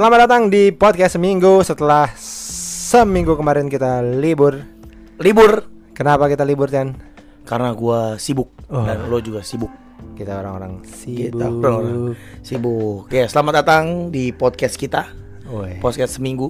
[0.00, 4.64] Selamat datang di podcast seminggu setelah seminggu kemarin kita libur.
[5.20, 6.96] Libur Kenapa kita libur Chan?
[7.44, 8.80] karena gua sibuk Oh.
[8.88, 9.68] dan lo juga sibuk.
[10.16, 11.36] Kita orang-orang sibuk.
[11.36, 13.12] Kita orang-orang Sibuk.
[13.12, 15.04] Ya, selamat datang di podcast kita.
[15.52, 15.76] Woi.
[15.84, 16.48] Podcast seminggu.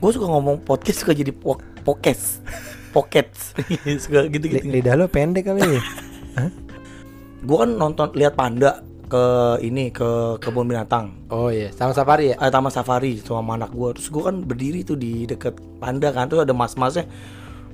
[0.00, 2.40] Gue suka ngomong podcast suka jadi po podcast.
[2.96, 3.28] Pocket.
[4.08, 4.64] suka gitu-gitu.
[4.64, 5.82] lidah lo pendek kali ya?
[6.40, 6.48] Hah?
[7.44, 8.80] Gue kan nonton lihat panda
[9.14, 9.24] ke
[9.62, 10.10] ini ke
[10.42, 11.14] kebun binatang.
[11.30, 12.36] Oh iya, sama safari ya?
[12.42, 16.26] Eh, taman safari sama anak gue terus gue kan berdiri tuh di deket panda kan
[16.26, 17.06] tuh ada mas-masnya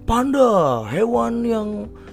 [0.05, 1.69] panda hewan yang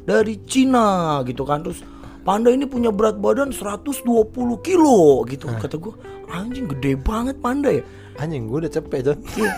[0.07, 1.83] dari Cina gitu kan terus
[2.23, 3.99] panda ini punya berat badan 120
[4.61, 5.91] kilo gitu kata gue
[6.29, 7.83] anjing gede banget panda ya
[8.17, 9.17] Anjing, gue udah cepet John.
[9.37, 9.51] Iya.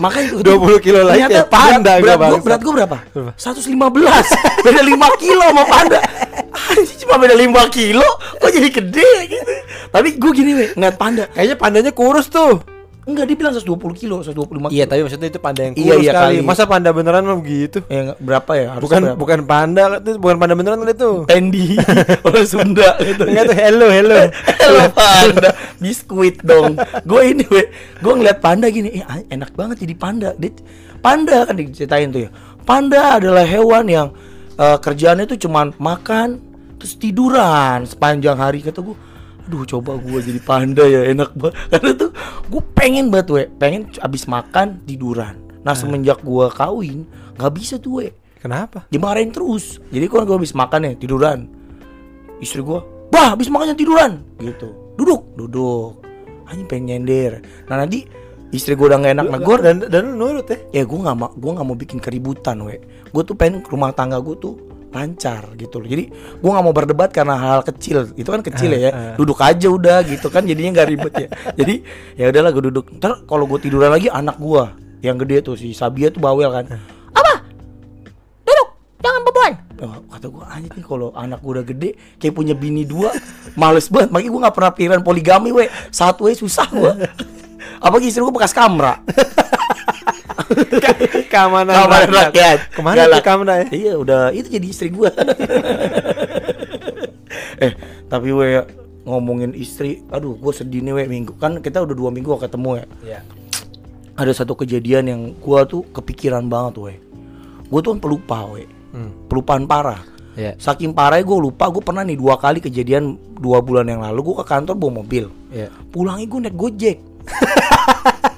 [0.00, 0.42] makanya gua
[0.80, 2.96] 20 kilo lagi ya, panda berat, berat, gua berapa?
[3.12, 3.32] Berapa?
[3.36, 6.00] 115 beda 5 kilo sama panda
[6.98, 8.06] cuma beda 5 kilo
[8.36, 9.52] kok jadi gede gitu
[9.88, 12.60] tapi gue gini weh ngeliat panda Kayaknya pandanya kurus tuh.
[13.06, 16.02] Enggak dia bilang 120 kilo 125 kilo Iya, tapi maksudnya itu panda yang Iya, kurus
[16.02, 16.26] iya kali.
[16.34, 16.36] kali.
[16.42, 17.78] Masa panda beneran mah begitu?
[17.86, 18.66] Ya, berapa ya?
[18.66, 19.14] Harusnya Bukan berapa?
[19.16, 21.12] bukan panda, itu bukan panda beneran kali itu.
[21.24, 21.66] Pendi
[22.26, 23.22] orang Sunda gitu.
[23.24, 24.18] Enggak tuh hello hello.
[24.58, 25.48] Hello panda,
[25.78, 26.74] biskuit dong.
[27.06, 30.34] Gue ini we, gue ngeliat panda gini, eh, enak banget jadi panda.
[30.34, 30.50] Dia,
[30.98, 32.30] panda kan diceritain tuh ya.
[32.66, 34.08] Panda adalah hewan yang
[34.58, 36.42] eh, kerjaannya tuh cuman makan
[36.86, 38.62] terus tiduran sepanjang hari.
[38.62, 38.94] Kata gue.
[39.50, 42.10] Aduh coba gue jadi panda ya enak banget Karena tuh
[42.46, 43.42] gue pengen banget we.
[43.58, 45.34] Pengen abis makan tiduran.
[45.66, 47.02] Nah semenjak gue kawin
[47.34, 48.14] nggak bisa tuh we.
[48.38, 48.86] Kenapa?
[48.94, 49.82] dimarahin terus.
[49.90, 51.50] Jadi kalau gue habis makan ya tiduran.
[52.38, 52.78] Istri gue
[53.10, 54.22] bah habis makannya tiduran.
[54.38, 54.70] Gitu.
[54.94, 55.34] Duduk.
[55.34, 56.06] Duduk.
[56.46, 57.42] Anjing pengen nyender.
[57.66, 58.06] Nah nanti
[58.54, 60.58] istri gue udah gak enak negor dan dan lu nurut ya?
[60.70, 62.78] ya gue nggak mau gue nggak mau bikin keributan we.
[63.10, 65.88] Gue tuh pengen rumah tangga gue tuh lancar gitu loh.
[65.88, 66.08] Jadi
[66.40, 68.16] gue nggak mau berdebat karena hal, kecil.
[68.16, 71.28] Itu kan kecil ya, ya duduk aja udah gitu kan jadinya nggak ribet ya.
[71.52, 71.74] Jadi
[72.16, 72.84] ya udahlah gue duduk.
[72.96, 74.64] Ntar kalau gue tiduran lagi anak gue
[75.04, 76.64] yang gede tuh si Sabia tuh bawel kan.
[77.12, 77.44] Apa?
[78.48, 78.68] Duduk
[79.04, 82.88] jangan beban Oh, kata gue anjing nih kalau anak gue udah gede kayak punya bini
[82.88, 83.12] dua
[83.52, 84.08] males banget.
[84.08, 85.68] Makanya gue nggak pernah pikiran poligami we.
[85.92, 86.92] Satu we susah gue
[87.80, 89.00] apalagi istri gue bekas kamera
[91.32, 92.58] Keamanan, Keamanan rakyat.
[92.70, 93.12] Ke mana Galak.
[93.12, 93.66] tuh kamera ya?
[93.70, 95.10] Iya udah itu jadi istri gua.
[97.64, 97.72] eh
[98.06, 98.62] tapi we
[99.06, 102.70] ngomongin istri, aduh gue sedih nih we minggu kan kita udah dua minggu gak ketemu
[102.76, 102.84] ya.
[103.02, 103.20] Iya.
[104.16, 106.94] Ada satu kejadian yang gua tuh kepikiran banget we.
[107.66, 109.12] Gue tuh kan pelupa we, Hmm.
[109.28, 110.00] pelupaan parah.
[110.36, 110.52] Iya.
[110.56, 114.36] Saking parahnya gue lupa, gue pernah nih dua kali kejadian dua bulan yang lalu gue
[114.40, 115.24] ke kantor bawa mobil.
[115.48, 115.68] Iya.
[115.88, 116.96] Pulangnya gue naik gojek.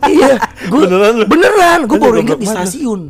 [0.07, 0.39] iya,
[0.71, 1.81] gue Beneran beneran.
[1.91, 3.01] Gue baru ingat di stasiun.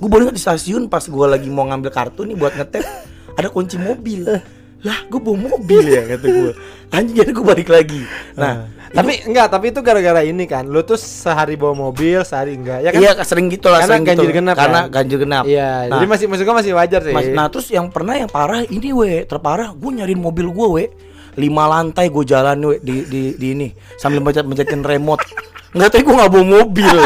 [0.00, 2.84] Gue baru ingat di stasiun pas gue lagi mau ngambil kartu nih buat ngetep,
[3.36, 4.24] ada kunci mobil.
[4.80, 6.52] Lah, gue bawa mobil ya kata gue.
[6.88, 8.00] Anjing jadi gue balik lagi.
[8.32, 8.64] Nah,
[8.96, 10.64] tapi enggak, tapi itu gara-gara ini kan.
[10.64, 12.80] Lu tuh sehari bawa mobil, sehari enggak.
[12.80, 13.00] Ya kan?
[13.04, 14.10] iya sering gitu lah, Karena sering gitu.
[14.24, 14.96] ganjil genap Karena kan?
[14.96, 15.44] ganjil genap.
[15.44, 17.12] Iya, Nah, jadi masih maksud gua masih wajar sih.
[17.12, 20.84] Mas, nah terus yang pernah yang parah ini we terparah gue nyariin mobil gue we
[21.36, 25.22] lima lantai gue jalan we di di, di ini sambil mencet mencetin remote.
[25.70, 26.96] Nggak tahu gue nggak bawa mobil.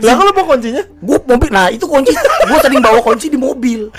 [0.00, 0.82] Lah kalau bawa kuncinya?
[0.84, 1.48] gue mobil.
[1.52, 2.16] Nah itu kunci.
[2.16, 3.92] Gue sering bawa kunci di mobil.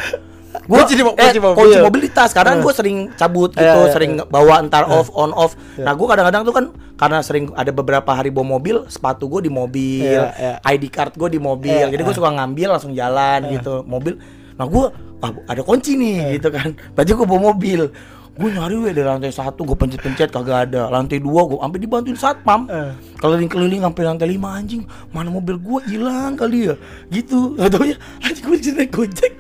[0.68, 1.58] Gua, Kunci di eh, kunci mobil.
[1.58, 4.26] kunci mobil di tas karena gue sering cabut gitu Iya, iya, sering iya.
[4.28, 5.56] bawa entar off on off.
[5.80, 6.66] Nah gue kadang-kadang tuh kan
[7.00, 10.54] karena sering ada beberapa hari bawa mobil sepatu gue di mobil Iya, iya.
[10.62, 11.72] ID card gue di mobil.
[11.72, 14.20] Iya, jadi gue suka ngambil langsung jalan gitu mobil.
[14.60, 14.86] Nah gue
[15.24, 16.76] ah, ada kunci nih gitu kan.
[16.94, 17.82] Berarti gue bawa mobil
[18.32, 20.88] gue nyari we dari lantai satu gue pencet-pencet kagak ada.
[20.88, 22.64] Lantai dua gue sampai dibantuin satpam.
[22.72, 22.92] Eh.
[23.20, 24.88] keliling-keliling sampai lantai lima anjing.
[25.12, 26.76] Mana mobil gue hilang kali ya.
[27.12, 27.60] Gitu.
[27.60, 29.34] Nggak taunya anjing gue jadi naik gojek.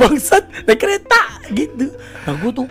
[0.00, 1.20] Bangsat naik kereta.
[1.52, 1.92] Gitu.
[2.24, 2.68] Nah gue tuh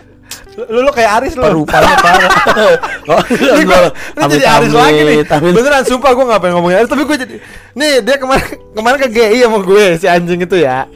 [0.54, 1.42] Lu, lu kayak Aris lu.
[1.42, 2.30] perupanya parah
[3.10, 5.18] oh, Ini gua, lu jadi Aris lagi nih.
[5.50, 7.34] Beneran sumpah gue gak pengen ngomongin Aris Tapi gue jadi
[7.74, 10.86] Nih dia kemarin kemarin ke GI sama gue Si anjing itu ya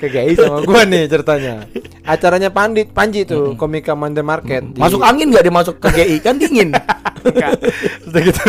[0.00, 1.54] Ke GI sama gue nih ceritanya.
[2.02, 4.64] Acaranya Pandit Panji tuh Komika Monday Market.
[4.72, 6.72] Di- masuk angin nggak dia masuk ke GI kan dingin.
[7.28, 7.52] Enggak.
[8.08, 8.42] Udah gitu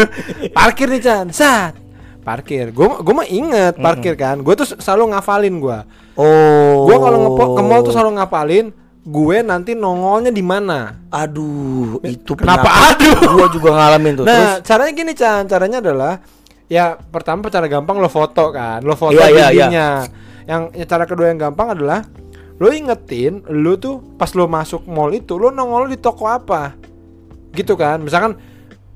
[0.55, 1.25] Parkir nih Chan.
[1.35, 1.75] Sat.
[2.23, 2.71] Parkir.
[2.71, 4.39] Gue gue mah inget parkir kan.
[4.39, 5.77] Gue tuh selalu ngafalin gue
[6.15, 6.87] oh.
[6.87, 8.67] Gue kalau ngepo ke mall tuh selalu ngafalin
[9.01, 10.93] Gue nanti nongolnya di mana?
[11.09, 12.69] Aduh itu Kenapa?
[12.69, 13.17] penyakit.
[13.17, 13.33] aduh?
[13.33, 14.25] gua juga ngalamin tuh.
[14.29, 14.37] Terus?
[14.37, 15.41] Nah, caranya gini, Chan.
[15.49, 16.13] Caranya adalah
[16.69, 18.85] ya pertama cara gampang lo foto kan.
[18.85, 19.89] Lo foto Iya, iya, dindingnya.
[20.51, 22.03] Yang ya, cara kedua yang gampang adalah
[22.59, 26.75] lo ingetin lo tuh pas lo masuk mall itu lo nongol di toko apa.
[27.55, 28.03] Gitu kan.
[28.03, 28.35] Misalkan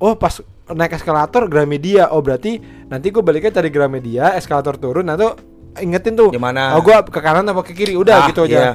[0.04, 0.44] oh pas
[0.75, 2.12] naik eskalator Gramedia.
[2.12, 2.60] Oh berarti
[2.92, 5.40] nanti gue baliknya cari Gramedia, eskalator turun nah tuh
[5.80, 6.30] ingetin tuh.
[6.31, 6.75] Di mana?
[6.75, 7.96] Oh gua ke kanan apa ke kiri.
[7.96, 8.52] Udah Ah, gitu aja.
[8.52, 8.74] iya.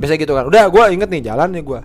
[0.00, 0.48] Biasa gitu kan.
[0.48, 1.80] Udah gua inget nih jalan nih gua.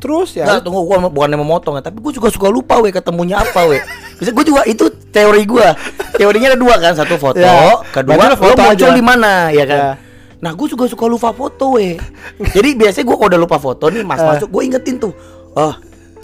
[0.00, 2.88] Terus ya Nggak, tunggu gua bukan mau motong ya, tapi gua juga suka lupa we
[2.88, 3.78] ketemunya apa we.
[4.16, 5.76] Bisa gua juga itu teori gua.
[6.12, 8.96] Teorinya ada dua kan, satu foto, Ya, kedua berarti lo lo foto muncul aja.
[8.96, 9.78] di mana ya kan.
[9.78, 9.92] Ya.
[10.40, 12.00] Nah, gua juga suka lupa foto we.
[12.56, 14.26] Jadi biasanya gua kalau udah lupa foto nih, Mas Eh.
[14.26, 15.12] masuk, gua ingetin tuh.
[15.52, 15.74] Oh,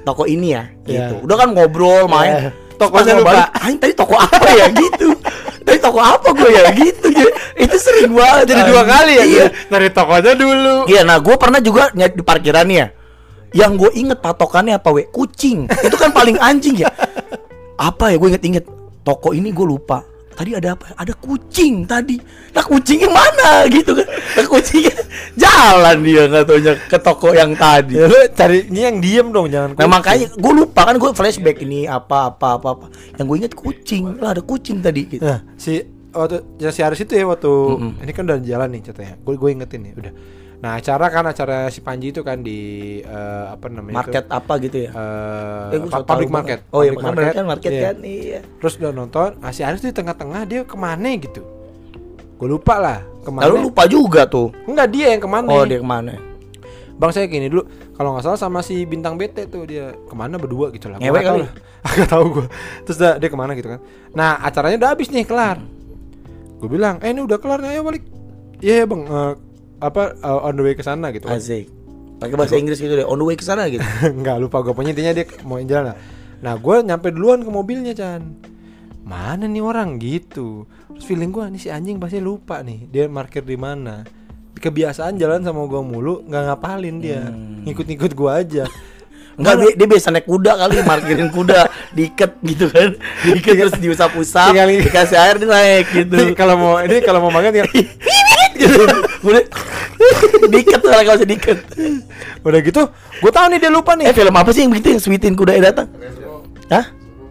[0.02, 1.14] toko ini ya, gitu.
[1.14, 1.20] Ya.
[1.20, 2.32] Udah kan ngobrol, main.
[2.32, 2.50] Ya.
[2.76, 3.44] Tokonya Pas mau lupa.
[3.56, 5.08] "Anjing, tadi toko apa ya gitu.
[5.64, 7.06] Tadi toko apa gue ya gitu.
[7.08, 8.52] Jadi, itu sering banget.
[8.52, 9.46] jadi dua kali ya Iya.
[9.66, 12.92] dari tokonya dulu Iya, nah gue pernah juga di parkiran ya.
[13.56, 15.08] Yang gue inget patokannya apa, we?
[15.08, 15.64] Kucing.
[15.66, 16.92] Itu kan paling anjing ya.
[17.80, 18.20] Apa ya?
[18.20, 18.68] Gue inget-inget.
[19.00, 20.04] Toko ini gue lupa.
[20.36, 20.92] Tadi ada apa?
[21.00, 22.20] Ada kucing tadi.
[22.52, 24.04] Nah kucingnya mana gitu kan?
[24.04, 24.92] Nah kucingnya
[25.42, 27.96] jalan dia nggak taunya ke toko yang tadi.
[27.96, 31.88] ya lu carinya yang diem dong jangan Nah makanya gue lupa kan gue flashback ini
[31.88, 32.86] apa apa apa apa.
[33.16, 34.02] Yang gue inget kucing.
[34.20, 35.08] Lah ada kucing tadi.
[35.08, 35.24] Gitu.
[35.24, 35.80] Nah, si
[36.12, 37.52] waktu ya si Aris itu ya waktu
[38.04, 39.16] ini kan udah jalan nih ceritanya.
[39.24, 40.12] Gue gue ingetin nih udah.
[40.56, 42.58] Nah, acara kan acara si Panji itu kan di
[42.98, 44.32] eh, apa namanya Market itu?
[44.32, 44.90] apa gitu ya?
[44.90, 46.58] Eh, Eh, so public market.
[46.64, 46.72] banget.
[46.72, 47.82] Oh iya, Public market, kan market Iya.
[47.82, 47.96] kan.
[48.00, 48.38] Iya.
[48.56, 51.44] Terus udah nonton, ah, si Aris di tengah-tengah dia ke mana gitu.
[52.36, 53.44] Gue lupa lah ke mana.
[53.46, 54.48] Lalu lupa juga tuh.
[54.64, 55.46] Enggak dia yang ke mana.
[55.46, 56.16] Oh dia ke mana?
[56.96, 60.36] Bang saya gini dulu, kalau nggak salah sama si bintang BT tuh dia ke mana
[60.36, 60.96] berdua gitu lah.
[60.96, 61.44] Ngewek kali.
[61.82, 62.46] Agak tahu gue.
[62.82, 63.80] Terus dah, dia ke mana gitu kan.
[64.10, 65.60] Nah acaranya udah habis nih kelar.
[66.56, 68.00] Gue bilang, eh ini udah kelar nih, ayo balik.
[68.58, 69.32] Iya ya bang, Eh,
[69.86, 71.38] apa eh, on the way ke sana gitu kan.
[71.38, 71.70] Asik.
[72.16, 73.06] Pakai bahasa Inggris gitu deh.
[73.06, 73.84] On the way ke sana gitu.
[74.18, 75.96] Enggak lupa gue punya intinya dia mau jalan lah.
[76.42, 78.22] Nah gue nyampe duluan ke mobilnya Chan.
[79.06, 80.66] Mana nih orang gitu.
[80.96, 84.02] Terus feeling gue nih si anjing pasti lupa nih dia parkir di mana.
[84.56, 87.28] Kebiasaan jalan sama gue mulu nggak ngapalin dia.
[87.28, 87.62] Hmm.
[87.68, 88.64] Ngikut-ngikut gue aja.
[89.36, 92.96] Enggak dia, dia biasa naik kuda kali parkirin kuda diikat gitu kan.
[93.20, 96.16] Diikat terus diusap-usap, dikasih air dia naik gitu.
[96.16, 97.68] Ini kalau mau ini kalau mau makan tinggal
[98.56, 98.80] gitu.
[99.22, 99.42] Udah
[100.48, 101.58] diikat tuh kalau usah diikat.
[102.42, 102.82] udah gitu.
[103.18, 104.14] Gue tahu nih dia lupa Eh nih.
[104.14, 105.88] film apa sih yang begitu yang sweetin kuda datang?
[106.68, 106.84] Hah?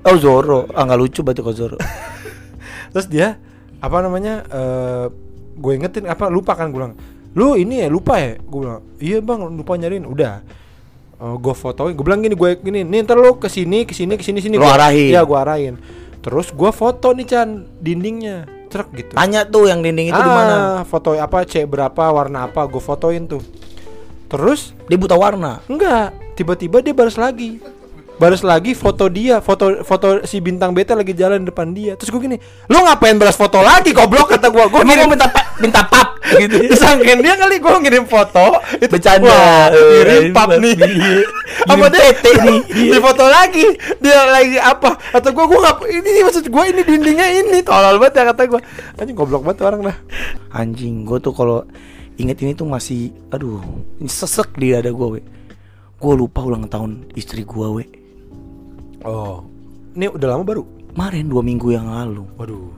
[0.05, 0.69] Oh Zoro.
[0.71, 1.77] Ah nggak lucu berarti kalau Zoro.
[2.93, 3.35] Terus dia
[3.79, 4.45] apa namanya?
[4.45, 5.05] eh
[5.55, 6.95] gue ingetin apa lupa kan gue bilang.
[7.35, 8.39] Lu ini ya lupa ya?
[8.39, 10.39] Gue bilang, "Iya, Bang, lupa nyariin." Udah.
[11.15, 14.15] Eh gue fotoin, gue bilang gini, gue gini, nih ntar lu ke sini, ke sini,
[14.15, 14.55] ke sini, sini.
[14.55, 15.11] Lu Gua- arahin.
[15.11, 15.75] Iya, gue arahin.
[16.19, 19.15] Terus gue foto nih Chan dindingnya, truk gitu.
[19.15, 20.55] Tanya tuh yang dinding itu di mana?
[20.55, 23.39] Ah, foto apa, C berapa, warna apa, gue fotoin tuh.
[24.27, 25.63] Terus Dia buta warna.
[25.71, 27.63] enggak, tiba-tiba dia balas lagi.
[28.15, 31.93] Balas lagi foto dia, foto foto si bintang beta lagi jalan depan dia.
[31.93, 34.63] Terus gue gini, lu ngapain balas foto lagi goblok kata gue.
[34.65, 36.63] Gue ngirim minta pa- minta pap gitu.
[36.65, 39.27] Disangkain dia kali gue ngirim foto itu Bercanda.
[39.27, 40.73] wah, ngirim Eh, pap nih
[41.65, 42.59] apa Ngirim dia tete nih.
[42.93, 43.65] di foto lagi
[43.97, 47.97] dia lagi apa atau gue gue ngap ini nih maksud gue ini dindingnya ini tolol
[47.97, 48.61] banget ya kata gue
[48.95, 49.97] anjing goblok banget orang dah
[50.51, 51.67] Anjing, gue tuh kalau
[52.15, 53.59] inget ini tuh masih, aduh,
[53.97, 55.21] ini sesek di dada gue, we.
[55.95, 57.83] Gue lupa ulang tahun istri gue, we.
[59.05, 59.45] Oh.
[59.95, 60.63] Ini udah lama baru?
[60.91, 62.71] Kemarin dua minggu yang lalu, waduh.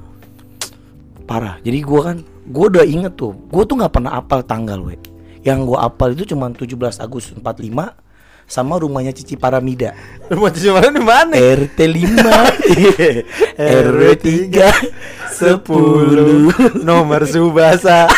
[1.26, 1.58] Parah.
[1.66, 5.00] Jadi gue kan, gue udah inget tuh, gue tuh nggak pernah apal tanggal, we.
[5.42, 8.08] Yang gue apal itu cuma 17 Agustus 45
[8.48, 9.92] sama rumahnya Cici Paramida.
[10.32, 11.36] rumah cuci mana di mana?
[11.36, 18.08] RT 5 RW 3 10 nomor subasa.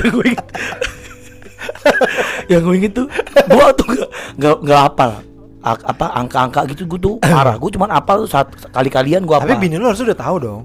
[0.00, 0.32] Gue
[2.50, 3.06] yang gue inget tuh
[3.42, 5.10] gue tuh gak nggak nggak apal
[5.60, 7.54] A- apa angka-angka gitu gue tuh parah.
[7.54, 10.62] Gue cuman apal tuh saat kali kalian gue tapi bini lu harusnya udah tahu dong.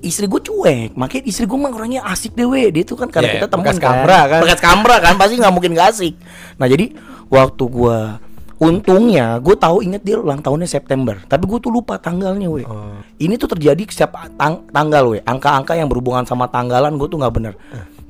[0.00, 2.68] Istri gue cuek makanya istri gue mah orangnya asik deh we.
[2.68, 3.84] Dia tuh kan karena Ya, kita temen bekas kan.
[3.94, 4.40] kambra kan.
[4.40, 6.14] bekas kambra kan pasti nggak mungkin gak asik.
[6.56, 6.96] Nah jadi
[7.26, 7.98] waktu gue
[8.56, 11.20] untungnya gue tahu inget dia ulang tahunnya September.
[11.22, 12.64] Tapi gue tuh lupa tanggalnya we.
[12.64, 12.96] Oh.
[13.18, 15.20] ini tuh terjadi setiap tang- tanggal we.
[15.20, 17.52] Angka-angka yang berhubungan sama tanggalan gue tuh nggak bener.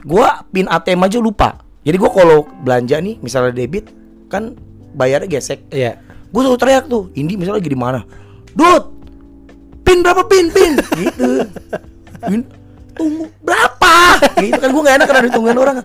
[0.00, 3.92] Gue pin ATM aja lupa jadi gue kalau belanja nih misalnya debit
[4.32, 4.56] kan
[4.96, 5.68] bayarnya gesek.
[5.68, 6.00] Iya.
[6.32, 8.00] Gue selalu teriak tuh Indi misalnya lagi di mana?
[8.56, 8.84] Dut
[9.84, 10.80] pin berapa pin pin?
[10.80, 11.44] Gitu.
[12.24, 12.40] Pin
[12.96, 14.16] tunggu berapa?
[14.40, 15.76] Gitu kan gue gak enak karena ditungguin orang.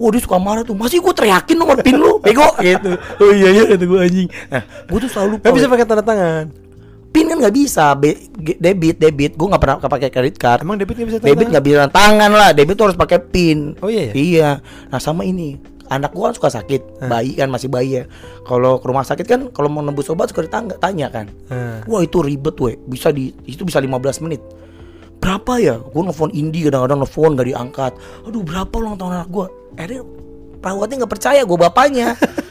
[0.00, 0.78] Wah dia suka marah tuh.
[0.78, 2.46] Masih gue teriakin nomor pin lu Bego.
[2.62, 2.94] Gitu.
[3.26, 4.28] Oh iya iya kata gue anjing.
[4.54, 6.69] Nah gue tuh selalu Gak bisa pakai tanda tangan
[7.10, 7.94] Pin kan gak bisa.
[7.98, 9.34] Be- Debit debit.
[9.34, 10.62] Gue gak pernah pakai credit card.
[10.62, 11.52] Emang debit gak bisa tanda Debit tangan?
[11.52, 12.50] nggak bisa tangan lah.
[12.54, 13.74] Debit tuh harus pakai pin.
[13.82, 14.12] Oh iya ya?
[14.14, 14.50] Iya.
[14.88, 15.58] Nah sama ini.
[15.90, 17.02] Anak gua kan suka sakit.
[17.02, 18.04] Bayi kan masih bayi ya.
[18.46, 21.26] Kalau ke rumah sakit kan Kalau mau nembus obat suka ditanya tanya kan.
[21.50, 21.82] Nah.
[21.90, 22.78] Wah itu ribet weh.
[22.78, 24.38] Bisa di Itu bisa 15 menit.
[25.18, 25.82] Berapa ya?
[25.82, 27.92] Gue nelfon Indi kadang-kadang nelfon gak diangkat.
[28.24, 29.50] Aduh berapa ulang tahun anak gua?
[29.74, 30.02] Akhirnya
[30.60, 32.14] Perawatnya gak percaya Gue bapaknya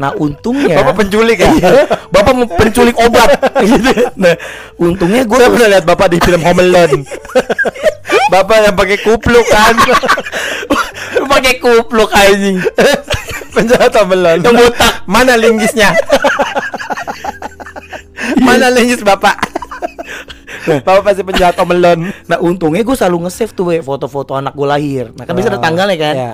[0.00, 1.50] Nah untungnya Bapak penculik ya?
[1.52, 1.70] Iya,
[2.08, 3.36] Bapak penculik obat
[3.68, 3.92] gitu.
[4.16, 4.32] Nah
[4.80, 7.04] untungnya gue Saya pernah lihat bapak di film Home Alone.
[8.32, 9.76] bapak yang pakai kupluk kan.
[11.36, 12.64] pakai kupluk anjing.
[13.52, 14.40] penjahat omelon.
[14.40, 14.94] Yang botak.
[15.04, 15.92] Mana linggisnya?
[18.40, 19.36] Mana linggis bapak?
[20.64, 22.08] bapak pasti penjahat omelon.
[22.24, 25.64] Nah untungnya gue selalu nge-save tuh foto-foto anak gue lahir Nah kan bisa ada Oh,
[25.64, 26.32] tanggalnya kan iya.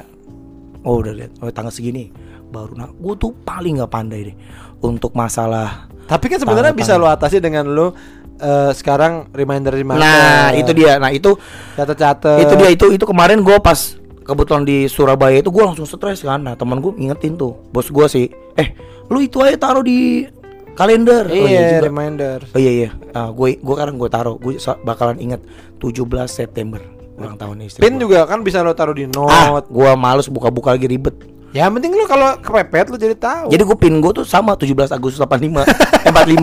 [0.86, 2.14] Oh udah lihat, oh tanggal segini
[2.56, 4.36] Baru, nah gue tuh paling nggak pandai deh
[4.80, 7.92] Untuk masalah Tapi kan sebenarnya bisa lo atasi dengan lo
[8.36, 10.00] eh, sekarang reminder reminder.
[10.00, 11.36] Nah itu dia, nah itu
[11.72, 12.40] Catat-catat.
[12.40, 16.42] itu dia itu itu kemarin gue pas kebetulan di Surabaya itu gue langsung stres kan
[16.42, 18.74] nah teman gue ngingetin tuh bos gue sih eh
[19.06, 20.26] lu itu aja taruh di
[20.74, 21.86] kalender oh Iya, juga.
[21.86, 22.38] reminder.
[22.44, 25.38] oh iya iya nah, gue gue sekarang gue taruh gue bakalan inget
[25.78, 26.82] 17 September
[27.16, 28.02] ulang tahun istri Pin gua.
[28.02, 29.70] juga kan bisa lo taruh di ah note.
[29.70, 31.14] gue males buka-buka lagi ribet
[31.56, 33.48] Ya penting lo kalau kepepet lo jadi tahu.
[33.48, 35.64] jadi gue pin gue tuh sama 17 Agustus 85
[36.04, 36.36] eh, 45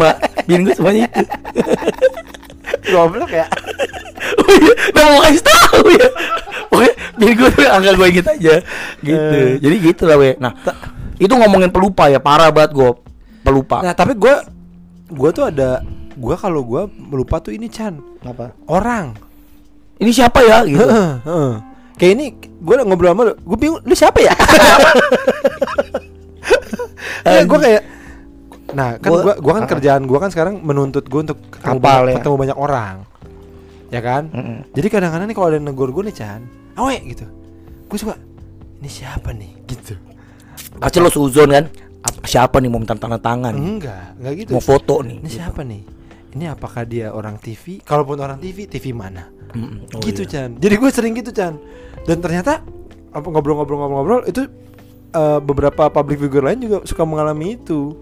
[0.43, 1.23] pin gue semuanya itu
[2.89, 3.45] goblok ya.
[4.39, 6.07] oh iya nah mau kasih tahu ya
[6.65, 8.53] Pokoknya pin gue tuh angka gue inget aja
[8.99, 9.53] gitu Eh.
[9.59, 10.51] jadi gitu lah we nah
[11.15, 12.89] itu ngomongin pelupa ya parah banget gue
[13.39, 14.41] pelupa Nah, tapi gua
[15.05, 15.83] gua tuh ada
[16.15, 17.99] gua kalau gua lupa tuh ini Chan.
[18.21, 19.13] apa Orang.
[19.95, 21.53] ini siapa ya gitu Heeh, heeh.
[21.93, 24.33] Kayak ini gue ngobrol sama lu, gue bingung, lu siapa ya?
[27.25, 27.83] ya gue kayak
[28.73, 29.69] Nah, kan Gua- gua kan Ah.
[29.69, 32.15] kerjaan gua kan sekarang menuntut gua untuk ketemu, banyak, ya.
[32.17, 32.95] ketemu banyak orang.
[33.87, 34.23] Ya kan?
[34.33, 34.57] Mm-mm.
[34.73, 36.41] Jadi kadang-kadang nih kalau ada yang negur gue nih Chan,
[36.73, 37.21] awe gitu.
[37.85, 38.17] Gue suka
[38.81, 39.93] ini siapa nih gitu.
[40.73, 41.65] pasti lo suzon kan
[42.23, 44.49] siapa nih mau minta tanda tangan Enggak, enggak gitu.
[44.49, 45.37] mau foto nih Ini gitu.
[45.37, 45.81] siapa nih?
[46.33, 47.77] Ini apakah dia orang TV?
[47.79, 49.29] Kalaupun orang TV, TV mana?
[49.53, 49.85] Mm-mm.
[49.93, 50.49] Oh, gitu iya.
[50.49, 50.57] Chan.
[50.57, 51.53] Jadi gue sering gitu Chan.
[52.03, 52.63] Dan ternyata
[53.13, 54.49] apa ngobrol-ngobrol-ngobrol-ngobrol itu
[55.13, 57.95] eh, beberapa public figure lain juga suka mengalami itu.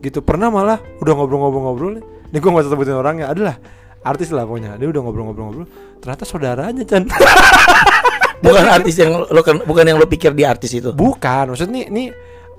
[0.00, 0.24] Gitu.
[0.24, 2.04] Pernah malah udah ngobrol-ngobrol-ngobrol nih.
[2.30, 3.56] Nih gue gak usah sebutin orangnya adalah
[4.00, 4.76] artis lah pokoknya.
[4.76, 5.66] Dia udah ngobrol-ngobrol-ngobrol.
[6.00, 7.04] Ternyata saudaranya Chan.
[8.44, 12.06] bukan artis yang lo bukan yang lo pikir dia artis itu Bukan, maksudnya nih, nih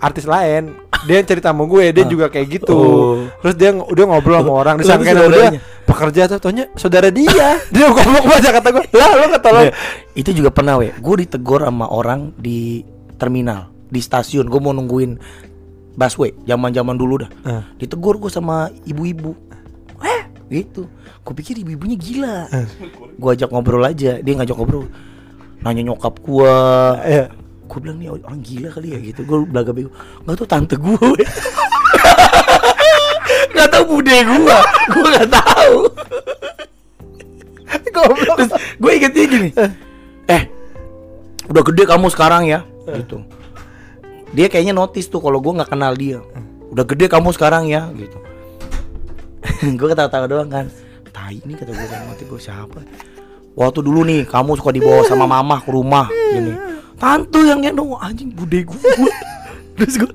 [0.02, 0.74] artis lain.
[1.02, 2.74] Dia yang cerita sama gue, dia juga kayak gitu.
[2.74, 3.26] Oh.
[3.42, 5.50] Terus dia udah ngobrol sama orang, disangkain sama dia
[5.82, 7.58] pekerja tuh, taunya saudara dia.
[7.74, 9.66] dia ngomong aja kata gue, lah lu ketolong.
[9.66, 9.74] Iya.
[10.12, 12.84] itu juga pernah we gue ditegur sama orang di
[13.16, 15.16] terminal di stasiun gue mau nungguin
[15.94, 17.64] busway zaman zaman dulu dah Eh.
[17.78, 19.32] ditegur gue sama ibu-ibu
[20.02, 22.38] eh gitu gue pikir ibu-ibunya gila
[23.14, 24.88] gue ajak ngobrol aja dia ngajak ngobrol
[25.62, 26.54] nanya nyokap gue
[27.04, 27.26] Iya.
[27.72, 29.24] Gue bilang nih orang gila kali ya gitu.
[29.24, 29.96] Gue belaga bego
[30.28, 30.92] nggak tuh tante gue
[33.56, 34.58] nggak tahu bude gue
[34.92, 35.78] gue nggak tahu.
[38.36, 39.50] Terus gue ingetnya gini
[40.28, 40.44] Eh.
[41.48, 43.24] Udah gede kamu sekarang ya Gitu.
[44.36, 46.20] Dia kayaknya notice tuh kalau gue nggak kenal dia.
[46.72, 48.18] Udah gede kamu sekarang ya Gitu.
[49.80, 50.66] Gue ketawa-tawa doang kan.
[51.12, 52.80] Tai ini kata gue sama mati gue siapa
[53.52, 56.56] Waktu dulu nih kamu suka dibawa sama mama ke rumah Gini
[57.02, 58.80] Tante yang gendong anjing bude gue
[59.82, 60.12] Terus gue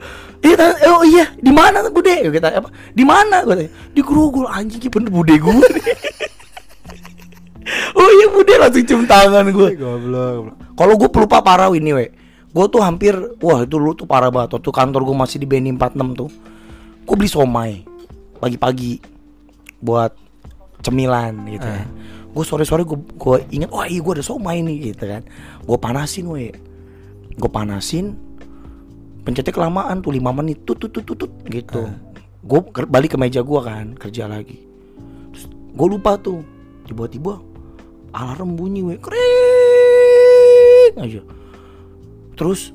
[0.47, 2.31] Iya, Tante, oh iya, di mana bude?
[2.31, 2.71] Kita apa?
[2.95, 3.43] Di mana?
[3.43, 5.51] Gue tanya, di grogol anjing, ini bener bude gue.
[7.99, 9.75] oh iya bude langsung cium tangan gue.
[9.75, 10.55] Goblok.
[10.77, 12.07] Kalau gue pelupa parah ini we
[12.53, 15.77] Gue tuh hampir Wah itu dulu tuh parah banget Waktu kantor gue masih di BNI
[15.81, 16.31] 46 tuh
[17.09, 17.73] Gue beli somai
[18.37, 19.01] Pagi-pagi
[19.81, 20.13] Buat
[20.85, 21.89] cemilan gitu kan
[22.37, 25.25] Gue sore-sore gue gue inget Wah iya gue ada somai nih gitu kan
[25.65, 26.53] Gue panasin we
[27.37, 28.17] Gue panasin
[29.23, 31.85] Pencetnya kelamaan tuh 5 menit Tut tut tut tut, tut gitu.
[32.47, 34.65] Gue balik ke meja gue kan Kerja lagi.
[35.33, 36.41] Terus gue lupa tuh
[36.89, 37.37] Tiba-tiba
[38.17, 41.21] Alarm bunyi we Kering aja.
[42.37, 42.73] Terus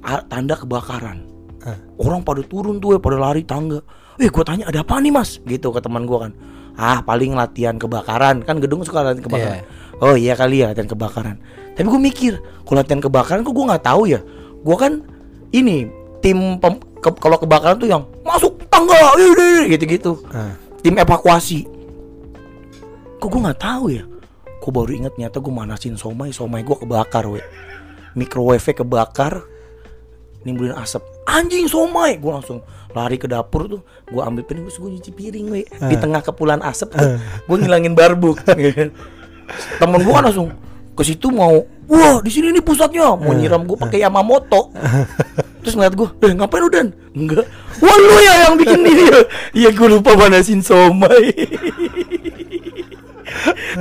[0.00, 1.28] Tanda kebakaran.
[1.60, 1.78] Eh.
[2.00, 3.80] Orang pada turun tuh we Pada lari tangga.
[4.20, 5.40] Eh gue tanya ada apa nih mas?
[5.44, 6.32] Gitu ke teman gue kan.
[6.76, 8.44] Ah paling latihan kebakaran.
[8.44, 9.64] Kan gedung suka latihan kebakaran.
[10.00, 11.36] Oh iya kali ya latihan kebakaran
[11.80, 14.20] Tapi gue mikir Kalau latihan kebakaran kok gue nggak tahu ya?
[14.60, 15.00] Gue kan
[15.48, 15.88] Ini
[16.20, 20.20] Tim pem- ke- Kalau kebakaran tuh yang Masuk tangga ini Gitu-gitu.
[20.28, 20.52] Ah.
[20.84, 21.64] Tim evakuasi.
[23.16, 24.04] Kok gue nggak tahu ya?
[24.60, 27.40] Kok baru inget nyata gue manasin somai Somai gue kebakar we.
[28.12, 29.40] Microwave kebakar
[30.40, 31.00] Nimbulin asap.
[31.24, 32.16] Anjing somai!
[32.16, 32.60] Gue langsung
[32.90, 35.64] lari ke dapur tuh Gue ambil piring terus gue nyuci piring we.
[35.64, 37.16] Di tengah kepulan asap tuh
[37.48, 38.40] Gue ngilangin barbuk
[39.80, 40.52] Temen gue kan langsung
[41.00, 43.16] ke situ mau wah di sini nih pusatnya.
[43.16, 44.68] Mau nyiram gue pakai Yamamoto.
[45.64, 46.92] Terus ngeliat gue eh ngapain lu dan?
[47.16, 47.48] Enggak.
[47.80, 49.20] Wah lu ya yang bikin ini ya.
[49.64, 51.32] Iya gue lupa manasin somai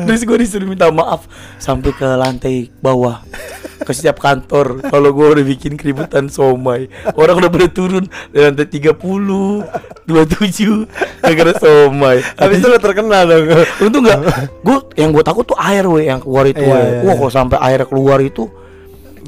[0.08, 1.26] terus gue disuruh minta maaf
[1.62, 3.22] sampai ke lantai bawah
[3.80, 8.68] ke setiap kantor kalau gue udah bikin keributan somai orang udah pada turun dari lantai
[8.68, 8.96] 30
[10.08, 13.46] 27 gara-gara somai Habis itu lo terkenal dong.
[13.84, 14.20] Untung nggak,
[14.64, 16.62] gue yang gue takut tuh air we yang keluar itu.
[16.64, 17.20] Iya, iya, Wah iya.
[17.20, 18.48] kalau sampai air keluar itu,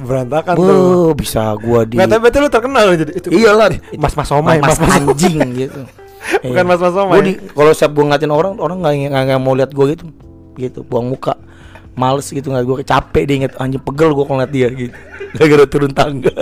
[0.01, 0.65] berantakan tuh.
[0.65, 3.27] Wuh, bisa gua di Nggak, tapi berarti lu terkenal jadi itu.
[3.29, 3.67] Iyalah,
[3.99, 5.81] Mas Mas Somai, mas, Mas Mas anjing gitu.
[6.45, 7.19] Bukan mas mas somai.
[7.21, 10.05] Di kalau siap gua ngeliatin orang, orang nggak nggak nggak mau lihat gua gitu.
[10.55, 11.33] Gitu, buang muka.
[11.91, 14.95] Males gitu nggak gua capek dia inget anjing pegel gua kalau ngeliat dia gitu.
[15.35, 16.33] Gara-gara turun tangga.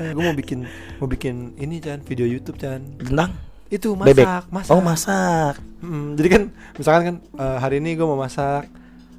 [0.00, 0.64] Eh, gue mau bikin
[0.96, 2.80] mau bikin ini Chan, video YouTube Chan.
[3.04, 3.36] Tentang
[3.68, 4.26] Itu masak, bebek.
[4.50, 4.72] masak.
[4.72, 5.54] Oh, masak.
[5.84, 6.42] Mm, jadi kan
[6.74, 8.64] misalkan kan eh, hari ini gue mau masak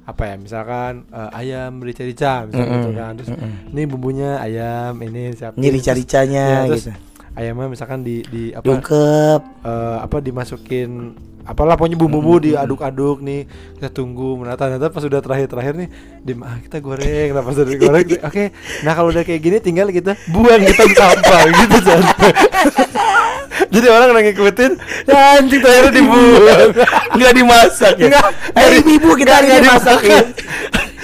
[0.02, 3.70] apa ya misalkan eh, ayam rica-rica misalnya Mm-mm, gitu kan terus mm-mm.
[3.70, 6.92] ini bumbunya ayam ini siapa Ini rica-ricanya Ya, terus gitu.
[7.32, 9.40] Ayamnya misalkan di di apa Diungkep.
[9.64, 10.90] eh, apa dimasukin
[11.42, 15.88] apalah pokoknya bumbu-bumbu diaduk-aduk nih kita tunggu menata menata pas udah terakhir-terakhir nih
[16.22, 18.44] di ah, kita goreng nah pas udah digoreng oke
[18.86, 22.02] nah kalau udah kayak gini tinggal kita buang kita sampah gitu Chan.
[23.74, 24.72] jadi orang yang ngikutin
[25.02, 26.70] ya anjing terakhirnya dibuang
[27.12, 28.08] Enggak dimasak ya.
[28.08, 28.28] Nggak.
[28.56, 30.20] Eh, ibu kita Nggak ini masak ya.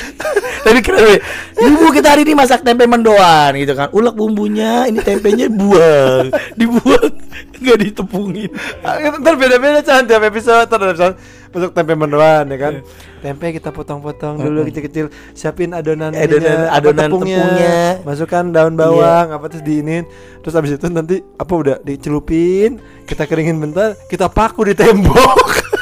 [0.65, 1.21] Tapi keren weh.
[1.59, 3.89] Ibu kita hari ini masak tempe mendoan gitu kan.
[3.91, 6.31] Ulek bumbunya, ini tempenya buang.
[6.55, 7.13] Dibuang,
[7.57, 8.51] enggak ditepungin.
[8.81, 11.17] Ah, ntar beda-beda Chan tiap episode ntar episode
[11.49, 12.75] masuk tempe mendoan ya kan
[13.19, 17.81] tempe kita potong-potong dulu kecil-kecil siapin adonan Adonan- ininya, apa, adonan tepungnya.
[18.05, 20.05] masukkan daun bawang apa terus diinin
[20.39, 22.77] terus abis itu nanti apa udah dicelupin
[23.09, 25.49] kita keringin bentar kita paku di tembok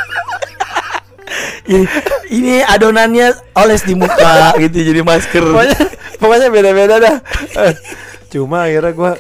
[1.67, 1.83] Ini,
[2.31, 5.43] ini adonannya oles di muka gitu jadi masker.
[5.45, 5.79] pokoknya
[6.17, 7.17] pokoknya beda-beda dah
[7.61, 7.75] Eh,
[8.29, 9.13] cuma akhirnya gue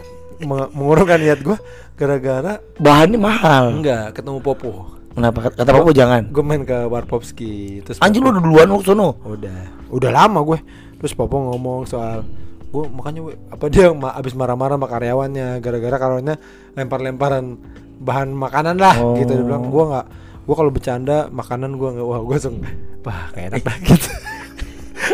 [0.72, 1.58] mengurungkan niat gue
[1.92, 3.64] gara-gara Bahannya mahal.
[3.74, 6.28] enggak ketemu popo Kenapa kata Papa jangan?
[6.28, 9.08] gue main ke Warpopski terus Anjing lu Popo- udah duluan lu sono.
[9.22, 10.58] udah udah lama gue
[10.96, 12.20] terus Popo ngomong soal
[12.66, 16.36] gue makanya we, apa dia ma abis marah-marah sama karyawannya gara-gara karyawannya
[16.76, 17.56] lempar-lemparan
[17.96, 19.16] bahan makanan lah Oh.
[19.16, 20.06] gitu dia bilang gue nggak
[20.46, 22.62] gue kalau bercanda makanan gue nggak wah gue langsung
[23.02, 24.10] wah kayak enak lah gitu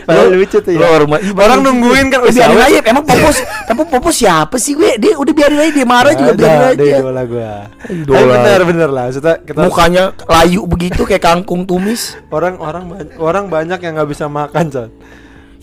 [0.02, 1.62] Padahal lucu tuh ya orang bagus.
[1.62, 2.80] nungguin kan Eh, biarin udah aja.
[2.86, 3.36] Emang Popos,
[3.68, 4.96] emang Popos siapa sih gue?
[4.96, 6.96] Dia udah biarin aja dia marah juga biarin aja.
[6.96, 7.50] idola gue
[7.92, 8.16] Idola.
[8.16, 12.16] Tapi bener bener lah kita, kita Mukanya layu begitu kayak kangkung tumis.
[12.32, 12.84] orang orang
[13.20, 14.88] orang banyak yang nggak bisa makan Chan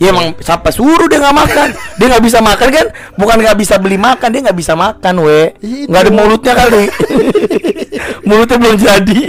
[0.00, 1.68] Ya emang siapa suruh dia nggak makan?
[2.00, 2.86] Dia nggak bisa makan kan?
[3.20, 5.52] Bukan nggak bisa beli makan, dia nggak bisa makan, we.
[5.60, 5.92] Itu.
[5.92, 6.84] Nggak ada mulutnya kali.
[8.22, 9.20] mulutnya belum jadi.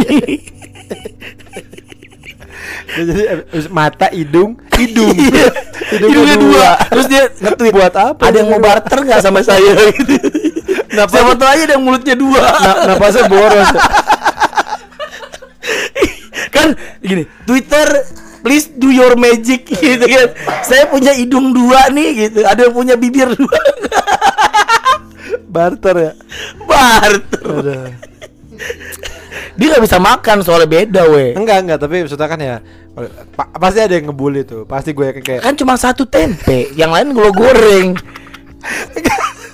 [2.92, 5.16] Jadi eh, mata hidung hidung.
[5.92, 6.70] Hidungnya dua.
[6.88, 8.22] Terus dia nge-tweet buat apa?
[8.22, 9.72] Ada yang mau barter nggak sama saya?
[9.92, 10.18] Gitu.
[10.92, 12.42] Kenapa- Siapa tahu aja ada yang mulutnya dua.
[12.42, 13.70] Na napasnya boros.
[16.52, 17.88] Kan gini Twitter
[18.42, 20.28] please do your magic gitu kan.
[20.62, 22.44] Saya punya hidung dua nih gitu.
[22.44, 23.60] Ada yang punya bibir dua.
[25.48, 26.12] Barter ya?
[26.64, 27.44] Barter.
[27.46, 27.88] Aduh.
[29.52, 31.34] Dia nggak bisa makan soalnya beda we.
[31.34, 32.56] Enggak enggak tapi maksudnya kan ya
[33.32, 34.64] pa- pasti ada yang ngebully tuh.
[34.64, 37.96] Pasti gue kayak kan cuma satu tempe yang lain lo goreng.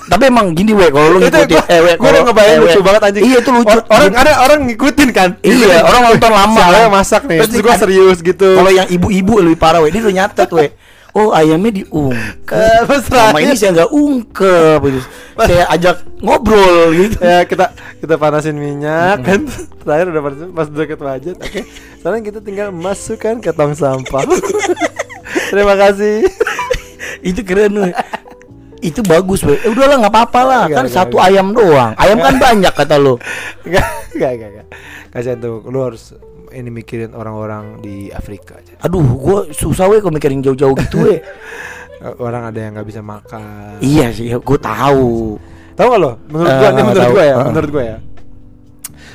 [0.08, 2.80] Tapi emang gini we kalau lu ngikutin gue eh, we, gue udah ngebayang eh, lucu
[2.80, 3.24] banget anjing.
[3.28, 3.76] Iya itu lucu.
[3.76, 5.30] Or- orang ada orang ngikutin kan?
[5.44, 6.90] Iya, orang nonton lama Siapa kan.
[6.90, 8.50] masak nih Terus gue serius gitu.
[8.56, 9.92] kalau yang ibu-ibu lebih parah we.
[9.92, 10.72] Dia udah nyatet we
[11.18, 13.42] Oh ayamnya diungkep Eh, terakhir.
[13.42, 15.00] ini saya nggak ungkep gitu.
[15.36, 19.50] Saya ajak ngobrol gitu ya kita kita panasin minyak kan
[19.80, 21.62] terakhir udah panasin pas deket wajah oke
[21.98, 24.26] sekarang kita tinggal masukkan ke tong sampah
[25.52, 26.26] terima kasih
[27.20, 27.94] Itu keren.
[28.78, 29.58] Itu bagus we.
[29.58, 31.28] Eh, udahlah nggak apa-apa lah Nggak, Kan nggak, satu nggak.
[31.28, 33.18] ayam doang Ayam kan banyak kata lu
[33.66, 34.68] Enggak, enggak, enggak, enggak.
[35.10, 36.14] Kasihan tuh, lu harus
[36.50, 38.76] ini mikirin orang-orang di Afrika aja.
[38.80, 41.16] Aduh gue susah we kalau mikirin jauh-jauh gitu we
[42.20, 43.80] Orang ada yang nggak bisa makan.
[43.80, 45.42] Iya sih gue tahu
[45.74, 46.12] Tahu gak lo?
[46.28, 47.12] Menurut Eh, gua nih, nggak menurut tahu.
[47.12, 47.46] gua ya, Heeh.
[47.46, 47.98] menurut gua ya.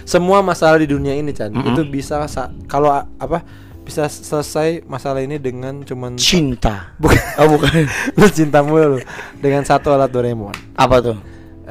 [0.02, 1.68] Semua masalah di dunia ini, Chan, Mm-mm.
[1.68, 3.42] itu bisa sa- kalau apa?
[3.80, 7.82] Bisa selesai masalah ini dengan cuman Cinta bukan Oh bukan
[8.14, 9.02] lu cinta mulu
[9.36, 10.54] dengan satu alat Doraemon.
[10.72, 11.18] Apa tuh?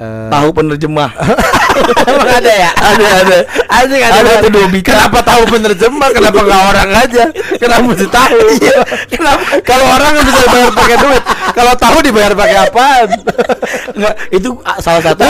[0.02, 1.14] Eh, Tahu penerjemah
[2.10, 2.72] Emang ada ya?
[2.74, 3.38] Ada ada
[3.70, 4.88] Anjing ada, Ada tuh Dobita.
[4.92, 6.10] Kenapa tahu penerjemah?
[6.10, 7.24] Kenapa nggak orang aja?
[7.62, 8.38] Kenapa mesti tahu?
[9.14, 9.42] Kenapa?
[9.62, 11.24] Kalau orang kan bisa bayar pakai duit.
[11.56, 13.08] Kalau tahu dibayar pakai apaan?
[13.96, 15.24] Enggak, itu ah, salah satu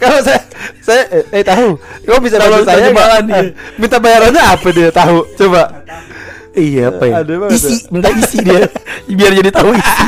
[0.00, 0.40] kalau saya
[0.80, 1.76] saya eh, eh, tahu.
[2.06, 3.08] Kamu bisa Kalau saya nggak?
[3.28, 5.26] Eh, Minta bayarannya apa dia tahu?
[5.36, 5.84] Coba.
[6.54, 7.14] Iya apa ya?
[7.26, 7.98] Ada isi, tuh.
[7.98, 8.62] minta isi dia
[9.10, 10.06] biar jadi tahu isi.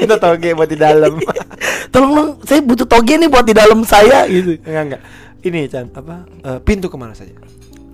[0.00, 1.20] Kita toge buat di dalam.
[1.92, 4.56] Tolong dong, saya butuh toge nih buat di dalam saya gitu.
[4.64, 5.02] enggak enggak.
[5.40, 6.24] Ini Chan, apa?
[6.44, 7.32] eh, pintu ke mana saja?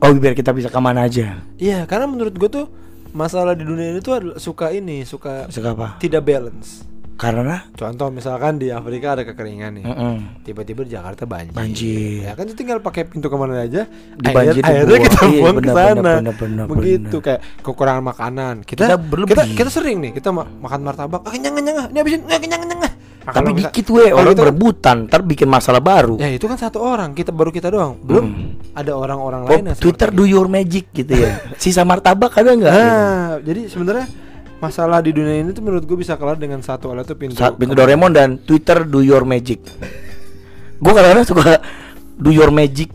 [0.02, 1.40] Oh biar kita bisa ke mana aja.
[1.56, 2.66] Iya, karena menurut gue tuh
[3.16, 5.88] masalah di dunia ini tuh suka ini, suka Suka apa?
[5.96, 6.84] tidak balance.
[7.16, 9.84] Karena Contoh misalkan di Afrika ada kekeringan nih.
[9.84, 10.14] Mm-mm.
[10.42, 11.50] Tiba-tiba di Jakarta banjir.
[11.50, 12.20] Banjir.
[12.22, 13.88] Ya kan itu tinggal pakai pintu ke mana aja.
[13.88, 16.12] Di banjir air, airnya kita Iya, buang ke benar, sana.
[16.68, 18.54] Begitu kayak kekurangan makanan.
[18.62, 19.36] Kita Kita kita berlebih.
[19.56, 21.24] kita, sering nih kita ma- makan martabak.
[21.24, 21.86] Ah, kenyang kenyang ah.
[21.88, 22.20] Ini habisin.
[22.22, 22.92] Ah, kenyang kenyang ah.
[23.26, 26.14] Nah, tapi misal- dikit we kalau orang berebutan, ntar bikin masalah baru.
[26.14, 27.98] Ya itu kan satu orang, kita baru kita doang.
[27.98, 28.70] Belum Hmm.
[28.70, 31.42] ada orang-orang lain Twitter do your magic gitu ya.
[31.58, 32.70] Sisa martabak ada nggak?
[32.70, 34.06] Nah, jadi sebenarnya
[34.56, 37.36] masalah di dunia ini tuh menurut gue bisa kelar dengan satu alat tuh pintu.
[37.36, 39.60] Saat pintu Doraemon dan Twitter do your magic.
[40.80, 41.60] Gue kadang-kadang suka
[42.16, 42.92] do your magic.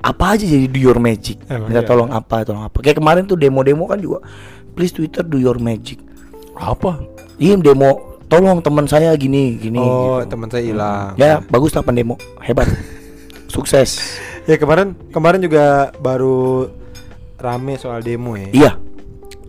[0.00, 1.40] Apa aja jadi do your magic.
[1.50, 1.88] Emang Minta iya.
[1.88, 2.76] tolong apa, tolong apa.
[2.80, 4.24] Kayak kemarin tuh demo-demo kan juga.
[4.76, 6.00] Please Twitter do your magic.
[6.56, 7.00] Apa?
[7.36, 8.16] Iya demo.
[8.26, 9.78] Tolong teman saya gini, gini.
[9.78, 10.34] Oh, gitu.
[10.34, 11.14] teman saya hilang.
[11.14, 12.66] Ya bagus lah pendemo, hebat,
[13.54, 14.18] sukses.
[14.50, 16.66] Ya kemarin kemarin juga baru
[17.38, 18.50] rame soal demo ya.
[18.50, 18.72] Iya,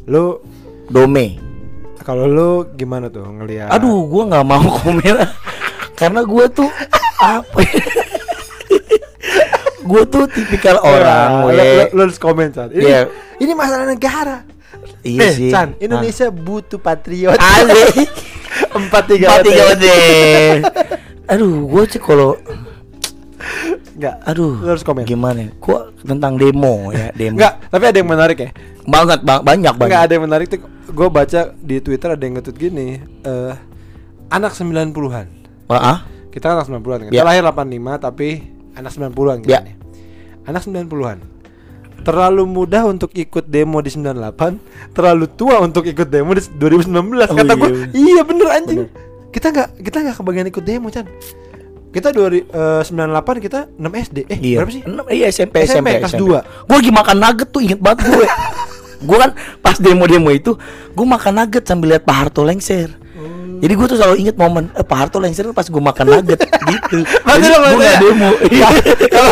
[0.08, 0.40] Lu
[0.88, 1.39] dome.
[2.04, 3.67] kalau lu gimana tuh ngelihat?
[3.67, 5.15] Aduh, gua nggak mau komen
[6.00, 6.69] karena gua tuh
[7.19, 7.60] apa?
[7.67, 7.84] ya?
[9.84, 12.71] gua tuh tipikal orang, Ya, lu, harus komen Chan.
[12.71, 13.02] Ini, Iya.
[13.39, 14.43] ini masalah negara.
[15.04, 15.52] Iya eh, sih.
[15.52, 17.36] Chan, Indonesia butuh patriot.
[17.39, 17.63] Ah.
[18.78, 19.63] Empat tiga Empat tiga.
[21.28, 22.39] Aduh, gua sih kalau
[23.98, 24.16] Enggak.
[24.24, 25.04] aduh, Lu harus komen.
[25.04, 25.40] Gimana?
[25.40, 25.50] ya?
[25.58, 27.34] Gua tentang demo ya, demo.
[27.34, 28.50] Enggak, tapi ada yang menarik ya.
[28.86, 29.90] Banget, ba- banyak banget.
[29.90, 30.60] Enggak ada yang menarik tuh.
[30.88, 32.88] Gue baca di Twitter ada yang ngetweet gini,
[33.22, 33.54] eh
[34.28, 35.28] anak 90-an.
[35.68, 35.98] Wah, ah?
[36.30, 37.00] Kita kan anak 90-an.
[37.04, 37.24] Kita Ya.
[37.24, 37.58] lahir 85
[37.98, 38.28] tapi
[38.72, 39.60] anak 90-an kita Ya.
[39.66, 39.76] nih.
[40.46, 41.18] Anak 90-an.
[41.98, 44.62] Terlalu mudah untuk ikut demo di 98,
[44.94, 47.28] terlalu tua untuk ikut demo di 2019.
[47.28, 47.90] Oh, Kata iya, gue, bener.
[47.92, 48.80] iya bener anjing.
[49.28, 51.04] Kita nggak kita nggak kebagian ikut demo, Chan.
[51.88, 54.17] Kita 2000, eh, 98 kita 6 SD.
[54.28, 54.58] Eh, Iya.
[54.60, 54.84] berapa sih?
[54.84, 56.39] Enam- iya SMP, SMP, SMP, kelas dua.
[56.63, 58.28] Gue lagi makan nugget tuh inget banget gue.
[59.08, 60.52] gue kan pas demo-demo itu,
[60.89, 62.91] gue makan nugget sambil lihat Pak Harto lengser.
[63.13, 63.58] Oh.
[63.58, 66.39] Jadi gue tuh selalu inget momen eh, Pak Harto lengser pas gue makan nugget
[66.71, 66.97] gitu.
[67.02, 68.30] Jadi lo gue nggak demo.
[68.47, 68.67] Iya.
[69.13, 69.32] Kalau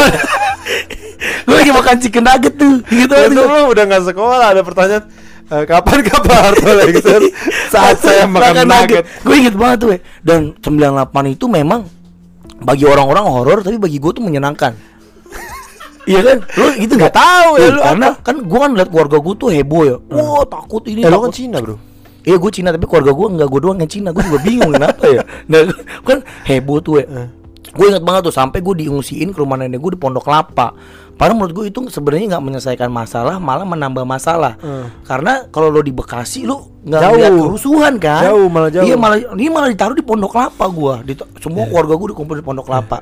[1.46, 2.76] gue lagi makan chicken nugget tuh.
[2.86, 5.04] Gitu itu lu udah nggak sekolah ada pertanyaan
[5.46, 7.22] eh, kapan kapan Harto Lengser
[7.70, 9.04] saat saya makan nugget.
[9.22, 9.90] Gue inget banget tuh.
[9.92, 9.98] we.
[10.22, 11.86] Dan 98 itu memang
[12.62, 14.74] bagi orang-orang horor tapi bagi gue tuh menyenangkan.
[16.06, 16.38] Iya kan?
[16.54, 19.50] Lu gitu nggak tahu ya, Iya, lu karena kan gue kan liat keluarga gue tuh
[19.50, 19.98] heboh ya.
[20.14, 21.02] Wah takut ini.
[21.02, 21.34] Eh, kan takut.
[21.34, 21.82] Cina, Bro.
[22.26, 25.04] Iya gue Cina tapi keluarga gue enggak gue doang yang Cina gue juga bingung kenapa
[25.06, 25.22] ya.
[25.50, 25.60] Nah
[26.06, 27.06] kan heboh tuh ya.
[27.10, 27.28] Eh.
[27.74, 30.74] Gue inget banget tuh sampai gue diungsiin ke rumah nenek gue di Pondok Kelapa.
[31.16, 34.60] Padahal menurut gue itu sebenarnya nggak menyelesaikan masalah, malah menambah masalah.
[34.60, 34.88] Eh.
[35.08, 38.28] Karena kalau lo di Bekasi lo nggak lihat kerusuhan kan?
[38.28, 38.84] Jauh, malah jauh.
[38.84, 40.94] Iya malah ini malah ditaruh di Pondok Kelapa gue.
[41.08, 43.00] Di, semua keluarga gue dikumpul di Pondok Kelapa.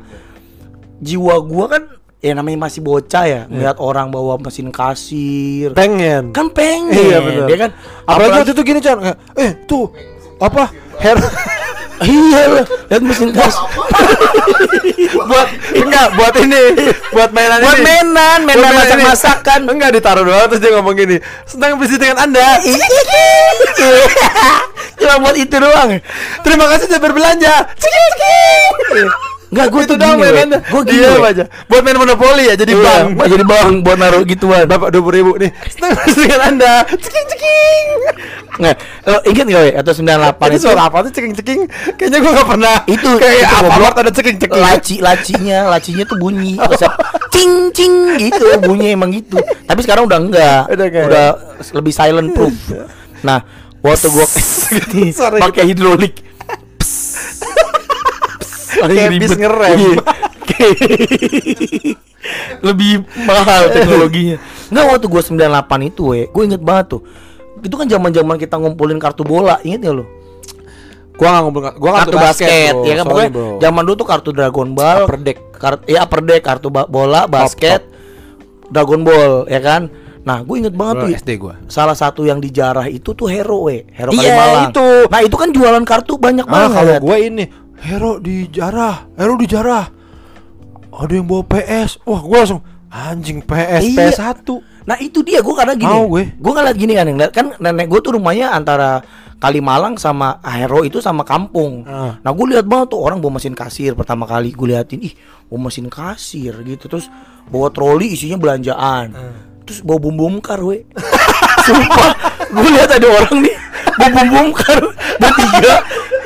[1.01, 1.83] Jiwa gue kan
[2.23, 5.73] ya namanya masih bocah ya, ngeliat orang bawa mesin kasir.
[5.75, 6.31] Pengen.
[6.31, 7.47] Kan pengen, Iya benar.
[7.49, 7.71] dia kan.
[8.07, 9.91] Apalagi waktu itu gini Chan, kayak, eh tuh
[10.39, 10.71] apa
[11.01, 11.17] hair
[11.95, 13.53] Iya lah, lihat mesin kas.
[15.23, 16.61] buat enggak buat ini
[17.11, 18.75] buat mainan Buat ini mainan, mainan ini.
[18.75, 19.59] masak-masakan.
[19.67, 22.57] enggak ditaruh doang terus dia ngomong gini senang bersih dengan anda
[24.93, 25.99] Cuma buat itu doang.
[26.41, 29.09] terima kasih sudah berbelanja Ciking, ciking.
[29.53, 30.97] Enggak, gue itu tuh doang mainannya gue gini.
[30.97, 34.65] iya aja buat main monopoli ya jadi Iya, bank jadi bang buat naruh gituan.
[34.65, 35.53] bapak dua ribu nih.
[35.53, 36.73] Bersih dengan anda.
[36.89, 37.85] Ceking ceking.
[38.53, 39.71] Nggak, lo inget gak we?
[39.77, 40.65] Atau 98 ini itu?
[40.65, 41.61] suara apa tuh ceking ceking.
[41.97, 43.93] Kayaknya gua nggak pernah itu kayak itu apa goblok.
[43.97, 44.57] ada ceking ceking.
[44.61, 46.53] Laci lacinya lacinya tuh bunyi.
[47.33, 48.45] Cing cing gitu.
[48.61, 49.37] Bunyi emang gitu.
[49.65, 51.27] Tapi sekarang udah enggak Udah enggak udah
[51.73, 52.53] lebih silent proof.
[53.21, 53.41] Nah
[53.83, 54.07] waktu
[55.11, 56.13] Suara pakai hidrolik
[58.75, 59.77] Kayak bis ngerem.
[59.77, 59.97] Iya.
[62.63, 64.37] Lebih mahal teknologinya
[64.71, 67.01] nggak waktu gua 98 itu we gue inget banget tuh
[67.59, 70.03] itu kan zaman zaman kita ngumpulin kartu bola inget gak lo
[71.13, 72.81] gua nggak ngobrol gua kartu, basket, bro.
[72.81, 73.47] ya kan Sorry, pokoknya bro.
[73.59, 75.37] zaman dulu tuh kartu Dragon Ball, Upper deck.
[75.53, 77.79] kartu ya upper deck, kartu ba- bola, basket,
[78.67, 79.87] Dragon Ball, ya kan.
[80.19, 81.07] Nah, gue inget banget Bro, tuh.
[81.13, 81.53] SD gua.
[81.67, 83.83] Salah satu yang dijarah itu tuh Hero, we.
[83.91, 84.63] Hero Iya, Kalimalang.
[84.71, 84.85] itu.
[85.05, 86.99] Nah, itu kan jualan kartu banyak Ah, kalau banget.
[86.99, 87.43] gua ini
[87.83, 89.85] hero di jarah, hero di jarah.
[90.93, 91.99] Ada yang bawa PS.
[92.05, 93.97] Wah, gua langsung anjing PS, Iya.
[94.13, 94.47] PS1.
[94.83, 95.87] Nah, itu dia gue karena gini.
[95.87, 96.35] Mau gue.
[96.35, 98.99] Gue ngeliat gini kan, ngeliat kan nenek gue tuh rumahnya antara
[99.39, 101.83] Kalimalang sama Hero itu sama kampung.
[101.83, 102.15] Ah.
[102.19, 105.11] Nah gue lihat banget tuh orang bawa mesin kasir pertama kali gue liatin, ih
[105.47, 107.11] bawa mesin kasir gitu, terus
[107.47, 109.35] bawa troli isinya belanjaan, Ah.
[109.67, 110.87] terus bawa bom bongkar we.
[111.67, 112.11] Sumpah,
[112.55, 113.55] gue lihat ada orang nih
[113.99, 114.79] bawa bom bongkar
[115.19, 115.73] bertiga.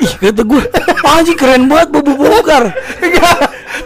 [0.08, 0.62] Ih kata gue,
[1.04, 2.64] anjing keren banget bom bongkar.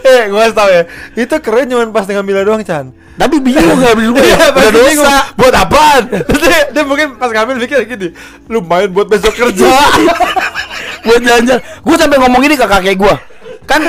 [0.03, 0.83] Eh, harus tahu ya.
[1.13, 2.91] Itu keren cuman pas dengan Mila doang, Chan.
[3.13, 5.05] Tapi bingung gak gue Iya, ya, pasti udah bingung.
[5.05, 5.21] dosa.
[5.37, 6.01] Buat apaan?
[6.09, 8.07] Dia, dia mungkin pas ngambil mikir gini,
[8.47, 9.69] lumayan buat besok kerja.
[11.05, 11.61] buat jalan-jalan.
[11.61, 13.15] Gue sampai ngomong gini ke kakek gue.
[13.63, 13.85] Kan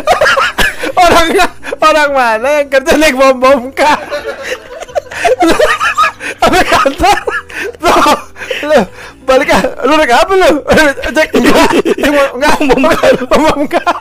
[1.05, 1.47] Orangnya
[1.81, 3.99] orang mana yang kerja naik bom bom kar?
[6.45, 7.13] Apa kata?
[7.81, 8.17] Tuh,
[8.69, 8.81] lu
[9.25, 10.51] balik ah, lu naik apa lu?
[11.15, 11.71] Cek enggak,
[12.05, 13.97] cuma enggak bom kar, bom kar.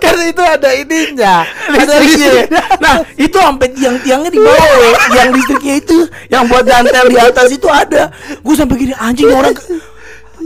[0.00, 2.62] Kan itu ada ininya, ada listriknya.
[2.80, 5.98] Nah, itu sampai tiang-tiangnya di bawah, yang listriknya itu,
[6.32, 8.08] yang buat dantel di atas itu ada.
[8.40, 9.52] Gue sampai gini anjing orang.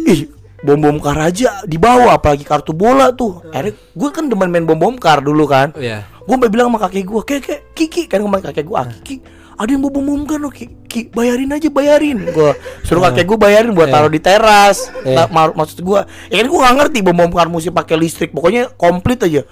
[0.09, 0.27] Ih,
[0.65, 3.45] bom bom kar aja di bawah, apalagi kartu bola tuh.
[3.53, 5.71] Akhirnya gue kan demen main bom bom kar dulu kan.
[5.79, 6.09] Iya.
[6.25, 9.69] Gue sampai bilang sama kakek gue, kakek Kiki kan kemarin kakek gue, ah, Kiki ada
[9.69, 12.31] yang mau bom bom kan, Kiki bayarin aja bayarin.
[12.31, 12.55] Gue
[12.87, 13.95] suruh kakek gue bayarin buat Iya.
[13.99, 14.87] taruh di teras.
[15.03, 15.15] Iya.
[15.15, 18.31] Nah, ma- maksud gue, ya kan gue gak ngerti bom bom kar mesti pakai listrik,
[18.31, 19.43] pokoknya komplit aja.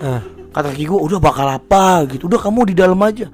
[0.55, 2.07] Kata kaki gue udah bakal apa?
[2.07, 2.25] Gitu.
[2.25, 3.29] Udah kamu di dalam aja.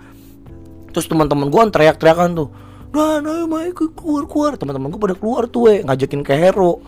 [0.90, 2.48] Terus teman-teman gue teriak-teriakan tuh
[2.92, 6.84] dan ayo mau ikut keluar keluar teman-teman gue pada keluar tuh we ngajakin ke Hero.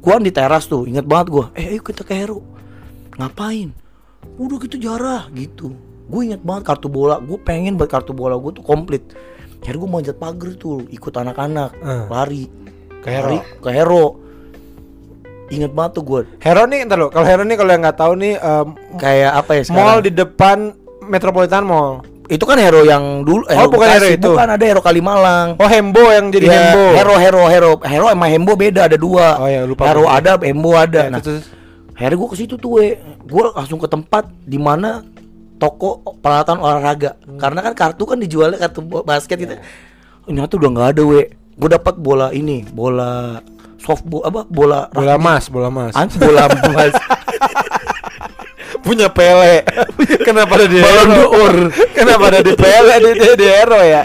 [0.00, 2.40] Gue di teras tuh inget banget gue eh ayo kita ke Hero.
[3.16, 3.72] Ngapain?
[4.40, 8.52] Udah gitu jarah gitu gue inget banget kartu bola gue pengen buat kartu bola gue
[8.52, 9.02] tuh komplit
[9.58, 12.04] akhirnya gue manjat pagar tuh ikut anak-anak Hmm.
[12.06, 12.44] lari
[12.98, 13.24] Ke Hero.
[13.26, 14.04] Lari ke Hero
[15.46, 17.08] inget banget tuh gue Hero nih, entar lo.
[17.08, 20.10] Kalau Hero nih kalau yang nggak tahu nih em, kayak apa ya sekarang mall di
[20.10, 20.58] depan
[21.02, 22.00] Metropolitan Mall.
[22.24, 24.24] itu kan hero yang dulu Oh, bukan hero itu.
[24.26, 26.84] bukan ada hero Kalimalang Oh Hembo yang jadi Iya, Hembo.
[26.90, 30.08] hero hero hero hero sama hembo beda ada dua Oh, iya, lupa hero gue.
[30.10, 31.44] ada hembo ada Ya, nah terus-
[31.92, 35.04] akhirnya gue ke situ tuh we gue langsung ke tempat di mana
[35.64, 35.88] toko
[36.20, 37.40] peralatan olahraga Hmm.
[37.40, 39.56] karena kan kartu kan dijualnya kartu basket gitu
[40.24, 43.40] ternyata udah nggak ada we gue dapat bola ini bola
[43.80, 45.92] softball apa bola bola mas, bola mas.
[46.16, 46.92] Bola emas
[48.84, 49.64] Punya Pele.
[50.20, 51.56] Kenapa ada di Balon d'Or.
[51.96, 54.04] Kenapa ada di Pele di, di, di Hero ya?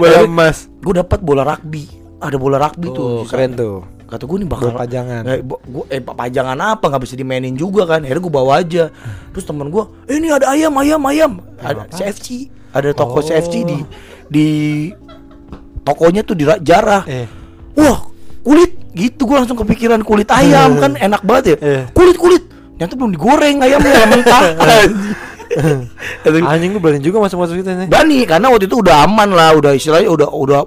[0.00, 0.72] Bola emas.
[0.80, 1.84] gue dapat bola rugby
[2.16, 3.84] ada bola rugby tuh Oh, keren tuh.
[4.10, 5.22] Kata gue nih bakal pajangan.
[5.24, 6.84] eh, gua, eh pa- pajangan apa?
[6.84, 8.02] Nggak bisa dimainin juga kan.
[8.02, 8.84] Akhirnya gue bawa aja.
[9.30, 11.32] Terus temen gue eh, ini ada ayam ayam ayam.
[11.56, 13.22] Ada CFC ada toko Oh.
[13.22, 13.78] CFC di
[14.26, 14.46] di
[15.80, 17.02] tokonya tuh di Ra- jarah.
[17.04, 17.26] Eh.
[17.74, 18.10] wah
[18.42, 18.76] kulit.
[18.90, 20.94] Gitu gue langsung kepikiran kulit ayam kan.
[20.96, 21.56] Enak banget ya.
[21.60, 21.82] Eh.
[21.90, 22.42] kulit kulit.
[22.74, 24.42] Ternyata belum digoreng ayamnya ayam mentah.
[26.24, 26.72] Aduh, Anjing.
[26.72, 27.86] Lu berani juga masuk-masuk itu nih.
[27.86, 30.60] Bani karena waktu itu udah aman lah, udah istilahnya udah udah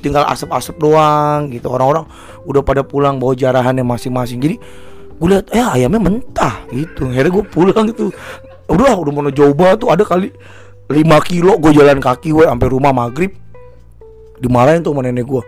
[0.00, 1.70] tinggal asap-asap doang gitu.
[1.70, 2.06] Orang-orang
[2.46, 4.38] udah pada pulang bawa jarahannya masing-masing.
[4.40, 4.56] Jadi
[5.16, 7.08] gue lihat eh ayamnya mentah gitu.
[7.10, 8.10] Akhirnya gue pulang gitu.
[8.66, 10.34] Udah udah mau jauh banget tuh ada kali
[10.86, 13.34] 5 kilo gue jalan kaki gue sampai rumah maghrib.
[14.36, 15.42] Dimarahin tuh sama nenek gue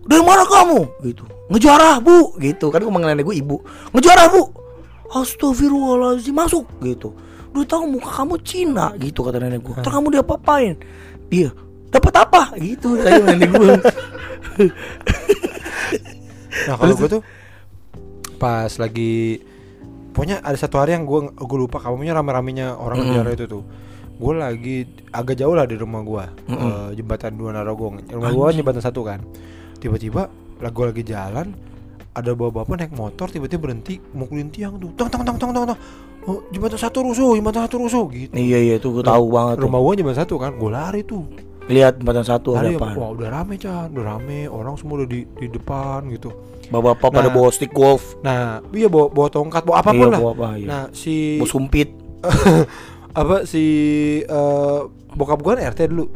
[0.00, 0.80] dari mana kamu?
[1.06, 1.22] Gitu.
[1.52, 2.34] Ngejarah bu.
[2.40, 2.66] Gitu.
[2.72, 3.62] Kan gue manggil nenek gue ibu.
[3.94, 4.42] Ngejarah bu.
[5.10, 6.66] Astagfirullahaladzim masuk.
[6.82, 7.14] Gitu.
[7.50, 8.94] Udah tahu muka kamu Cina.
[8.98, 10.74] Gitu kata nenek gue terus kamu diapa-apain
[11.30, 11.54] iya
[11.90, 12.42] dapat apa?
[12.56, 13.74] Gitu kata nenek gue
[16.70, 17.22] Nah kalau gue tuh
[18.40, 19.40] pas lagi
[20.16, 23.12] pokoknya ada satu hari yang gue gue lupa kamunya rame-ramenya orang Mm-mm.
[23.12, 23.64] penjara itu tuh.
[24.20, 24.84] Gue lagi
[25.16, 26.96] agak jauh lah di rumah gue Mm-mm.
[26.96, 28.04] jembatan dua Narogong.
[28.08, 29.20] Rumah gue jembatan satu kan.
[29.80, 30.28] Tiba-tiba
[30.60, 31.56] lah gue lagi jalan
[32.10, 34.92] ada bapak-bapak naik motor tiba-tiba berhenti mukulin tiang tuh.
[34.92, 35.80] Tong tong tong tong tong tong.
[36.28, 38.36] Oh, jembatan satu rusuh jembatan satu rusuh gitu.
[38.36, 41.24] Iya iya itu gue tahu banget rumah gue jembatan satu kan gue lari tuh
[41.70, 45.22] lihat jembatan satu ada apa wah udah rame Chan udah rame orang semua udah di,
[45.32, 46.30] di depan gitu
[46.66, 47.34] bapak-bapak pada Nah.
[47.34, 50.18] bawa stick golf Nah, iya bawa, bawa tongkat, bawa apa pun Iya, lah.
[50.18, 50.66] bawa apa, iya.
[50.66, 51.88] Nah, si bawa sumpit
[53.12, 53.64] apa si
[54.22, 54.80] eh,
[55.10, 56.06] bokap gua kan RT dulu.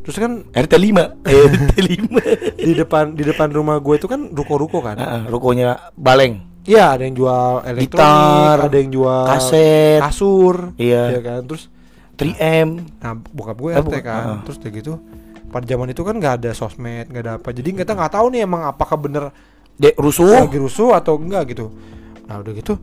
[0.00, 4.80] Terus kan RT 5 RT 5 di depan di depan rumah gue itu kan ruko-ruko
[4.80, 4.96] kan.
[4.96, 10.00] Heeh, rukonya Baleng Iya, ada yang jual elektronik, Gitar, ada yang jual kaset.
[10.00, 10.56] kasur.
[10.76, 11.16] Iya.
[11.18, 11.40] kan.
[11.42, 11.72] Terus
[12.18, 14.22] 3M nah bokap gue Eh, RT kan.
[14.26, 14.38] heeh.
[14.44, 14.92] Terus udah gitu
[15.48, 17.48] pada zaman itu kan nggak ada sosmed, nggak ada apa.
[17.50, 19.32] Jadi kita nggak tahu nih emang apakah bener
[19.74, 21.70] Dek rusuh lagi rusuh atau enggak gitu.
[22.26, 22.74] Nah udah gitu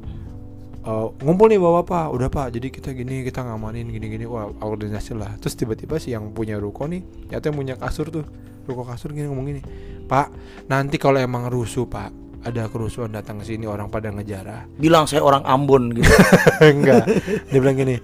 [0.81, 2.47] eh, ngumpul nih bawa pak, udah pak.
[2.49, 5.35] Jadi kita gini kita ngamanin gini-gini, wah organisasi lah.
[5.37, 8.25] Terus tiba-tiba si yang punya ruko nih, ternyata yang punya kasur tuh,
[8.63, 9.61] ruko kasur gini ngomong gini,
[10.05, 10.29] pak
[10.65, 12.09] nanti kalau emang rusuh pak,
[12.41, 14.69] ada kerusuhan datang ke sini orang pada ngejarah.
[14.77, 16.05] bilang saya orang Ambon gitu
[16.63, 17.05] enggak,
[17.49, 17.97] dia bilang gini,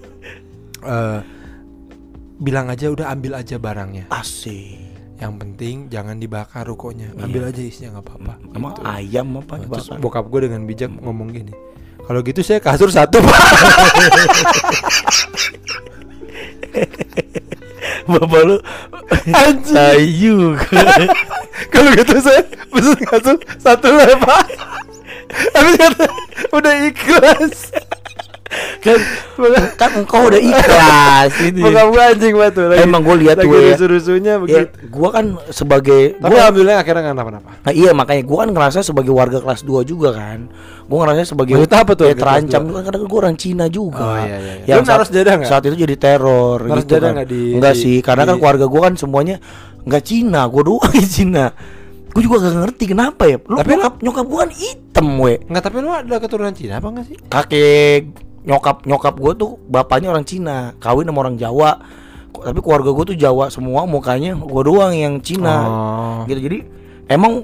[0.82, 1.20] eh
[2.38, 4.10] bilang aja udah ambil aja barangnya.
[4.10, 8.34] asik Yang penting jangan dibakar rukonya, ambil aja isinya nggak apa-apa.
[8.52, 8.82] emang Gitu.
[8.84, 11.54] ayam apa Nah, terus bokap gue dengan bijak ngomong gini
[12.02, 13.40] kalau gitu saya kasur satu pak
[18.10, 18.58] bapak lu
[19.30, 19.78] Anjing.
[19.78, 20.38] ayu
[21.70, 24.44] kalau gitu saya pesen kasur satu lah pak
[25.54, 26.06] tapi kata
[26.52, 27.70] udah ikhlas
[28.80, 28.98] kan
[29.74, 32.66] kan engkau udah ikhlas gitu Bukan bukan anjing banget tuh.
[32.68, 33.72] lagi- Emang gua lihat tuh ya.
[33.72, 34.68] rusuh-rusuhnya ya, begitu.
[34.88, 37.50] gua kan sebagai Tapi gua alhamdulillah akhirnya nggak kenapa-napa.
[37.62, 40.52] Nah, iya makanya gua kan ngerasa sebagai warga kelas 2 juga kan.
[40.84, 44.04] Gua ngerasa sebagai Maksud apa tuh ya, terancam juga karena gua orang Cina juga.
[44.04, 44.66] Oh, iya, iya, iya.
[44.68, 45.50] Yang Lu naruh sejadah nggak?
[45.50, 47.12] Saat itu jadi teror Naruh gitu kan.
[47.16, 49.36] nggak di- Enggak di- sih, karena kan di- keluarga gua kan semuanya
[49.82, 51.46] nggak Cina, gua doang Cina.
[52.12, 53.40] Gua juga gak ngerti kenapa ya.
[53.40, 55.40] Lu Tapi nyokap, nyokap gua kan hitam, we.
[55.42, 57.16] Nggak tapi lu ada keturunan Cina apa nggak sih?
[57.24, 58.04] Kakek
[58.42, 61.78] nyokap nyokap gua tuh bapaknya orang Cina, kawin sama orang Jawa.
[62.32, 66.20] Tapi keluarga gua tuh Jawa semua, mukanya gua doang yang Cina Oh.
[66.26, 66.60] gitu jadi
[67.06, 67.44] emang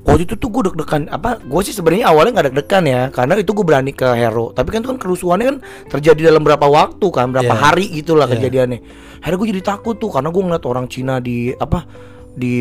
[0.00, 3.52] waktu itu tuh gue deg-degan apa gue sih sebenarnya awalnya nggak deg-degan ya karena itu
[3.52, 7.28] gue berani ke Hero tapi kan itu kan kerusuhannya kan terjadi dalam berapa waktu kan
[7.28, 7.60] berapa Iya.
[7.60, 8.32] hari gitulah Iya.
[8.34, 8.78] kejadiannya
[9.20, 11.84] akhirnya gue jadi takut tuh karena gue ngeliat orang Cina di apa
[12.32, 12.54] di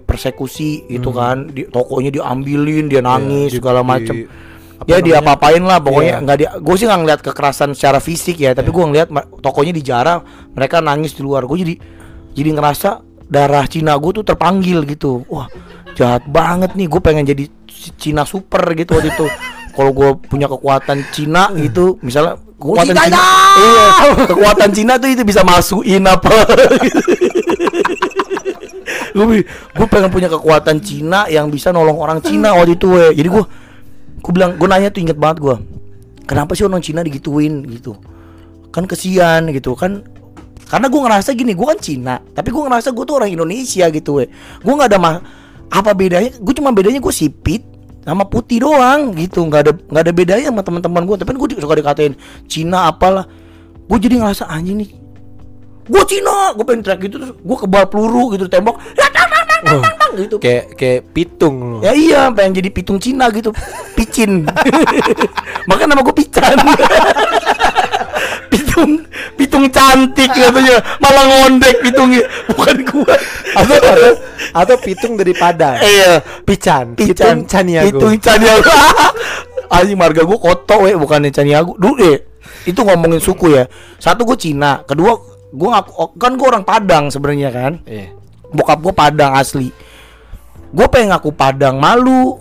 [0.00, 3.44] persekusi gitu kan di tokonya diambilin dia nangis Hmm.
[3.44, 4.14] Iya, di- segala di- macem
[4.76, 6.24] apa ya dia apa-apain lah pokoknya Iya.
[6.24, 9.08] nggak dia gue sih nggak ngeliat kekerasan secara fisik ya tapi gue ngeliat
[9.40, 10.20] tokonya dijarah
[10.52, 11.74] mereka nangis di luar gue jadi
[12.36, 15.48] jadi ngerasa darah Cina gue tuh terpanggil gitu wah
[15.96, 17.48] jahat banget nih gue pengen jadi
[17.96, 19.26] Cina super gitu waktu itu
[19.72, 23.24] kalau gue punya kekuatan Cina gitu misalnya kekuatan Cina Cina, ya!
[23.60, 23.86] iya
[24.28, 26.32] kekuatan Cina tuh itu bisa masukin apa
[29.16, 33.16] gue gue pengen punya kekuatan Cina yang bisa nolong orang Cina waktu itu we.
[33.16, 33.44] jadi gue
[34.26, 35.56] gue bilang gue nanya tuh inget banget gue
[36.26, 37.62] kenapa sih orang Cina digituin?
[37.64, 37.94] Gitu.
[38.74, 39.78] Kan kesian gitu.
[39.78, 40.02] Kan
[40.66, 44.18] karena gue ngerasa gini gue kan Cina tapi gue ngerasa gue tuh orang Indonesia gitu
[44.20, 44.26] we.
[44.66, 45.16] Gue nggak ada mah
[45.70, 46.34] apa bedanya?
[46.42, 47.62] Gue cuma bedanya gue sipit
[48.02, 49.46] sama putih doang gitu.
[49.46, 52.18] Nggak ada nggak ada bedanya sama teman-teman gue tapi gue suka dikatain
[52.50, 53.30] Cina apalah.
[53.86, 54.90] Gue jadi ngerasa anjing nih
[55.86, 56.50] gue Cina.
[56.58, 58.82] Gue pengen teriak gitu terus gue kebal peluru gitu tembok.
[58.98, 59.06] "Ya,
[60.06, 61.78] tang, tang, tang, tang, tang, tang," gitu Kayak kayak pitung lu.
[61.82, 63.50] Ya iya, pengen jadi pitung Cina gitu,
[63.98, 64.46] picin.
[65.68, 66.56] Makanya nama gue pican.
[68.52, 68.90] pitung,
[69.34, 73.14] pitung cantik katanya, malah ngondek pitungnya, bukan gua.
[73.56, 74.12] Atau, atau
[74.52, 75.80] atau pitung dari Padang.
[75.80, 76.94] Iya, Pican.
[76.94, 77.88] pican, Pitung Caniago.
[77.88, 78.70] Pitung Caniago.
[79.74, 81.74] Anjing marga gua koto we, bukannya Caniago.
[81.74, 82.16] Dulu deh,
[82.68, 83.64] itu ngomongin suku ya.
[83.98, 85.18] Satu gue Cina, kedua
[85.50, 87.72] gua ngaku, kan gua orang Padang sebenarnya kan.
[87.88, 88.14] Iya.
[88.54, 89.72] Bokap gua Padang asli.
[90.70, 92.40] Gue pengen ngaku Padang malu.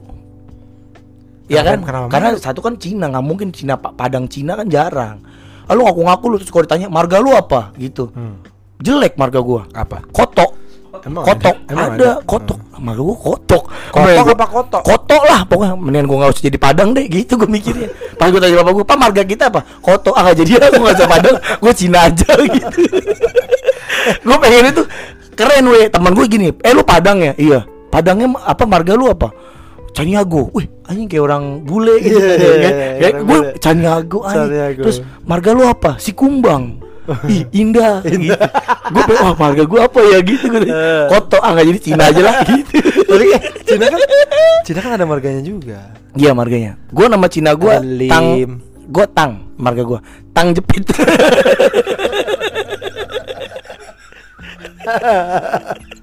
[1.46, 1.78] Ya kan?
[1.80, 2.40] kenapa Karena malu?
[2.40, 5.22] satu kan Cina, nggak mungkin Cina Pa- Padang Cina kan jarang.
[5.66, 8.10] Lalu ngaku-ngaku lu terus kalau ditanya marga lu apa gitu.
[8.12, 8.42] Hmm.
[8.78, 9.66] Jelek marga gua.
[9.72, 10.02] Apa?
[10.10, 10.52] Kotok.
[11.06, 11.70] Emang kotok ada?
[11.70, 12.12] Emang ada, ada?
[12.26, 14.82] kotok marga gua kotok Kotok gua- apa kotok?
[14.82, 18.42] kotok lah pokoknya mendingan gua nggak usah jadi padang deh gitu gua mikirnya pas gua
[18.42, 21.74] tanya bapak gua pak marga kita apa kotok ah jadi gua nggak usah padang gua
[21.76, 22.26] Cina aja
[22.58, 22.80] gitu
[24.24, 24.84] gua pengen itu
[25.36, 27.60] keren weh teman gue gini eh lu padang ya iya
[27.96, 29.32] padangnya apa marga lu apa
[29.96, 33.40] Caniago, wih anjing kayak orang bule gitu Iya, kan, iya, ya, iya, ya, orang gue.
[33.64, 34.52] Caniago anjing.
[34.52, 34.84] Caniago.
[34.84, 35.92] Terus marga lu apa?
[36.04, 36.84] Si Kumbang.
[37.32, 38.04] Ih, indah.
[38.04, 38.36] gitu.
[38.92, 40.68] Gue pengen, wah marga gue apa ya gitu gue.
[40.68, 41.08] Eh.
[41.08, 42.76] Koto ah nggak jadi Cina aja lah gitu.
[43.08, 44.00] Tapi eh, Cina kan
[44.68, 45.96] Cina kan ada marganya juga.
[46.12, 46.76] Iya marganya.
[46.92, 47.74] Gue nama Cina gue.
[48.12, 48.28] Tang.
[48.92, 50.00] Gue Tang marga gue.
[50.36, 50.92] Tang jepit.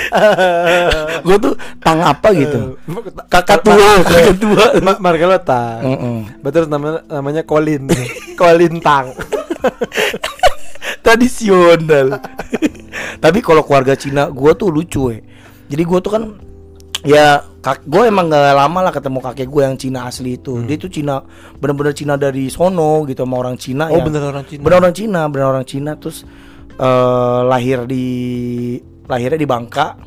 [1.26, 2.76] gue tuh Tang apa gitu.
[3.28, 4.64] Kakak tua, kakak tua.
[4.80, 5.82] Ma marga lo Tang.
[6.40, 7.88] Betul namanya namanya Colin.
[8.40, 9.12] Colin Tang.
[11.04, 12.20] tradisional.
[13.20, 15.20] Tapi kalau keluarga Cina, gua tuh lucu ya.
[15.70, 16.22] Jadi gua tuh kan
[17.00, 20.60] ya kak gue emang gak lama lah ketemu kakek gue yang Cina asli itu.
[20.60, 20.68] Hmm.
[20.68, 21.24] Dia tuh Cina
[21.56, 24.04] bener-bener Cina dari sono gitu sama orang Cina Oh, ya.
[24.04, 24.60] bener orang Cina.
[24.64, 26.24] Bener orang Cina, bener orang Cina terus
[26.80, 28.04] eh lahir di
[29.10, 29.98] lahirnya di Bangka.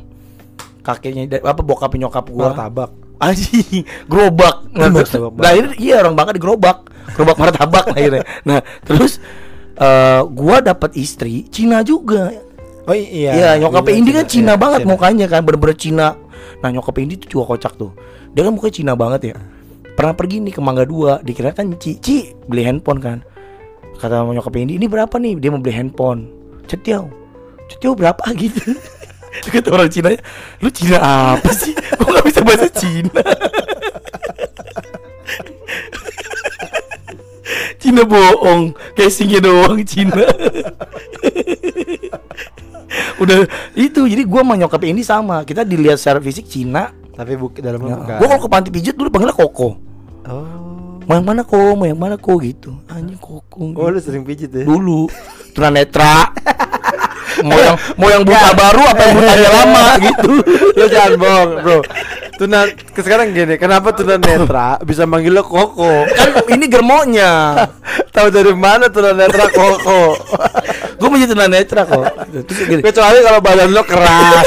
[0.84, 2.52] Kakeknya apa bokap nyokap gua.
[2.52, 2.90] Martabak.
[3.20, 4.68] Anjing, gerobak.
[5.44, 6.88] Lahir iya orang Bangka di gerobak.
[7.14, 8.24] Gerobak martabak lahirnya.
[8.48, 9.20] Nah, terus
[9.76, 12.32] eh gua dapat istri Cina juga.
[12.84, 13.32] Oh iya.
[13.32, 14.90] Iya, nyokapnya Indi kan Cina iya, banget Cina.
[14.92, 16.06] mukanya kan, bener-bener Cina.
[16.60, 17.96] Nah, nyokapnya Indi tuh juga kocak tuh.
[18.36, 19.36] Dia kan mukanya Cina banget ya.
[19.94, 23.18] Pernah pergi nih ke Mangga Dua, dikira kan Ci, Ci beli handphone kan.
[23.96, 25.40] Kata nyokapnya Indi, ini berapa nih?
[25.40, 26.20] Dia mau beli handphone.
[26.68, 27.23] Cetiau.
[27.70, 28.74] Cetiau berapa gitu.
[29.50, 30.14] Kata orang Cina,
[30.62, 30.98] lu Cina
[31.34, 31.74] apa sih?
[31.74, 33.18] Kok gak bisa bahasa Cina?
[37.82, 40.24] Cina bohong, casingnya doang Cina.
[43.22, 45.44] Udah itu jadi gua sama nyokap ini sama.
[45.44, 46.94] Kita dilihat secara fisik Cina.
[47.14, 48.16] Tapi buk dalamnya bukan.
[48.22, 49.68] Gua kalau ke panti pijat dulu panggilnya Koko.
[50.24, 51.02] Oh.
[51.04, 51.76] Mau yang mana kok?
[51.76, 52.72] Mau yang mana kok gitu.
[52.88, 53.76] Anjing Koko.
[53.76, 54.64] Oh, lu sering pijit ya?
[54.64, 55.04] Dulu
[55.52, 56.32] tunanetra.
[57.42, 60.30] Mau yang mau yang buta baru apa yang butanya lama gitu.
[60.78, 61.78] lu jangan bohong, Bro.
[62.34, 66.06] Tuna sekarang gini kenapa tuna netra bisa manggil lo koko?
[66.08, 67.54] Kan ini germonya.
[68.10, 70.18] Tahu dari mana tuna netra koko?
[70.94, 72.04] Gue punya tunanetra kok.
[72.44, 72.80] Terus gini.
[72.80, 74.46] Kecuali kalau badan lo keras.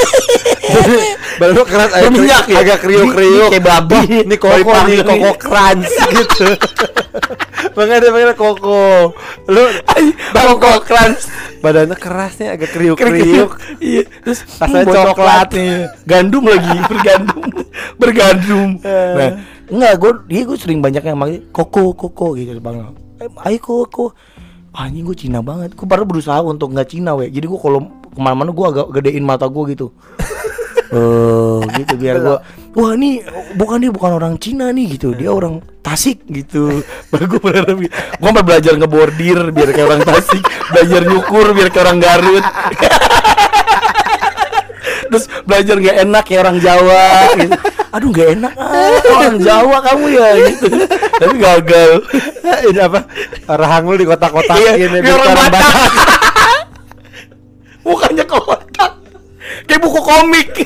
[1.38, 2.58] Badan lo keras agak, Berminyak ya?
[2.60, 4.00] agak kriuk kriuk Ini kayak babi.
[4.22, 5.34] ini koko nih panggang koko nih.
[5.44, 6.46] crunch gitu.
[7.72, 8.80] Makanya panggil koko.
[9.46, 9.64] Lu
[10.34, 11.22] koko crunch
[11.58, 15.48] badannya kerasnya agak kriuk kriuk iya terus Rasanya coklat.
[15.52, 15.90] nih.
[16.06, 17.42] Gandum lagi bergandum
[18.00, 18.78] bergandum.
[18.82, 19.14] Eh.
[19.16, 19.30] nah
[19.68, 24.14] enggak gue dia gue sering banyak yang manggil koko koko gitu bang eh, ayo koko.
[24.78, 25.74] Anjing gue Cina banget.
[25.74, 27.26] Gue baru berusaha untuk nggak Cina we.
[27.32, 27.82] Jadi gue kalau
[28.14, 29.90] ke mana-mana gue agak gedein mata gue gitu.
[30.88, 32.40] Oh gitu biar gua
[32.72, 33.20] wah ini
[33.60, 35.12] bukan dia bukan orang Cina nih gitu.
[35.12, 36.80] Dia orang Tasik gitu.
[37.12, 37.92] Baru gue berharap gitu.
[37.92, 42.44] gua sampai belajar ngebordir biar kayak orang Tasik belajar nyukur biar kayak orang Garut
[45.08, 47.04] terus belajar nggak enak kayak orang Jawa
[47.34, 47.56] gitu.
[47.88, 50.66] aduh nggak enak ah, orang Jawa kamu ya gitu.
[51.18, 51.92] Tapi gagal.
[52.70, 53.00] Ini apa?
[53.48, 55.64] Rahang lu di kotak-kotak Iya, ini kayak orang Batak.
[57.88, 58.92] mukanya kotak
[59.64, 60.48] kayak buku komik.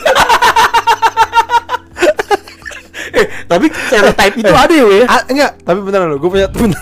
[3.12, 5.04] Eh tapi stereotype itu ada ya?
[5.04, 6.72] Ah, enggak, tapi beneran lo, gue punya temen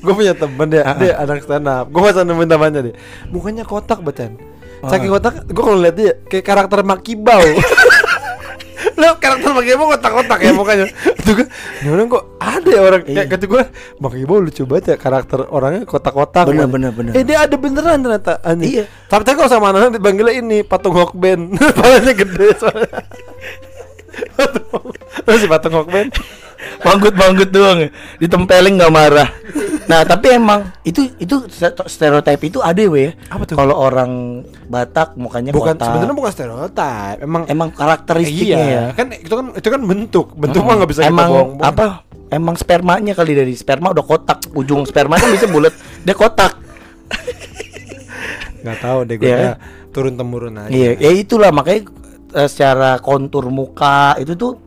[0.00, 1.84] Gue punya temen dia, Ah, dia anak stand up.
[1.92, 2.94] Gue masa nemuin temannya dia
[3.28, 4.40] Mukanya kotak bacaan
[4.80, 7.42] Saking kotak, gue kalau liat dia kayak karakter Makibau
[9.00, 10.86] Lo karakter Makibau kotak-kotak ya mukanya
[11.18, 11.46] Itu kan,
[11.82, 13.30] ini orang kok ada ya orang Kayak Iya.
[13.30, 13.62] kata gue,
[13.98, 17.12] Makibau lucu banget ya karakter orangnya kotak-kotak Bener, bener, bener.
[17.12, 18.70] Eh dia ada beneran ternyata anjing.
[18.78, 18.84] Iya.
[19.06, 23.02] Tapi kalau sama anak dipanggilnya ini patung Hokben Palanya gede soalnya
[25.38, 26.10] si patung Hokben
[26.82, 27.78] manggut manggut doang.
[27.84, 27.88] Ya
[28.18, 29.28] ditempelin nggak marah.
[29.88, 33.16] Nah tapi emang itu itu ste- stereotype itu ada we.
[33.32, 33.56] Apa tuh?
[33.56, 38.84] kalau orang Batak mukanya Bukan sebenarnya bukan stereotip, emang emang karakteristiknya iya, ya.
[38.92, 40.26] kan itu kan itu kan bentuk.
[40.36, 41.50] Bentuk mah nggak bisa kita emang bohong.
[41.64, 42.04] apa?
[42.28, 44.52] Emang spermanya kali dari sperma udah kotak.
[44.52, 45.72] Ujung sperma kan bisa bulat.
[46.04, 46.52] Dia kotak.
[48.60, 49.38] Nggak tahu deh gue Iya.
[49.38, 49.52] ya,
[49.94, 50.68] turun temurun aja.
[50.68, 51.48] iya ya itulah.
[51.48, 51.88] Makanya
[52.36, 54.58] eh, secara kontur muka itu tuh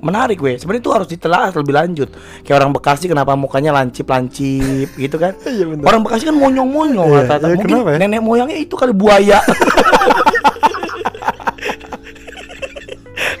[0.00, 0.56] menarik weh.
[0.56, 2.08] Sebenarnya itu harus ditelaah lebih lanjut.
[2.40, 5.36] Kayak orang Bekasi kenapa mukanya lancip lancip gitu kan?
[5.42, 5.84] Iya, bener.
[5.84, 7.98] orang Bekasi kan monyong monyong Iya, iya, mungkin kenapa ya?
[7.98, 9.38] nenek moyangnya itu kali buaya.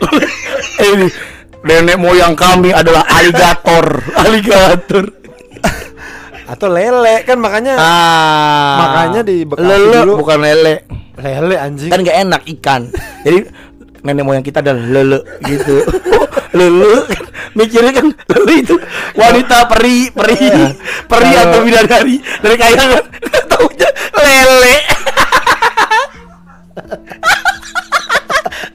[0.80, 1.06] Ini
[1.60, 3.84] nenek moyang kami adalah aligator
[4.16, 5.04] aligator.
[6.44, 8.76] Atau lele kan makanya ah.
[8.80, 10.74] Makanya di Bekasi lele dulu- bukan lele.
[11.14, 11.92] Lele anjing.
[11.92, 12.88] kan nggak enak ikan.
[13.22, 13.38] Jadi
[14.00, 15.80] nenek moyang kita adalah lele gitu.
[16.50, 17.22] Lele kan
[17.54, 18.74] mikirnya kan lele itu
[19.14, 20.50] wanita peri peri
[21.06, 22.16] peri Kalau- atau bidadari.
[22.42, 23.04] Dari kayangan
[23.46, 23.88] taunya
[24.18, 24.74] lele.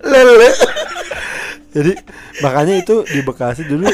[0.05, 0.49] Lele.
[1.75, 1.91] Jadi
[2.39, 3.91] makanya itu di Bekasi dulu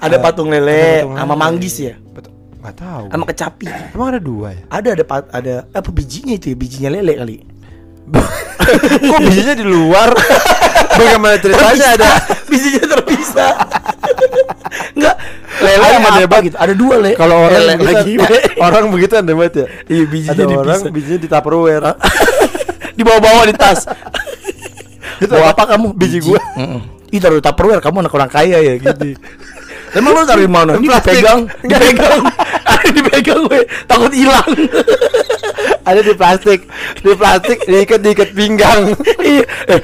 [0.00, 1.04] ada eh, patung ada lele.
[1.04, 1.42] patung sama lele.
[1.44, 1.94] manggis ya?
[2.00, 2.32] Betul.
[2.64, 3.04] Nggak tahu.
[3.12, 3.66] sama kecapi.
[3.92, 4.62] Emang ada dua ya?
[4.72, 6.56] ada ada ada apa bijinya itu ya?
[6.56, 7.36] Bijinya lele kali
[8.04, 10.10] Kok bijinya di luar?
[10.90, 12.08] Bagaimana ceritanya ada?
[12.44, 13.52] bijinya terpisah
[14.94, 15.16] enggak
[15.56, 16.40] lele Ada sama apa hebat.
[16.44, 18.12] gitu ada dua le Kalau orang lele lagi
[18.56, 19.66] orang begitu ada banget ya.
[19.88, 21.90] iya bijinya Ada orang bijinya di Tupperware.
[22.98, 23.86] dibawa-bawa di tas
[25.18, 25.62] Itu bawa apa?
[25.66, 26.38] kamu Biji gua.
[26.54, 26.80] Mm-mm.
[27.10, 29.18] Ih taruh di Tupperware kamu anak orang kaya ya gitu
[29.94, 30.74] Emang lu taruh di mana?
[30.74, 32.18] Ini dipegang, dipegang,
[32.66, 34.42] ada dipegang gue, takut hilang.
[35.84, 36.64] Ada di plastik,
[36.98, 38.96] di plastik diikat diikat pinggang.
[39.20, 39.44] Iya.
[39.68, 39.80] Eh.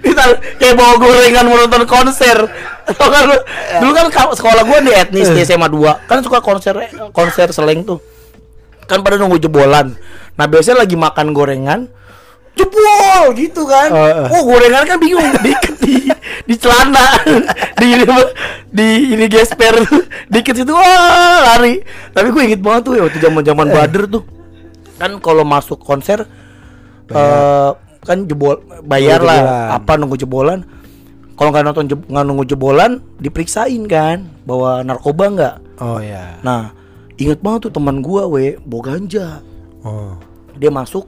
[0.00, 2.38] Ditaruh kayak bawa gorengan mau nonton konser.
[2.84, 3.36] Tau kan lu?
[3.80, 6.76] Dulu kan ka- sekolah gua di etnis di SMA 2 kan suka konser
[7.10, 7.98] konser seleng tuh.
[8.84, 9.96] Kan pada nunggu jebolan.
[10.36, 11.88] Nah, biasanya lagi makan gorengan
[12.54, 13.88] jebol gitu kan.
[13.90, 14.28] Oh, eh.
[14.30, 15.94] Oh, gorengan kan bingung dikit di
[16.44, 17.06] di celana,
[17.80, 18.04] di ini
[18.68, 19.76] di ini gesper
[20.26, 20.88] dikit situ wah
[21.44, 21.78] lari.
[22.10, 24.24] Tapi gue inget banget tuh ya waktu zaman-zaman Bader tuh.
[24.94, 26.24] Kan kalau masuk konser
[27.06, 27.70] eh
[28.00, 29.68] kan jebol bayar lah jebolan.
[29.74, 30.60] apa nunggu jebolan
[31.34, 36.36] kalau nggak nonton jeb- nggak nunggu jebolan diperiksain kan bawa narkoba nggak Oh ya.
[36.40, 36.72] nah
[37.16, 39.40] inget banget tuh teman gua we bawa ganja
[39.80, 40.16] Oh.
[40.54, 41.04] dia masuk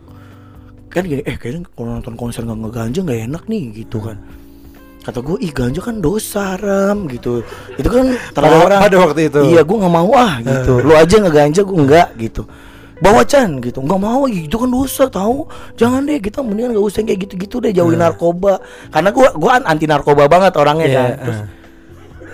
[0.89, 4.17] kan gini eh kayaknya kalau nonton konser nggak ngeganja nggak enak nih gitu kan
[5.07, 7.47] kata gue ih ganja kan dosa ram gitu.
[7.79, 9.39] Itu kan terlarang pada waktu itu.
[9.55, 10.83] iya gue nggak mau ah gitu.
[10.83, 12.43] Lu aja ngeganja gue enggak gitu.
[12.99, 13.79] Bawa Chan gitu.
[13.87, 15.47] Nggak mau itu kan dosa tahu.
[15.79, 18.59] Jangan deh kita mendingan nggak usah kayak gitu-gitu deh jauhin narkoba.
[18.91, 20.99] Karena gue gue kan anti narkoba banget orangnya Iya.
[20.99, 21.11] kan.
[21.23, 21.39] Terus,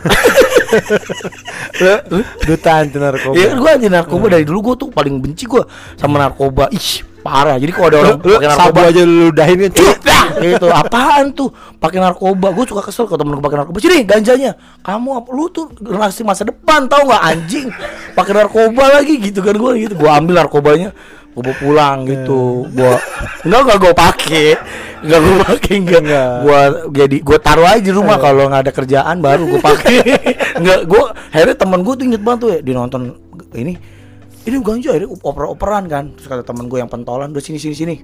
[2.11, 3.37] Lu duta anti narkoba.
[3.37, 4.25] Iya kan gue anti narkoba.
[4.33, 5.61] Dari dulu gue tuh paling benci gue
[6.01, 6.73] sama narkoba.
[6.73, 8.91] Ih parah jadi kalau ada orang Lu pakai sabu narkoba.
[8.91, 9.73] aja lu ludahin kan.
[10.43, 11.49] Gitu apaan tuh?
[11.79, 12.51] Pakai narkoba.
[12.51, 13.79] Gue suka kesel kalau temen gue pakai narkoba.
[13.79, 14.59] Sini ganjanya.
[14.83, 15.29] Kamu apa?
[15.31, 17.71] Lu tuh generasi masa depan tau nggak anjing?
[18.13, 19.23] Pakai narkoba lagi.
[19.23, 19.95] Gitu kan gue gitu.
[19.95, 20.91] Gue ambil narkobanya
[21.33, 22.69] gue bawa pulang gitu.
[22.75, 23.01] Gua
[23.47, 24.47] enggak enggak gue pakai
[25.01, 26.03] enggak gue pakai enggak.
[26.05, 26.33] Enggak.
[26.43, 26.61] gue
[26.93, 28.17] jadi gue taruh aja di rumah.
[28.21, 29.99] Kalau nggak ada kerjaan baru gue pakai
[30.61, 31.03] enggak gue
[31.33, 33.15] akhirnya temen gue tuh inget banget tuh ya di nonton
[33.57, 33.92] ini
[34.43, 36.05] ini ganja ini oper-operan kan.
[36.19, 37.97] Terus kata temen gue yang pentolan udah sini sini sini.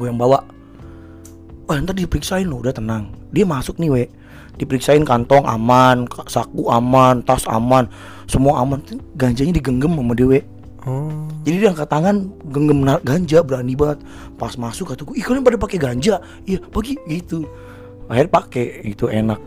[0.00, 0.40] Gue yang bawa.
[1.68, 3.12] Wah ntar diperiksain lo udah tenang.
[3.30, 4.04] Dia masuk nih we.
[4.56, 7.86] Diperiksain kantong aman saku aman tas aman.
[8.24, 8.80] Semua aman.
[9.14, 10.40] Ganjanya digenggam sama dia we.
[10.80, 11.28] Oh.
[11.44, 14.00] jadi dia angkat tangan genggam ganja berani banget.
[14.40, 16.24] Pas masuk kata gue ih kalian pada pakai ganja?
[16.48, 17.44] Iya pagi gitu
[18.10, 19.38] akhirnya pakai itu enak.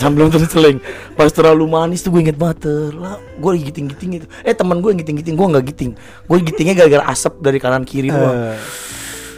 [0.00, 0.80] Sambil nonton seling
[1.12, 4.78] pas terlalu manis tuh gue inget banget lah gue lagi giting giting itu eh teman
[4.80, 5.90] gue yang giting giting gue nggak giting.
[6.24, 8.56] Gue gitingnya gara-gara asap dari kanan kiri doang.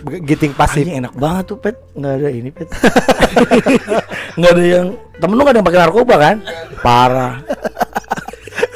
[0.07, 0.87] Eh, giting pasif.
[0.87, 1.77] Anjing enak banget tuh pet.
[1.99, 2.69] Nggak ada ini pet.
[4.39, 4.87] Nggak ada yang
[5.21, 6.37] temen lu nggak ada yang pakai narkoba kan?
[6.81, 7.35] Parah.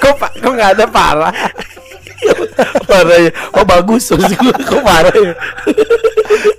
[0.03, 1.33] Kok kok nggak ada parah?
[2.89, 4.05] Parah ya oh bagus.
[4.13, 5.35] Maksud gua kok parah ya?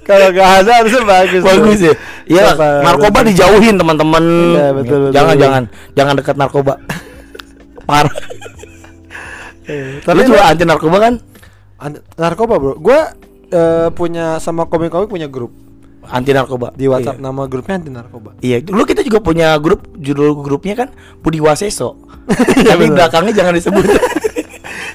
[0.06, 1.42] Kalau nggak ada harusnya bagus.
[1.42, 1.94] bagus ya?
[2.26, 2.44] Iya
[2.82, 4.24] narkoba dijauhin teman-teman.
[4.24, 5.44] Iya, betul, betul, jangan betul.
[5.44, 5.64] jangan.
[5.98, 6.74] Jangan dekat narkoba.
[7.86, 8.16] Parah.
[9.66, 11.14] Tapi tapi juga anti narkoba kan?
[11.82, 12.74] An- narkoba bro.
[12.78, 13.00] Gue
[13.94, 15.54] punya sama komik-komik punya grup.
[16.06, 16.70] Anti narkoba.
[16.78, 18.38] Di WhatsApp nama grupnya anti narkoba.
[18.42, 20.90] Iya, dulu kita juga punya grup judul grupnya kan
[21.26, 21.98] Budi Waseso.
[22.70, 22.98] Tapi bener.
[22.98, 23.86] belakangnya jangan disebut.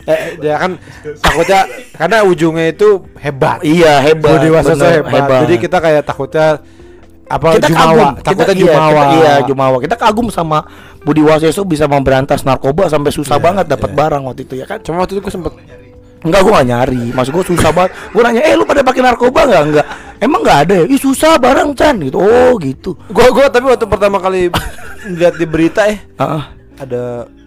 [0.07, 0.77] eh, dia kan
[1.19, 1.61] takutnya
[1.93, 2.89] karena ujungnya itu
[3.19, 4.39] hebat iya, hebat.
[4.39, 5.41] Budi Waseso bener, hebat.
[5.45, 6.49] jadi kita kayak takutnya
[7.31, 9.77] apa kita jumawa kagum, takutnya kita, iya, jumawa kita- Iya, jumawa.
[9.79, 10.59] Kita kagum sama
[11.01, 14.83] Budi Waseso bisa memberantas narkoba sampai susah Iya, banget dapat barang waktu itu ya kan.
[14.83, 15.55] cuma waktu itu gue sempet
[16.21, 17.17] Enggak, gua gak nyari.
[17.17, 17.97] Maksud gua susah banget.
[18.13, 19.87] Gua nanya, "Eh, lu pada pakai narkoba enggak?" Enggak.
[20.21, 20.85] Emang enggak ada ya?
[20.85, 21.97] Ih, susah barang, Chan.
[21.97, 22.21] Gitu.
[22.21, 22.93] Oh, gitu.
[23.09, 24.53] gue gue tapi waktu pertama kali
[25.17, 26.43] lihat di berita eh Heeh.
[26.77, 27.40] ada eh,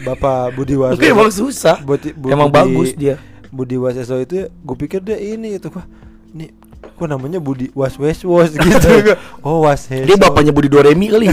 [0.00, 1.76] bapak Budi Waseso Mungkin emang susah.
[1.78, 3.16] Budi- Bu- Emang Budi- bagus dia.
[3.48, 5.86] Budi Waseso itu gue pikir dia ini gitu gua
[6.30, 6.50] nih
[6.84, 8.88] kok namanya Budi Was Wes Was gitu
[9.46, 11.30] oh Waseso Dia bapaknya Budi Doremi kali.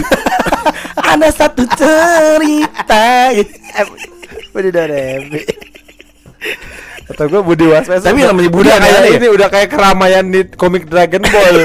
[1.12, 3.32] Ada satu cerita.
[4.50, 5.40] Budi Doremi
[7.04, 9.10] Atau gue Budi Was Wes Tapi namanya Budi udah kayak ya?
[9.12, 11.56] ini udah kayak keramaian di komik Dragon Ball?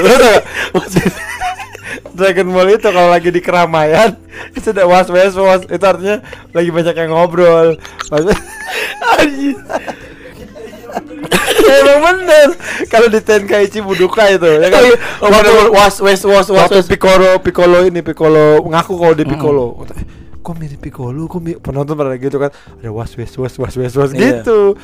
[2.18, 4.18] Dragon Ball itu kalau lagi di keramaian
[4.58, 5.62] itu udah was was was.
[5.64, 6.18] Itu artinya
[6.50, 7.78] lagi banyak yang ngobrol.
[8.10, 8.26] Was-
[11.58, 12.48] Ya, Emang bener.
[12.86, 14.82] Kalau di Tenkaichi Budoka itu ya kan?
[15.20, 16.86] Oh, bener-bener was was was waktu wes.
[16.86, 19.66] Piccolo Piccolo ini Piccolo ngaku kalau dia Piccolo.
[19.78, 20.04] Kata, "Eh,
[20.38, 21.20] kok mirip Piccolo?
[21.26, 22.50] Kok mirip penonton pada gitu kan?
[22.80, 24.40] Ada was was was wes was Iya.
[24.40, 24.78] gitu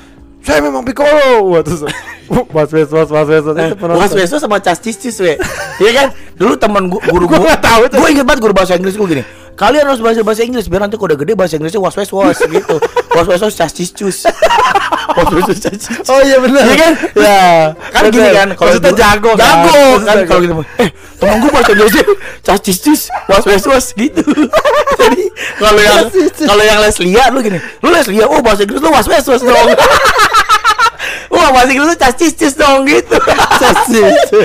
[0.44, 1.82] saya memang Piccolo Wah, terus
[2.28, 5.36] was wes was was wes was Eh, itu penonton Was Weso sama Castis Cis we.
[5.78, 6.08] Iya kan?
[6.34, 7.88] Dulu teman gua guru Gua gua tahu.
[7.90, 9.24] Gua inget banget guru bahasa Inggris gua gini.
[9.54, 12.38] Kalian harus bahasa bahasa Inggris biar nanti kalau udah gede bahasa Inggrisnya was wes was
[12.40, 12.76] gitu.
[13.12, 14.24] Was wes was Castis cus.
[15.14, 16.06] Was was Castis cus.
[16.10, 16.92] oh iya benar Iya kan?
[17.14, 17.40] ya
[17.88, 20.26] Kan gini kan maksudnya dulu- jago kan Jago kan jago.
[20.26, 20.54] kalau gitu.
[20.76, 22.04] Eh, teman gua bahasa Inggrisnya
[22.42, 23.00] Castis cus.
[23.28, 24.22] Was wes was gitu.
[24.98, 25.24] Jadi
[25.62, 25.98] kalau yang
[26.50, 27.58] kalau yang Leslia lu gini.
[27.82, 29.68] Lu Leslia, oh bahasa Inggris lu was wes was dong.
[31.34, 33.16] Wah, bahasa Inggris lu castis cus dong gitu.
[33.60, 33.80] Cus.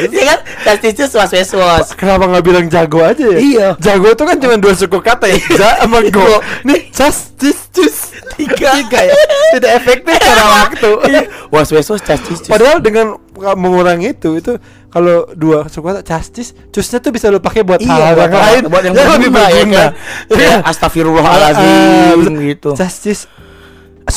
[0.10, 0.24] Iya
[0.66, 0.78] kan?
[0.82, 1.88] Cus was wes was.
[1.94, 3.40] Kenapa nggak bilang jago aja ya?
[3.40, 3.68] Iya.
[3.78, 5.38] Jago itu kan cuma dua suku kata ya.
[5.56, 6.26] Ja sama go.
[6.66, 7.98] Nih, justice cus
[8.36, 8.80] tiga.
[8.84, 9.14] tiga ya.
[9.58, 10.92] Tidak efektif secara waktu.
[11.08, 11.22] Iya.
[11.54, 12.50] Was wes was castis cus.
[12.50, 14.60] Padahal dengan mengurangi itu itu
[14.90, 18.34] kalau dua suku kata justice, cusnya tuh bisa lo pakai buat Iya, hal buat yang
[18.34, 19.78] lain, buat yang lebih berguna, ya berguna.
[19.78, 19.92] kan?
[20.30, 20.42] Iya.
[20.42, 22.70] Ya, astagfirullahalazim, Ah, gitu.
[22.74, 23.24] Justice.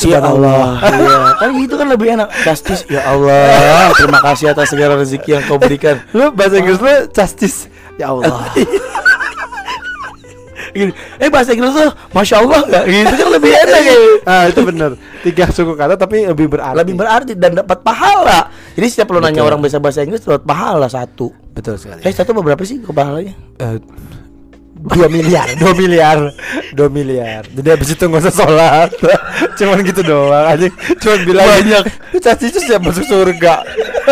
[0.01, 1.37] Ya Allah, iya.
[1.37, 2.25] kan gitu kan lebih enak.
[2.41, 6.01] Justice, ya Allah, terima kasih atas segala rezeki yang kau berikan.
[6.11, 7.69] Lu bahasa Inggris lu justice.
[7.93, 8.49] Ya Allah.
[10.73, 10.89] Gini,
[11.21, 12.83] eh bahasa Inggris tuh, masya Allah nggak?
[12.89, 13.95] Gitu kan lebih enak ya.
[14.25, 14.91] ah, itu benar.
[15.21, 16.73] Tiga suku kata tapi lebih berarti.
[16.73, 18.49] Lebih berarti dan dapat pahala.
[18.73, 21.29] Jadi setiap lo nanya orang bisa bahasa Inggris dapat pahala satu.
[21.53, 22.01] betul sekali.
[22.01, 23.37] Eh satu berapa sih ke pahalanya?
[23.61, 23.77] Eh,
[24.83, 26.17] dua miliar, dua miliar,
[26.73, 27.45] dua miliar.
[27.47, 28.89] Jadi abis itu nggak usah sholat,
[29.61, 30.67] cuman gitu doang aja.
[30.97, 31.83] Cuman bilang Banyak.
[32.17, 33.61] Caci itu siap masuk surga.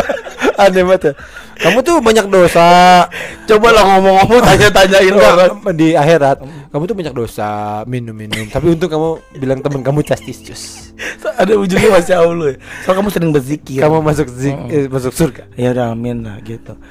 [0.62, 1.14] Aneh banget ya.
[1.62, 3.06] Kamu tuh banyak dosa.
[3.46, 5.62] Coba lah ngomong-ngomong tanya-tanyain orang.
[5.78, 6.42] Di akhirat
[6.72, 7.48] kamu tuh banyak dosa
[7.86, 10.92] minum-minum tapi untuk kamu bilang temen kamu castis
[11.32, 12.54] Ada ujungnya masya Allah.
[12.54, 12.58] ya.
[12.82, 13.82] Soal kamu sering berzikir.
[13.82, 16.74] kamu masuk zik, eh, masuk surga ya udah amin lah gitu.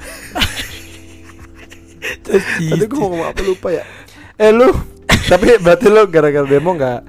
[2.25, 3.85] tadi gue mau ngomong apa lupa ya
[4.37, 4.71] eh lu
[5.27, 7.01] tapi berarti lu gara-gara demo nggak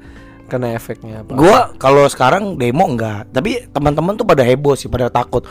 [0.48, 5.08] kena efeknya apa Gua kalau sekarang demo enggak, tapi teman-teman tuh pada heboh sih, pada
[5.08, 5.48] takut.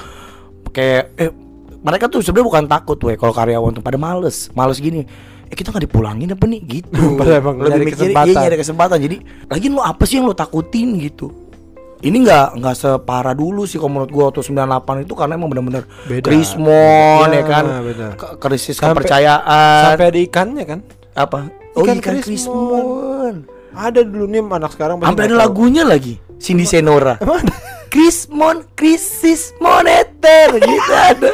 [0.71, 1.33] kayak eh
[1.81, 5.09] mereka tuh sebenarnya bukan takut weh kalau karyawan tuh pada males males gini
[5.51, 8.27] eh kita nggak dipulangin apa nih gitu Padahal emang nyari mikir, kesempatan.
[8.29, 11.27] iya nyari kesempatan jadi lagi lo apa sih yang lo takutin gitu
[12.01, 15.85] ini nggak nggak separah dulu sih kalau menurut gua waktu 98 itu karena emang bener-bener
[16.25, 17.35] krismon Beda.
[17.35, 18.07] ya kan Ya, beda.
[18.39, 20.81] Krisis Sampai- kepercayaan Sampai ada ikannya kan?
[21.13, 21.39] apa
[21.73, 23.35] oh Ikan ikan krismon.
[23.71, 25.43] Ada dulu nih anak sekarang sampai ada tahu.
[25.43, 27.19] lagunya lagi Cindy Senora?
[27.87, 31.31] Krismon krisis moneter gitu ada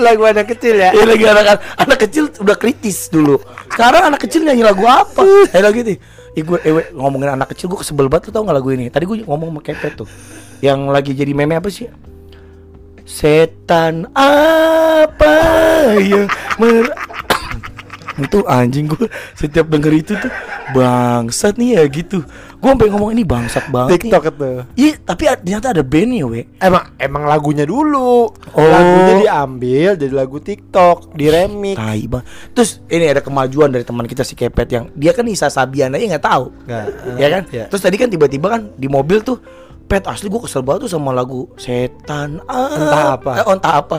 [0.00, 0.90] lagu anak kecil ya?
[0.96, 3.38] Iya lagi anak anak kecil udah kritis dulu.
[3.70, 5.22] Sekarang anak kecil nyanyi lagu apa?
[5.52, 5.96] Eh lagi nih.
[6.30, 8.86] Ih gue eh, we, ngomongin anak kecil gue kesebel banget lu tau gak lagu ini?
[8.88, 10.08] Tadi gue ngomong sama Kepet tuh.
[10.62, 11.90] Yang lagi jadi meme apa sih?
[13.02, 15.34] Setan apa
[15.98, 16.30] yang
[16.62, 16.86] mer
[18.20, 20.32] itu anjing gue setiap denger itu tuh
[20.70, 22.20] bangsat nih ya gitu
[22.60, 24.12] gue sampai ngomong ini bangsat banget nih.
[24.12, 24.50] TikTok itu.
[24.76, 28.28] iya tapi ternyata ada bandnya we Emang emang lagunya dulu.
[28.28, 28.60] Oh.
[28.60, 31.80] Lagunya diambil jadi lagu TikTok, diremix.
[31.80, 32.22] Tai bang.
[32.52, 36.04] Terus ini ada kemajuan dari teman kita si Kepet yang dia kan Isa Sabian aja
[36.04, 36.44] nggak tahu.
[36.68, 36.84] Nggak,
[37.16, 37.42] ya kan?
[37.48, 37.64] iya.
[37.72, 39.40] Terus tadi kan tiba-tiba kan di mobil tuh
[39.88, 43.32] Pet asli gue kesel banget tuh sama lagu setan ah, Entah apa.
[43.42, 43.96] eh, entah apa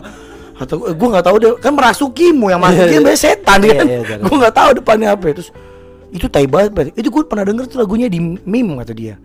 [0.61, 3.01] atau gue nggak tahu deh kan merasukimu yang masukin Iya, iya.
[3.01, 5.49] biasanya setan Iya, kan iya, gue nggak tahu depannya apa terus
[6.11, 9.15] itu tai banget itu gue pernah denger tuh lagunya di meme kata dia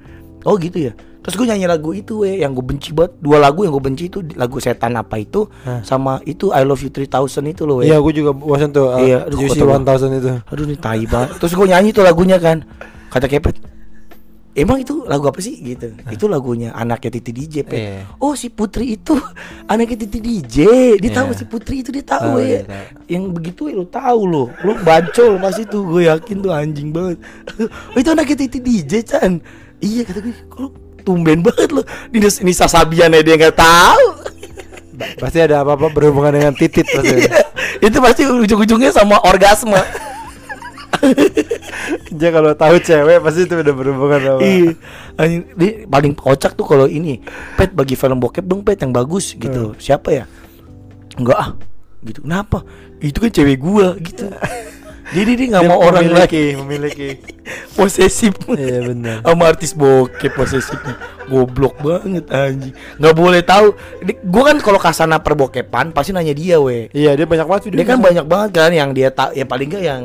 [0.43, 3.67] oh gitu ya terus gue nyanyi lagu itu we yang gue benci banget dua lagu
[3.67, 5.83] yang gue benci itu lagu setan apa itu Hah.
[5.83, 7.11] sama itu I Love You 3000
[7.51, 8.95] itu loh we Iya, gue juga bosan tuh.
[8.95, 9.99] uh, Iya, aduh, Juicy kota gua.
[10.07, 10.31] 1000 itu.
[10.47, 11.29] Aduh nih tai banget.
[11.43, 12.63] Terus gue nyanyi tuh lagunya kan.
[13.11, 13.59] Kata Kepet.
[14.57, 15.93] Emang itu lagu apa sih gitu?
[16.09, 17.55] Itu lagunya anaknya Titi DJ.
[17.61, 17.77] Pet.
[17.77, 18.09] Iya.
[18.17, 19.13] Oh si Putri itu
[19.73, 20.57] anaknya Titi DJ.
[20.97, 21.37] Dia tahu Iya.
[21.37, 22.61] si Putri itu dia Tahu, dia ya.
[22.65, 22.85] tahu.
[23.05, 24.45] Yang begitu ya lo tahu lo.
[24.65, 27.21] Lo bacol pas itu gue yakin tuh anjing banget.
[27.93, 29.45] oh, itu anaknya Titi DJ Chan.
[29.85, 30.33] Iya kata gue.
[30.49, 30.73] Kalau
[31.05, 31.85] tumben banget lo.
[32.09, 34.05] Ini Nisa Sabian aja dia nggak tahu.
[35.21, 37.29] Pasti ada apa-apa berhubungan dengan titit pasti.
[37.29, 37.45] Iya.
[37.85, 39.77] itu pasti ujung-ujungnya sama orgasme.
[42.19, 44.41] Dia kalau tahu cewek pasti itu udah berhubungan sama.
[44.43, 44.73] Iya.
[45.17, 47.21] Anjing, dia paling kocak tuh kalau ini.
[47.55, 49.75] Pet bagi film bokep dong Pet yang bagus gitu.
[49.75, 49.79] Hmm.
[49.79, 50.25] Siapa ya?
[51.19, 51.51] Enggak ah.
[52.05, 52.23] Gitu.
[52.23, 52.63] Kenapa?
[53.03, 54.31] Itu kan cewek gua gitu.
[55.07, 57.23] Jadi dia nggak Dia mau orang lagi memiliki,
[57.79, 58.35] posesif.
[58.51, 59.23] Iya, benar.
[59.23, 60.99] Sama artis bokep posesifnya.
[61.31, 62.75] Goblok banget anjing.
[62.99, 63.79] Nggak boleh tahu.
[64.27, 66.91] Gua kan kalau kasana perbokepan pasti nanya dia we.
[66.91, 67.79] Iya, dia banyak banget video.
[67.79, 70.03] Dia kan banyak banget kan yang dia tak ya paling nggak yang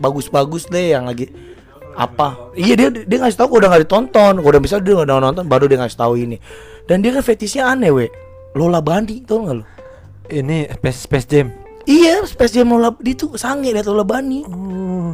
[0.00, 1.28] bagus-bagus deh yang lagi
[1.92, 5.44] apa iya dia dia ngasih tahu udah nggak ditonton kalau udah misalnya dia udah nonton
[5.44, 6.40] baru dia ngasih tahu ini
[6.88, 8.06] dan dia kan fetishnya aneh we
[8.56, 9.64] Lola Bandi tau nggak lo
[10.30, 11.50] ini Space Space Jam.
[11.84, 15.12] iya Space Jam Lola dia tuh sange liat Lola Bandi Oh.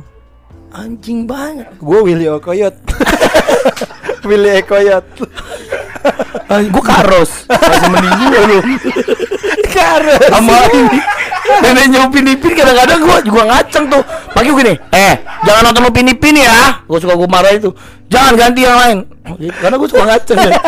[0.71, 2.77] anjing banget Gue Willy Okoyot.
[4.29, 5.07] Willy Okoyot.
[6.71, 8.59] gua karos masih mending gua lo
[9.77, 10.21] Karet.
[10.31, 11.01] sama ini
[11.65, 14.03] nenek nyupin ipin kadang-kadang gua juga ngaceng tuh.
[14.33, 16.85] Pagi gini eh jangan nonton upin ipin ya.
[16.85, 17.73] Gua suka gua marah itu
[18.13, 18.99] jangan ganti yang lain.
[19.61, 20.53] Karena gua suka ngaceng ya.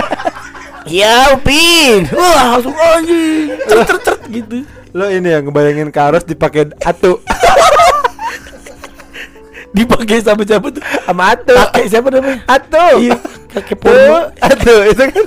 [0.89, 3.53] Iya upin wah langsung anjing.
[3.69, 4.65] Cert cert cert gitu.
[4.97, 7.21] Lo ini yang ngebayangin Karos dipakai atu.
[9.77, 10.81] Dipakai sama siapa tuh?
[10.81, 11.53] Sama atu.
[11.53, 12.41] kakek siapa namanya?
[12.49, 13.05] Atu.
[13.05, 13.21] iya
[13.53, 14.75] kakek porno atu.
[14.89, 15.25] Itu kan.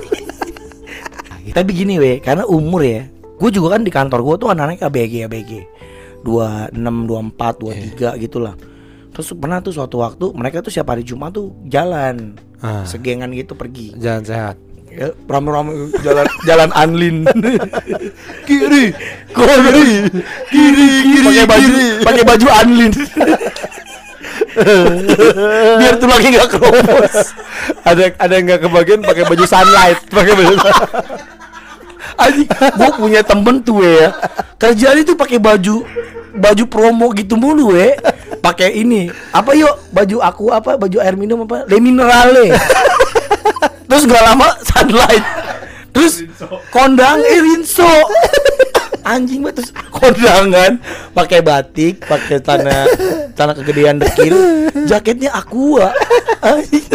[1.52, 3.06] tapi gini weh karena umur ya
[3.42, 5.52] gue juga kan di kantor gue tuh anak-anaknya ABG ABG
[6.22, 8.54] 26, 24, 23 gitu lah
[9.12, 12.32] Terus pernah tuh suatu waktu mereka tuh setiap hari Jumat tuh jalan.
[12.64, 12.88] Ah.
[12.88, 13.92] Segengan gitu pergi.
[14.00, 14.56] Jangan sehat.
[14.88, 17.28] ya, Rame-rame jalan jalan Anlin.
[18.48, 18.96] Kiri.
[19.36, 19.92] Kiri.
[20.48, 21.68] Kiri Kiri Pakai baju
[22.08, 22.92] pakai baju Anlin.
[25.80, 27.14] Biar tuh lagi gak keropos.
[27.84, 30.56] Ada ada yang nggak kebagian pakai baju sunlight, pakai baju.
[32.18, 34.12] Anjing, gue punya temen tuh ya.
[34.60, 35.84] Kerjaan itu pakai baju
[36.32, 37.92] baju promo gitu mulu we.
[38.42, 39.06] Pakai ini.
[39.30, 39.70] Apa yuk?
[39.94, 40.74] Baju aku apa?
[40.74, 41.62] Baju air minum apa?
[41.70, 42.50] Le Minerale.
[43.86, 45.24] Terus gak lama sunlight.
[45.92, 46.24] Terus
[46.72, 47.86] kondang eh Rinso.
[49.02, 50.78] Anjing banget terus kondangan
[51.10, 52.86] pakai batik, pakai tanah
[53.34, 54.34] tanah kegedean dekil,
[54.86, 55.34] jaketnya.
[55.34, 56.86] Anjing.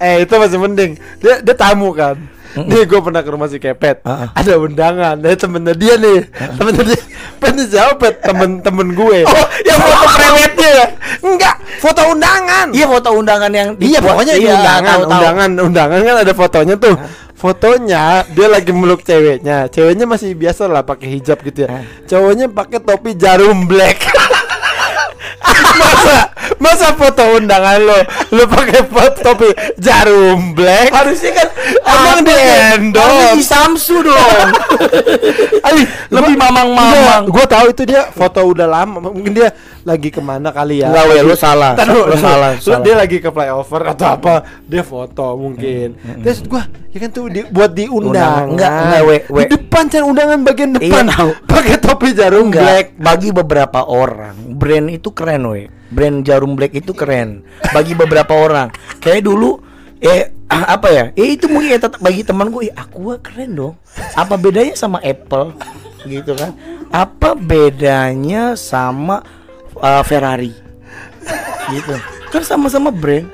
[0.00, 0.92] eh itu masih mending.
[1.20, 2.16] Dia dia tamu kan.
[2.52, 4.04] Nih gue pernah ke rumah si Kepet.
[4.04, 4.28] Ah.
[4.36, 6.28] Ada undangan dari temennya dia nih.
[6.56, 7.00] Temennya dia.
[7.42, 8.24] Ini siapa Pet?
[8.24, 9.18] Temen-temen gue.
[9.28, 10.86] Oh, yang foto prewednya ya?
[11.20, 12.66] Enggak, foto undangan.
[12.72, 14.08] Iya foto undangan yang Iya dibuat.
[14.08, 15.12] pokoknya Iya, undangan, tahu, tahu.
[15.12, 16.96] undangan, undangan kan ada fotonya tuh.
[17.36, 21.68] Fotonya dia lagi meluk ceweknya, ceweknya masih biasa lah pakai hijab gitu ya.
[21.76, 21.82] Hah.
[22.06, 23.98] Cowoknya pakai topi jarum black.
[25.72, 26.31] masa
[26.62, 27.98] Masa foto undangan lo
[28.30, 31.48] Lo pakai foto topi jarum black Harusnya kan
[31.82, 32.78] Emang dia ya?
[32.78, 33.34] endorse?
[33.34, 34.18] Di Samsu dong.
[35.66, 37.26] Ali, lebih mamang-mamang.
[37.26, 39.50] Gue tahu itu dia foto udah lama Mungkin dia
[39.82, 41.74] lagi ke mana kali ya Enggak, lu salah.
[41.74, 42.80] Ntar Lu salah, lu- salah.
[42.80, 46.62] Dia lagi ke flyover atau apa Dia foto mungkin Terus gue
[46.94, 49.42] Ya kan tuh di, buat di undangan Enggak, enggak, weh, weh.
[49.42, 51.30] Di depan kan undangan bagian Iya, depan tahu.
[51.50, 55.66] Pakai topi jarum Enggak, black bagi beberapa orang brand itu keren we.
[55.90, 57.42] Brand jarum black itu keren.
[57.70, 58.70] Bagi beberapa orang.
[58.96, 59.58] Kayak dulu
[59.98, 60.30] eh
[60.74, 61.04] apa ya?
[61.12, 63.74] Eh itu mungkin ya tetap bagi teman gue, eh, Aqua keren dong.
[64.14, 65.58] Apa bedanya sama Apple?
[66.02, 66.54] Gitu kan.
[66.88, 69.26] Apa bedanya sama
[69.82, 70.54] uh, Ferrari?
[71.68, 71.94] Gitu.
[72.30, 73.26] Kan sama-sama brand.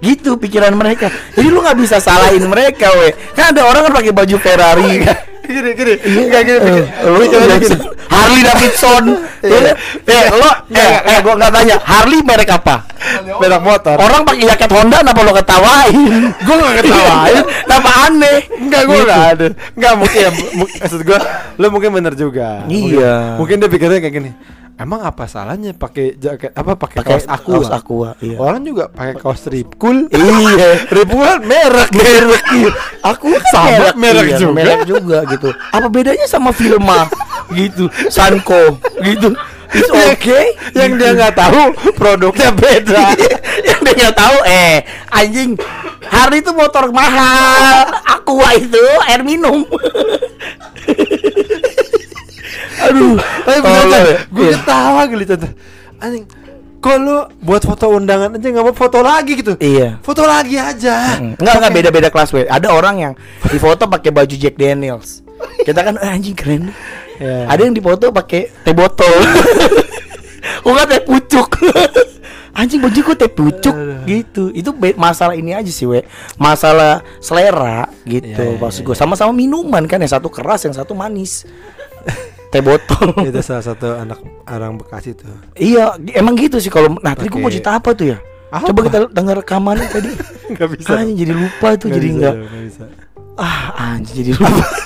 [0.00, 1.12] Gitu pikiran mereka.
[1.30, 3.12] Jadi lu nggak bisa salahin mereka, we.
[3.30, 5.04] Kan ada orang kan pakai baju Ferrari.
[5.40, 7.76] Gini gini Enggak gini Eh, lu Pikirannya gini.
[8.06, 9.04] Harley Davidson.
[9.42, 9.72] Iya.
[10.06, 12.86] Eh, lo eh, eh gua nggak tanya, Harley merek apa?
[13.40, 15.96] Merek motor Orang pakai jaket Honda kenapa lo ketawain?
[16.38, 18.38] Gue gak ketawain Kenapa aneh?
[18.60, 19.08] Enggak gue Gitu.
[19.08, 20.30] gak ada Enggak mungkin ya
[20.84, 21.18] Maksud gue
[21.56, 23.40] Lo mungkin bener juga Iya.
[23.40, 24.30] Mungkin, mungkin dia pikirnya kayak gini
[24.80, 27.60] Emang apa salahnya pakai jaket apa pakai kaos aku?
[27.60, 28.40] kaos Aqua, iya.
[28.40, 30.08] Orang juga pakai kaos Ripcool.
[30.08, 30.68] Iya.
[30.96, 32.70] Ripcool merek merek iya.
[33.04, 34.56] aku kan Sama merek iya, juga.
[34.56, 37.04] merek juga gitu apa bedanya sama Filma
[37.52, 39.36] gitu Sanko gitu
[39.70, 41.62] It's Yang- okay Yang dia nggak tahu
[41.94, 43.02] produknya beda.
[43.68, 45.60] yang dia nggak tahu eh anjing
[46.08, 49.62] Harley itu motor mahal Aqua itu air minum
[52.82, 54.18] aduh Tapi tolol bener ya.
[54.26, 54.54] gue Iya.
[54.56, 55.48] ketawa geli tante.
[55.98, 56.24] Anjing.
[56.80, 59.52] Kalau buat foto undangan aja nggak mau foto lagi gitu.
[59.54, 60.00] Iya.
[60.00, 61.20] Foto lagi aja.
[61.20, 62.44] Enggak enggak beda-beda kelas we.
[62.44, 63.12] Ada orang yang
[63.44, 65.20] di foto pakai baju Jack Daniels.
[65.60, 66.72] Kita kan "Eh, anjing keren.
[66.72, 66.74] nih."
[67.20, 67.38] Iya.
[67.46, 69.12] Ada yang di foto pakai teh botol.
[70.64, 71.48] Kok nggak teh pucuk.
[72.50, 74.48] anjing baju kok teh pucuk gitu.
[74.50, 76.00] Itu masalah ini aja sih we.
[76.36, 78.24] Masalah selera gitu.
[78.24, 78.88] Iya, iya, Maksud iya.
[78.88, 81.44] gue sama-sama minuman kan yang satu keras yang satu manis.
[82.50, 83.14] Teh botol.
[83.30, 84.18] Itu salah satu anak
[84.50, 85.30] orang Bekasi tuh.
[85.54, 88.18] iya, emang gitu sih kalau nah tadi gue mau cerita apa tuh ya?
[88.50, 88.74] Apa?
[88.74, 90.10] Coba kita denger rekamannya tadi.
[90.52, 90.90] Nggak bisa.
[90.98, 92.84] Anjing jadi lupa tuh jadi bisa, enggak nggak bisa.
[93.38, 94.66] ah anjing jadi lupa.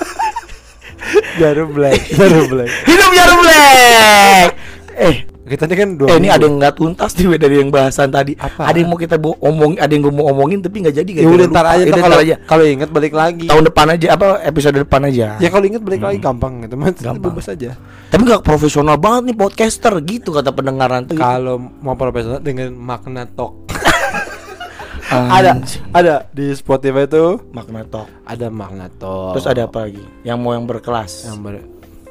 [1.35, 2.71] Jarum black, jarum black.
[2.87, 4.49] Hidup jarum black.
[4.95, 6.07] Eh, Kita ini kan dua.
[6.09, 8.33] eh ini ada yang nggak tuntas nih dari yang bahasan tadi.
[8.33, 8.65] Apa?
[8.65, 11.09] Ada yang mau kita omong, ada yang gue mau omongin tapi nggak jadi.
[11.21, 12.35] Ya udah ntar aja Ya kalau aja.
[12.43, 13.45] kalau inget balik lagi.
[13.45, 15.37] Tahun depan aja apa episode depan aja.
[15.37, 16.73] Ya kalau inget balik lagi gampang gitu.
[16.73, 17.29] Mas Gampang.
[17.29, 17.77] bebas aja.
[18.09, 21.05] Tapi nggak profesional banget nih podcaster gitu kata pendengaran.
[21.07, 23.53] Kalau mau profesional dengan makna talk.
[25.05, 25.61] Ada
[25.93, 28.09] ada di Spotify itu makna talk.
[28.25, 29.37] ada makna talk.
[29.37, 30.01] Terus ada apa lagi?
[30.25, 31.29] Yang mau yang berkelas.
[31.29, 31.61] yang ber,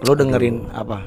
[0.01, 1.03] Lo dengerin apa?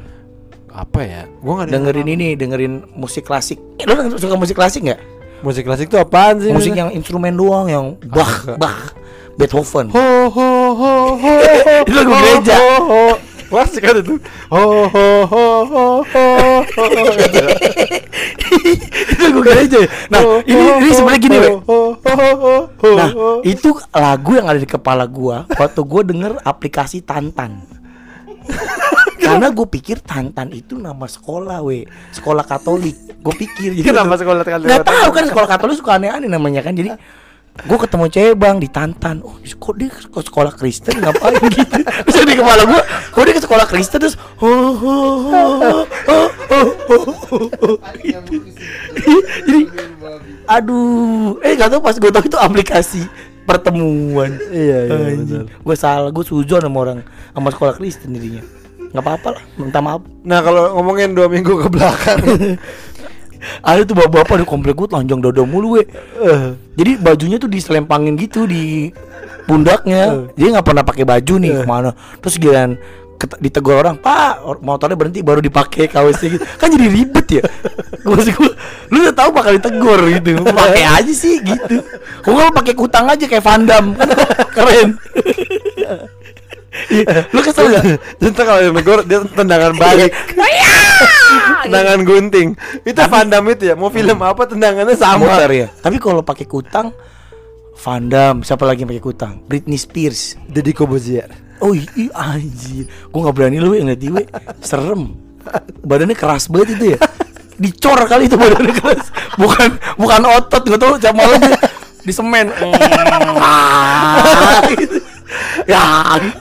[0.78, 1.22] Apa ya?
[1.42, 3.58] Gua nggak ada Dengerin ini, dengerin musik klasik.
[3.82, 5.02] Eh, Lo suka musik klasik nggak?
[5.38, 6.50] musik klasik tuh apaan sih?
[6.50, 8.58] Musik yang instrumen doang, yang Bach, Agak.
[8.58, 8.82] Bach,
[9.38, 9.94] Beethoven.
[9.94, 11.34] ho ho ho ho
[11.86, 12.58] Itu lagu gereja.
[13.48, 14.18] Klasik kan itu.
[14.50, 16.26] Ho ho ho ho ho.
[19.14, 19.78] itu lagu gereja.
[20.10, 21.50] Nah, ini ini sebenarnya gini, ho, we.
[21.54, 23.10] ho, ho, ho, ho, Nah,
[23.46, 27.62] itu lagu yang ada di kepala gua waktu gua denger aplikasi Tantan.
[29.38, 31.86] karena gue pikir Tantan itu nama sekolah we.
[32.10, 32.98] Sekolah Katolik.
[33.22, 34.66] Gue pikir jadi gitu nama sekolah Katolik.
[34.66, 36.74] Nggak tahu kan sekolah Katolik suka aneh-aneh namanya kan.
[36.74, 36.90] Jadi
[37.58, 39.22] gue ketemu cewek bang di Tantan.
[39.22, 40.98] Oh kok dia ke sekolah Kristen?
[40.98, 41.80] Ngapain gitu?
[41.86, 42.82] Terus di kepala gue
[43.14, 44.02] kok dia ke sekolah Kristen?
[44.02, 47.78] Terus oh oh oh oh oh oh, oh, oh, oh.
[49.46, 49.62] jadi
[50.50, 51.38] aduh.
[51.46, 53.06] Eh gak tau pas gue tau itu aplikasi
[53.46, 54.34] pertemuan.
[54.50, 57.06] Iya iya gue salah gue sujon sama orang
[57.38, 58.58] sama sekolah Kristen dirinya
[58.88, 60.02] Nggak apa-apa lah, minta maaf.
[60.24, 62.20] Nah kalau ngomongin dua minggu ke belakang
[63.62, 65.86] Ada tuh bapak-bapak di komplek gue telanjang dada mulu we.
[66.18, 68.90] eh, Jadi bajunya tuh diselempangin gitu di
[69.46, 70.26] pundaknya.
[70.34, 71.94] Dia nggak pernah pakai baju nih ke mana.
[72.18, 72.82] Terus giliran
[73.38, 76.44] ditegur orang, Pak, or- motornya berhenti baru dipakai KWC gitu.
[76.58, 77.44] Kan jadi ribet ya.
[78.08, 78.26] Gue,
[78.90, 80.42] lu udah tahu bakal ditegur gitu.
[80.58, 81.82] Pakai aja sih gitu.
[82.26, 84.10] Lu pakai kutang aja kayak Van Damme kan
[84.50, 84.90] keren.
[86.88, 87.84] Iya, lu kesel gak?
[88.22, 90.12] Cinta kalau yang negor dia tendangan balik.
[91.68, 92.56] Tendangan gunting.
[92.88, 93.76] Itu Van Damme itu ya?
[93.76, 95.28] Mau film apa tendangannya sama?
[95.28, 95.68] Muter ya.
[95.70, 96.96] Tapi kalau pakai kutang
[97.78, 99.34] Van Damme, siapa lagi yang pakai kutang?
[99.46, 100.40] Britney Spears.
[100.48, 101.28] Deddy Kobuzier
[101.60, 102.86] Oh iya anjir.
[103.10, 104.30] Gue gak berani lu yang liat
[104.62, 105.18] Serem.
[105.82, 107.00] Badannya keras banget itu ya.
[107.58, 109.10] Dicor kali itu badannya keras.
[109.38, 111.50] Bukan bukan otot Gak tau sama lagi
[112.06, 112.54] Di semen.
[113.38, 115.16] Ah, gitu.
[115.72, 115.82] Ya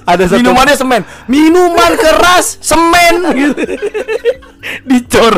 [0.07, 1.03] Ada satu- Minumannya semen.
[1.27, 3.15] Minuman keras Semen.
[3.35, 3.63] Gitu.
[4.91, 5.35] dicor.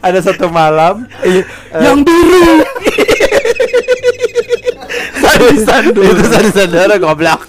[0.00, 1.42] Ada satu malam Iya,
[1.82, 2.62] yang biru.
[5.36, 7.40] Itu sandi saudara goblok.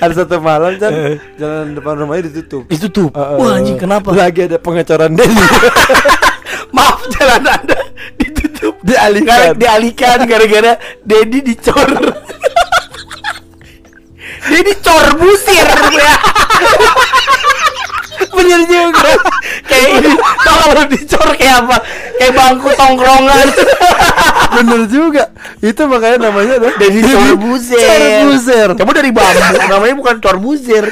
[0.00, 1.16] Ada satu malam kan Eh.
[1.38, 2.66] jalan depan rumahnya ditutup.
[2.66, 3.10] Ditutup?
[3.12, 4.10] Eh, eh, wah anjing kenapa?
[4.10, 5.38] lagi ada pengecoran Denny
[6.72, 7.76] maaf jalan anda.
[8.16, 8.74] Ditutup.
[8.82, 9.54] Dialihkan.
[9.54, 11.86] Dialihkan gara-gara Dedi dicor
[14.50, 15.66] Dedi cor busir.
[15.98, 16.12] ya
[18.32, 19.12] bener juga
[19.70, 21.76] kayak ini tau kalau dicor kayak apa?
[22.18, 23.46] Kayak bangku tongkrongan.
[24.56, 25.24] Bener juga.
[25.64, 28.68] Itu makanya namanya adalah Dedi cor busir Cor busir.
[28.76, 29.54] kamu dari bambu.
[29.68, 30.84] Namanya bukan cor busir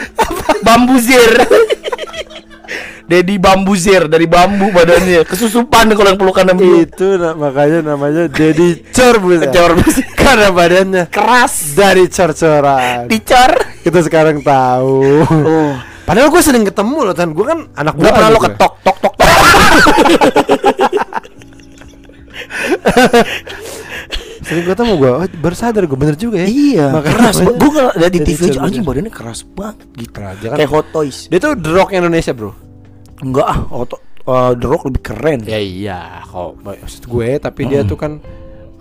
[0.65, 1.31] bambuzir
[3.11, 5.27] Dedi bambuzir dari bambu badannya.
[5.27, 6.87] Kesusupan kalau yang pelukan sama dia.
[6.87, 9.51] itu makanya namanya Dedi Cor Busir.
[9.51, 10.07] Cor busir.
[10.15, 11.75] karena badannya keras.
[11.75, 13.11] dari cor-coran.
[13.11, 13.51] Dicor.
[13.83, 15.27] Kita sekarang tahu.
[15.27, 18.97] Oh padahal gue sering ketemu loh kan gue kan anak Gak pernah lo ketok tok
[18.99, 19.31] tok tok
[24.51, 26.51] sering ketemu gue oh, baru sadar gue bener juga ya.
[26.51, 27.39] Iya Makanya keras.
[27.39, 30.19] Gue ngeliat di Dedi TV aja anjing badannya keras banget gitu.
[30.19, 31.31] Dia kan- Kayak Hot Toys.
[31.31, 32.51] Dia tuh the rock Indonesia bro.
[33.23, 33.95] Enggak ah Hot
[34.27, 35.47] uh, The Rock lebih keren.
[35.47, 36.27] Ya iya.
[36.27, 38.19] Kok maksud gue tapi dia tuh kan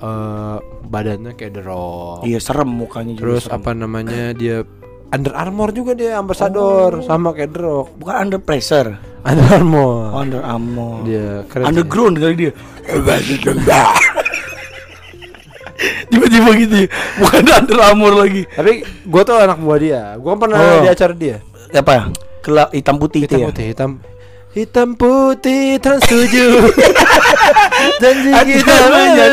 [0.01, 0.57] eh,
[0.89, 2.25] badannya kayak the rock.
[2.25, 3.61] Iya serem mukanya juga terus serem.
[3.61, 4.65] apa namanya dia
[5.09, 7.87] Under Armour juga dia ambasador sama kayak the rock.
[7.97, 8.93] Bukan under pressure.
[9.25, 10.13] Under Armour.
[10.13, 11.01] Under Armour.
[11.01, 11.65] Dia keren.
[11.65, 12.51] Underground kali dia.
[16.09, 16.87] Tiba-tiba gitu ya.
[17.17, 18.45] Bukan Under Armour lagi.
[18.45, 20.01] Tapi gue tuh anak buah dia.
[20.17, 20.81] Gue pernah Oh.
[20.85, 21.37] di acara dia.
[21.71, 22.13] Apa?
[22.39, 23.47] Kelap hitam putih itu hitam ya?
[23.49, 23.91] putih hitam.
[24.49, 26.73] Hitam putih trans tujuh
[28.01, 29.25] janji kita namanya.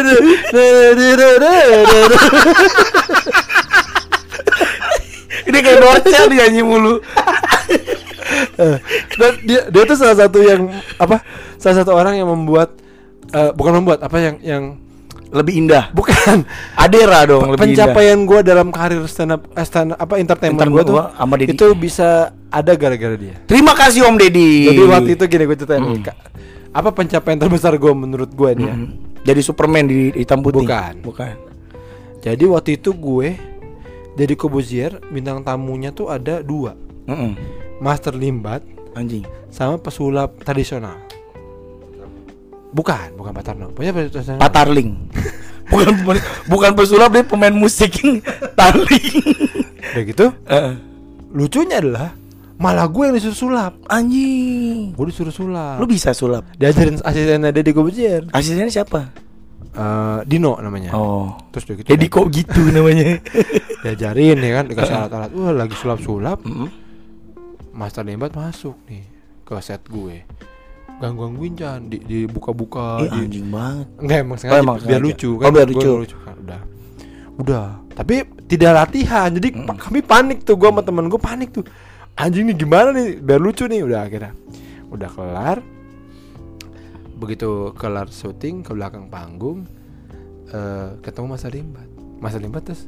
[5.57, 6.94] Ini kayak bocah dia nyanyi mulu
[9.16, 11.22] dan dia dia tuh salah satu yang apa
[11.57, 12.76] salah satu orang yang membuat
[13.28, 14.64] eh, bukan membuat apa yang yang
[15.26, 16.46] Lebih indah bukan
[16.76, 17.90] Adera dong lebih indah.
[17.90, 21.52] pencapaian gue dalam karir stand up eh, stand apa entertainment gue tuh Entertainment sama Deddy.
[21.52, 22.09] itu bisa
[22.46, 25.98] ada gara-gara dia Terima kasih Om Deddy jadi waktu itu gini gue ceritain Hmm.
[26.00, 26.16] Kak.
[26.70, 28.88] apa pencapaian terbesar gue menurut gue nih ya Mm.
[29.24, 30.94] Jadi Superman di hitam putih Bukan.
[31.02, 31.34] Bukan
[32.20, 33.28] jadi waktu itu gue
[34.17, 36.73] jadi Kobuzier bintang tamunya tuh ada dua.
[37.07, 37.37] Mm-mm.
[37.79, 38.64] Master Limbat
[38.97, 39.23] Anjing.
[39.53, 40.97] sama pesulap tradisional.
[42.73, 44.41] Bukan bukan Pak Tarno punya tradisional.
[44.41, 44.91] Pak Tarling
[45.73, 45.93] Bukan
[46.47, 48.01] bukan pesulap dia pemain musik
[48.59, 49.14] Tarling.
[49.93, 50.27] Udah gitu?
[50.49, 50.75] Heeh.
[51.37, 52.17] lucunya adalah
[52.57, 53.73] malah gue yang disuruh sulap.
[53.91, 54.97] Anjing.
[54.97, 55.77] Gue disuruh sulap.
[55.77, 56.49] Lu bisa sulap?
[56.57, 58.25] Diajarin asistennya Deddy Kobuzier.
[58.33, 59.12] Asistennya siapa?
[59.68, 60.90] Eh, Dino namanya.
[60.92, 61.36] Oh.
[61.50, 63.20] Terus udah gitu Deddy kok gitu namanya.
[63.80, 64.64] diajarin ya kan?
[64.66, 65.30] Dikasih alat-alat.
[65.30, 66.40] Wah lagi sulap-sulap.
[66.42, 66.68] Mm-mm.
[67.70, 69.04] Master Limbat masuk nih
[69.42, 70.24] ke set gue.
[70.96, 73.86] Gangguin jangan di dibuka-buka Ih di, anjing banget.
[74.00, 75.04] Enggak emang Oh, sengaja emang biar sengaja.
[75.04, 76.16] lucu Oh, biar Gue lucu.
[76.18, 76.61] kan udah.
[77.36, 78.14] Udah tapi
[78.46, 81.64] tidak latihan jadi pa- kami panik tuh gue sama temen gue panik tuh.
[82.14, 83.20] Anjing nih gimana nih?
[83.20, 84.32] Biar lucu nih udah akhirnya.
[84.88, 85.59] Udah kelar
[87.17, 89.64] begitu kelar syuting ke belakang panggung
[90.47, 92.85] eh ketemu Mas Limbat Mas Limbat terus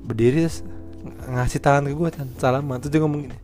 [0.00, 0.60] berdiri terus
[1.00, 2.76] ng- ngasih tangan ke gue kan salaman.
[2.78, 3.38] Terus dia ngomong gini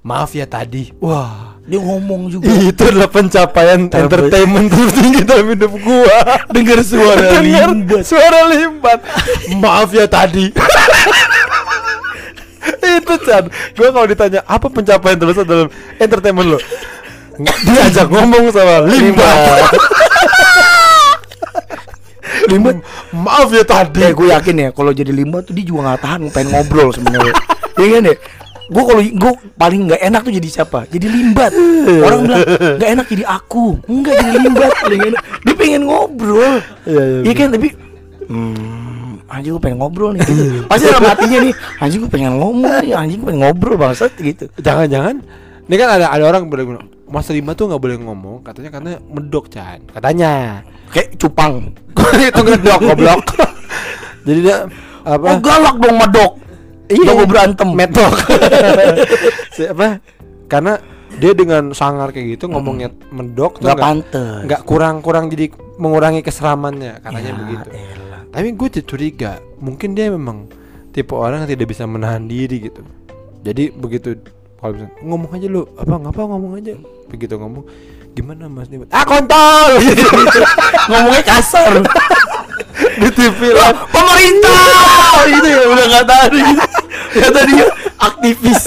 [0.00, 0.94] maaf ya tadi.
[0.96, 1.58] Wah.
[1.66, 2.46] Dia ngomong juga.
[2.70, 4.06] Itu adalah pencapaian Terbaik.
[4.06, 6.16] entertainment tertinggi dalam hidup gua.
[6.54, 8.02] Dengar suara Dengar limbat.
[8.02, 8.98] suara limbat.
[9.52, 10.54] Maaf ya tadi.
[12.86, 15.68] Itu Chan gua kalau ditanya apa pencapaian terbesar dalam
[15.98, 16.58] entertainment lo
[17.40, 19.60] diajak ngomong sama limbat
[22.50, 22.76] limbat
[23.10, 26.20] maaf ya tadi Ya gue yakin ya kalau jadi limbat tuh dia juga nggak tahan
[26.30, 27.34] pengen ngobrol sebenarnya.
[27.76, 28.14] Iya kan ya?
[28.66, 30.88] Gue kalau gue paling nggak enak tuh jadi siapa?
[30.88, 31.52] Jadi limbat.
[32.06, 32.40] Orang bilang
[32.80, 33.76] nggak enak jadi aku.
[33.84, 35.22] Enggak jadi limbat paling enak.
[35.44, 36.64] Dia pengen ngobrol.
[36.88, 37.68] Iya, iya, Iya kan tapi
[38.26, 40.18] Hmm, anjing gue pengen ngobrol nih
[40.66, 44.50] Pasti dalam hatinya nih Anjing gue pengen ngomong nih Anjing gue pengen ngobrol bangsat gitu
[44.58, 45.22] jangan-jangan
[45.66, 49.46] ini kan ada ada orang bilang Mas Limbat tuh nggak boleh ngomong katanya karena medok
[49.46, 49.78] Chan.
[49.88, 50.62] Katanya.
[50.90, 51.70] Kayak cupang.
[52.30, 53.22] Itu ngedok goblok.
[54.26, 54.66] Jadi dia
[55.02, 55.24] apa?
[55.24, 56.32] Oh galak dong medok.
[56.86, 57.10] Iya.
[57.12, 57.68] Gue berantem.
[57.70, 58.14] Medok
[59.56, 59.98] siapa
[60.46, 60.78] karena
[61.16, 63.82] dia dengan sangar kayak gitu ngomongnya medok tuh Gak nggak?
[63.82, 64.42] pantes.
[64.46, 67.68] Nggak kurang kurang jadi mengurangi keseramannya katanya Ya begitu.
[67.70, 68.20] elah.
[68.28, 70.46] tapi gue tuh curiga mungkin dia memang
[70.90, 72.82] tipe orang yang tidak bisa menahan diri gitu.
[73.42, 74.18] Jadi begitu
[74.66, 76.74] kalau misalnya ngomong aja lu apa ngapa ngomong aja?
[77.06, 77.64] Begitu ngomong
[78.18, 78.66] gimana mas?
[78.66, 79.70] Dimas ah kontol!
[80.90, 81.70] Ngomongnya kasar.
[83.00, 83.70] Di TV lah.
[83.94, 84.66] Pemerintah!
[85.38, 86.62] Itu ya udah nggak gitu
[87.16, 87.54] ya tadi
[88.02, 88.62] aktivis.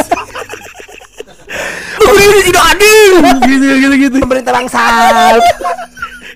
[2.00, 3.12] Pemerintah tidak adil.
[3.44, 4.18] Gitu gitu gitu.
[4.24, 5.44] Pemerintah bangsat.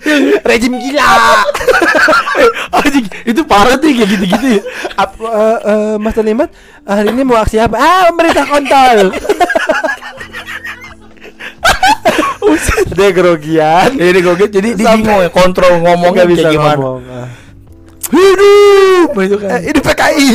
[0.47, 1.03] Rejim gila.
[2.79, 4.61] Anjing, itu parah tuh kayak gitu-gitu ya.
[4.99, 6.49] Ap, eh, Mas Terlibat
[6.83, 7.75] hari ini mau aksi apa?
[7.79, 9.13] Ah, pemerintah kontol.
[12.93, 13.89] dia grogian.
[13.97, 16.77] Ini gue jadi dia bingung ya kontrol ngomongnya bisa kayak gimana.
[16.77, 17.01] ngomong.
[17.09, 17.27] Ah.
[18.13, 19.49] Hidup itu kan.
[19.57, 20.27] Eh, ini PKI.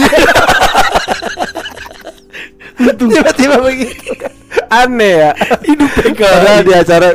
[2.99, 4.11] Tiba-tiba begitu.
[4.67, 5.33] Aneh ya.
[5.63, 6.19] Hidup PKI.
[6.19, 7.09] Padahal di acara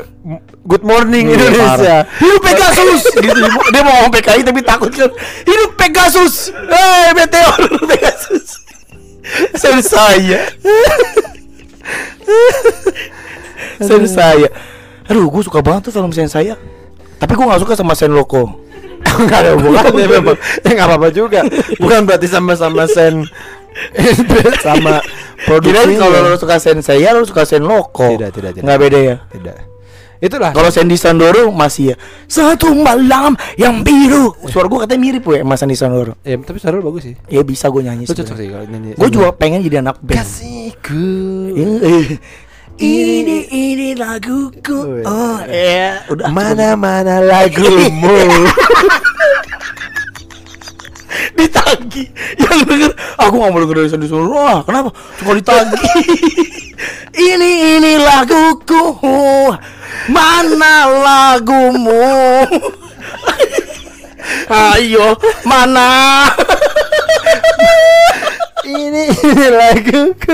[0.63, 1.75] Good Morning Iya, Indonesia.
[1.75, 2.01] parah.
[2.23, 3.39] Hidup Pegasus gitu.
[3.69, 5.11] Dia mau ngomong PKI tapi takut kan.
[5.43, 6.55] Hidup Pegasus.
[6.55, 7.59] Eh, meteor
[7.91, 8.63] Pegasus.
[9.53, 10.47] Sen saya.
[13.83, 14.47] sen saya.
[15.03, 16.55] Aduh, gue suka banget tuh film sen saya.
[17.19, 18.63] Tapi gue gak suka sama sen loko.
[19.03, 20.37] Enggak ada hubungannya memang.
[20.63, 21.43] Ya enggak apa-apa juga.
[21.75, 23.27] Bukan berarti sama-sama sen
[24.63, 25.03] sama
[25.43, 25.99] Kirain produksinya.
[25.99, 28.15] kalau lo suka sen saya, lo suka sen loko.
[28.15, 28.63] Tidak, tidak, tidak.
[28.63, 29.15] Nggak beda ya.
[29.27, 29.57] tidak.
[30.23, 30.55] Itulah.
[30.55, 31.95] Kalau Sandy Sandoro masih ya
[32.31, 34.31] Satu malam yang biru.
[34.47, 36.15] Suara gue katanya mirip ya sama Sandy Sandoro.
[36.23, 37.15] Ya, tapi Sarul bagus sih.
[37.27, 38.95] Ya bisa gue nyanyi Lu cocok sih kalau nyanyi.
[38.95, 40.23] Gue juga pengen jadi anak band.
[40.23, 41.03] Kasihku.
[42.79, 45.05] Ini ini laguku.
[45.05, 48.17] Oh ya Udah Mana-mana lagumu.
[51.33, 52.03] Ditagi.
[52.37, 54.89] Yang denger Aku gak mau denger dari Sandy Sandoro Wah kenapa?
[55.17, 55.77] Suka ditagi.
[57.13, 58.97] Ini ini laguku.
[60.09, 62.01] Mana lagumu?
[64.49, 65.13] Ayo
[65.45, 66.25] Mana?
[68.63, 70.33] Ini ini laguku.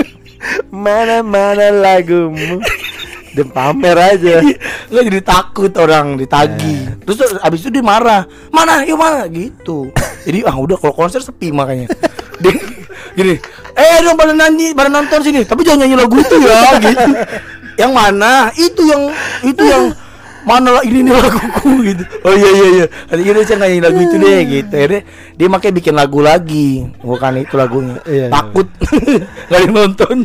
[0.72, 2.64] Mana-mana lagumu.
[3.40, 4.44] Dan pamer aja.
[4.92, 8.28] Lo jadi takut orang ditagi Terus tuh abis itu dia marah.
[8.52, 8.84] Mana?
[8.84, 9.24] Yuk mana?
[9.32, 9.88] Gitu.
[10.28, 11.88] Jadi ah udah kalau konser sepi makanya.
[12.44, 12.56] Dia
[13.16, 13.36] gini
[13.76, 15.48] Eh dong pada nyanyi pada nonton sini.
[15.48, 17.12] Tapi jangan nyanyi lagu itu ya gitu.
[17.80, 18.52] Yang mana?
[18.60, 19.08] Itu yang
[19.48, 19.96] Itu yang
[20.48, 22.04] Mana lah ini nih laguku gitu.
[22.24, 22.86] Oh iya iya iya.
[23.12, 24.72] Nanti yaudah saya nyanyi lagu itu deh gitu.
[24.72, 25.02] Akhirnya
[25.36, 26.70] dia makanya bikin lagu lagi.
[27.04, 27.96] Bukan itu lagunya.
[28.08, 28.28] Iya, iya.
[28.32, 28.68] Takut.
[29.52, 30.16] Gak ada yang nonton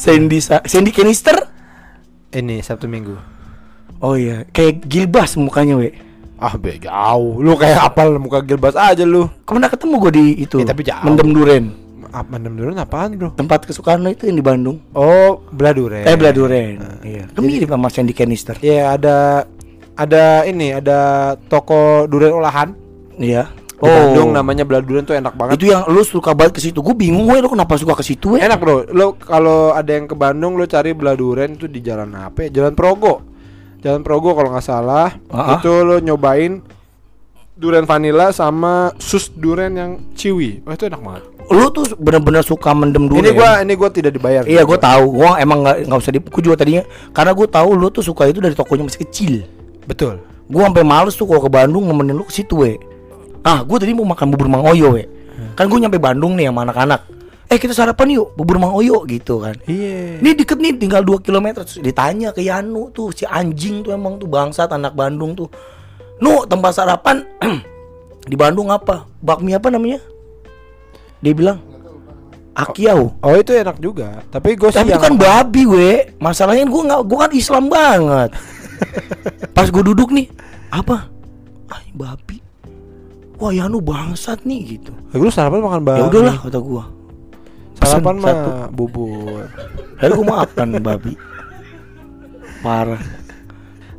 [0.00, 1.36] Sandy Sa- Sandy Canister
[2.30, 3.18] Ini Sabtu Minggu.
[3.98, 5.90] Oh iya, kayak Gilbas mukanya, we.
[6.40, 7.36] Ah, be jauh.
[7.36, 9.28] Lu kayak apal muka Gilbas aja lu.
[9.44, 10.56] Ke mana ketemu gue di itu?
[10.56, 11.04] Ya, tapi jauh.
[11.04, 11.64] Mendem Duren.
[12.10, 13.38] Apa mendem dulu apaan, Bro?
[13.38, 14.82] Tempat kesukaan lo itu yang di Bandung.
[14.90, 16.02] Oh, Bladure.
[16.02, 16.80] Eh, Belah Duren.
[17.02, 17.30] iya.
[17.30, 18.58] Kan mirip sama Sandy Canister.
[18.58, 19.46] Ya ada
[19.94, 22.74] ada ini ada toko durian olahan
[23.14, 23.52] Iya.
[23.80, 25.52] Di Bandung namanya Bladurian tuh enak banget.
[25.52, 25.58] Oh.
[25.58, 26.84] Itu yang lu suka banget ke situ.
[26.84, 28.38] Gue bingung, we, lu kenapa suka ke situ, we?
[28.44, 32.48] Enak bro, lo kalau ada yang ke Bandung lo cari Bladurian itu di jalan apa?
[32.48, 32.60] ya?
[32.60, 33.24] Jalan Progo,
[33.80, 35.16] Jalan Progo kalau nggak salah.
[35.32, 35.48] Ah, ah.
[35.56, 36.60] Itu lo nyobain
[37.60, 40.64] durian vanilla sama sus durian yang ciwi.
[40.64, 41.24] Oh itu enak banget.
[41.50, 43.26] Lu tuh bener-bener suka mendem duren.
[43.26, 44.46] Ini gua ini gua tidak dibayar.
[44.46, 45.04] Iya, gue tahu.
[45.18, 46.20] Gua emang nggak nggak usah di.
[46.22, 49.32] Gue juga tadinya karena gue tahu lu tuh suka itu dari tokonya masih kecil.
[49.84, 50.22] Betul.
[50.46, 52.78] Gue sampai males tuh kalau ke Bandung nemenin lu ke situ, we.
[53.40, 55.04] Ah, gue tadi mau makan bubur Mang Oyo, we.
[55.56, 57.00] Kan gue nyampe Bandung nih sama anak-anak.
[57.50, 59.58] Eh kita sarapan yuk bubur Mang Oyo gitu kan.
[59.66, 60.22] Iya.
[60.22, 64.22] Ini deket nih tinggal 2 km Terus ditanya ke Yanu tuh si anjing tuh emang
[64.22, 65.50] tuh bangsat anak Bandung tuh.
[66.22, 67.26] Nu tempat sarapan
[68.30, 69.02] di Bandung apa?
[69.18, 69.98] Bakmi apa namanya?
[71.18, 71.58] Dia bilang
[72.54, 73.18] Akiau.
[73.18, 74.22] Oh itu enak juga.
[74.30, 75.90] Tapi gue sih Tapi itu kan babi we.
[76.22, 78.30] Masalahnya gua nggak gua kan Islam banget.
[79.56, 80.28] Pas gue duduk nih,
[80.72, 81.08] apa?
[81.68, 82.36] Ah, ini babi.
[83.40, 84.92] Wah, Yanu bangsat nih gitu.
[85.10, 85.98] Lu sarapan makan babi.
[85.98, 86.84] Ya udahlah kata gua.
[87.74, 88.50] Sarapan mah satu.
[88.70, 89.48] bubur.
[89.98, 91.12] Lalu gua makan babi.
[92.60, 93.00] Parah.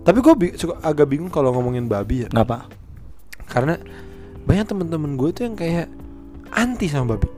[0.02, 2.28] Tapi gue bi- suka agak bingung kalau ngomongin babi ya.
[2.30, 2.70] Kenapa?
[3.46, 3.78] Karena
[4.44, 5.90] banyak temen-temen gue tuh yang kayak
[6.52, 7.30] anti sama babi.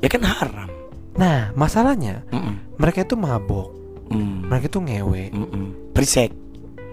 [0.00, 0.68] Ya kan haram.
[1.12, 2.76] Nah, masalahnya Mm-mm.
[2.76, 3.68] mereka itu mabok,
[4.08, 4.48] Mm.
[4.48, 5.64] mereka itu ngewe, Mm-mm.
[5.92, 6.32] Prisek.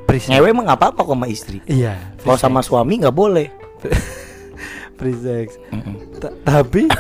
[0.04, 0.28] Prisek.
[0.30, 1.60] Ngewe emang nggak apa-apa kok sama istri.
[1.66, 2.16] Iya.
[2.18, 3.48] Kalau sama suami nggak boleh.
[5.00, 5.48] Prisek.
[5.72, 6.20] Mm-mm.
[6.20, 6.92] Ta- Tapi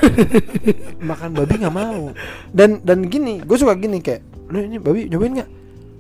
[1.09, 2.15] makan babi nggak mau.
[2.49, 5.49] Dan dan gini, gue suka gini kayak, lu ini babi nyobain nggak?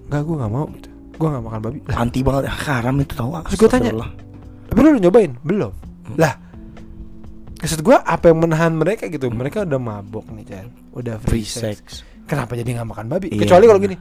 [0.07, 0.89] Nggak, gue nggak mau gitu.
[1.13, 1.77] Gue nggak makan babi.
[1.83, 2.43] Lah, Anti banget.
[2.47, 3.29] Ah, haram itu tahu.
[3.45, 3.91] Terus gua tanya,
[4.65, 5.31] tapi lu udah nyobain?
[5.41, 5.71] Belum.
[6.15, 6.33] Lah,
[7.59, 9.27] maksud gue apa yang menahan mereka gitu?
[9.27, 10.65] Mereka udah mabok nih, Chan.
[10.95, 11.75] Udah free, Free sex.
[11.77, 11.87] sex.
[12.23, 13.27] Kenapa jadi nggak makan babi?
[13.29, 13.95] Iya, Kecuali kalau gini,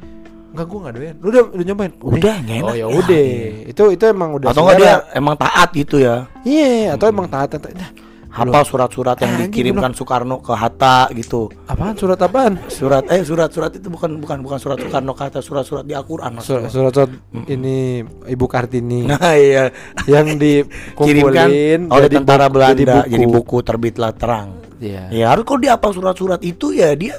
[0.49, 1.15] Enggak gue nggak doyan.
[1.19, 1.93] Lu udah udah nyobain?
[2.01, 2.65] Udah, nggak enak.
[2.65, 3.21] Oh ya Ya, udah.
[3.21, 3.49] iya.
[3.67, 4.49] Itu itu emang udah.
[4.49, 6.25] Atau nggak dia emang taat gitu ya?
[6.41, 7.69] Iya, atau emang taat taat.
[7.71, 7.91] Nah,
[8.29, 11.49] Hafal surat-surat yang dikirimkan Soekarno ke Hatta gitu.
[11.65, 12.61] apaan surat apaan?
[12.69, 16.69] Surat eh surat-surat itu bukan bukan bukan surat Soekarno ke Hatta, surat-surat di Al-Qur'an Surat
[16.69, 16.71] maksudnya.
[16.71, 17.11] surat, surat
[17.49, 19.73] ini Ibu Kartini Nah, iya.
[20.05, 23.37] yang Kirimkan dikumpulin oleh tentara buku- Belanda jadi jadi buku.
[23.39, 24.49] buku, terbitlah terang.
[24.79, 25.03] Iya.
[25.11, 27.19] Ya harus kalau dia apal surat-surat itu ya dia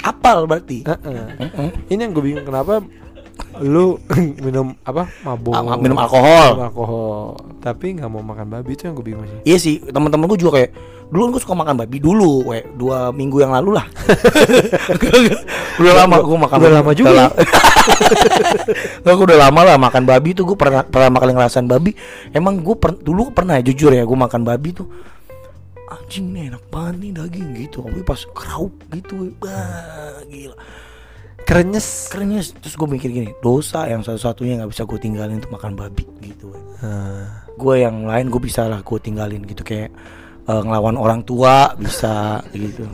[0.00, 0.82] apal berarti.
[0.82, 1.26] Heeh.
[1.38, 1.68] Mm-mm.
[1.86, 2.80] Ini yang gue bingung kenapa
[3.58, 4.02] lu
[4.44, 6.46] minum apa mabuk Ah, minum alkohol.
[6.52, 7.18] minum alkohol
[7.58, 10.58] tapi nggak mau makan babi itu yang gue bingung sih Iya sih, teman-teman gue juga
[10.58, 10.70] kayak
[11.08, 13.86] dulu gue suka makan babi dulu, we, dua minggu yang lalu lah.
[15.80, 16.56] udah lama gue makan.
[16.56, 16.76] Udah babi.
[16.76, 17.16] lama juga ya?
[17.24, 17.34] la-
[19.02, 21.94] Nggak, gue udah lama lah makan babi tuh gue pernah pertama kali ngerasain babi.
[22.30, 24.86] Emang gue per, dulu pernah ya jujur ya gue makan babi tuh
[25.88, 27.78] anjing nih enak banget nih daging gitu.
[27.84, 30.56] Tapi pas keraup gitu, wah gila.
[31.48, 35.72] kerenyes Kerennya terus gue mikir gini, dosa yang satu-satunya nggak bisa gue tinggalin untuk makan
[35.72, 36.52] babi gitu.
[36.84, 39.88] Nah, gue yang lain gue bisa lah gue tinggalin gitu kayak
[40.44, 42.84] eh, ngelawan orang tua bisa gitu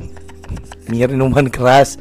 [0.88, 1.97] minum minuman keras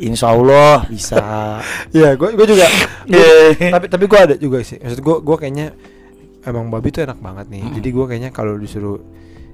[0.00, 1.22] insya Allah bisa
[1.96, 2.66] Iya, gue gue juga.
[3.74, 4.80] Tapi tapi gue ada juga sih.
[4.80, 5.66] Maksud gue gue kayaknya
[6.42, 7.64] emang babi tuh enak banget nih.
[7.78, 8.98] Jadi gue kayaknya kalau disuruh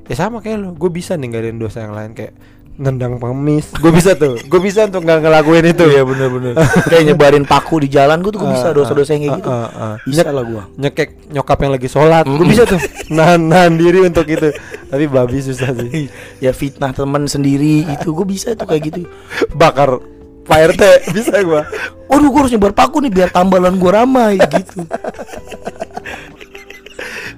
[0.08, 2.32] ya sama kayak lo, gue bisa ninggalin dosa yang lain kayak
[2.78, 3.74] nendang pengemis.
[3.74, 4.38] Gue bisa tuh.
[4.46, 5.84] Gue bisa untuk nggak ngelakuin itu.
[5.90, 6.54] iya bener-bener
[6.86, 9.50] kayak nyebarin paku di jalan gue tuh gue bisa Ah, dosa-dosa yang kayak ah, gitu
[9.50, 9.94] ah, ah.
[10.06, 12.24] bisa lah gue Nyekek nyokap yang lagi sholat.
[12.24, 12.78] Gue bisa tuh.
[13.10, 14.54] Nahan nahan diri untuk itu.
[14.88, 16.06] Tapi babi susah sih.
[16.44, 19.10] ya fitnah teman sendiri itu gue bisa tuh kayak gitu
[19.58, 19.98] Bakar
[20.46, 20.82] Pak RT
[21.12, 21.60] bisa gue.
[22.06, 24.86] Waduh gue harus nyebar paku nih biar tambalan gue ramai gitu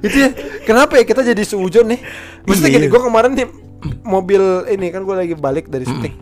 [0.01, 0.29] itu ya
[0.63, 2.01] kenapa ya kita jadi seujon nih
[2.43, 3.47] maksudnya gini gue kemarin nih
[4.03, 6.15] mobil ini kan gue lagi balik dari syuting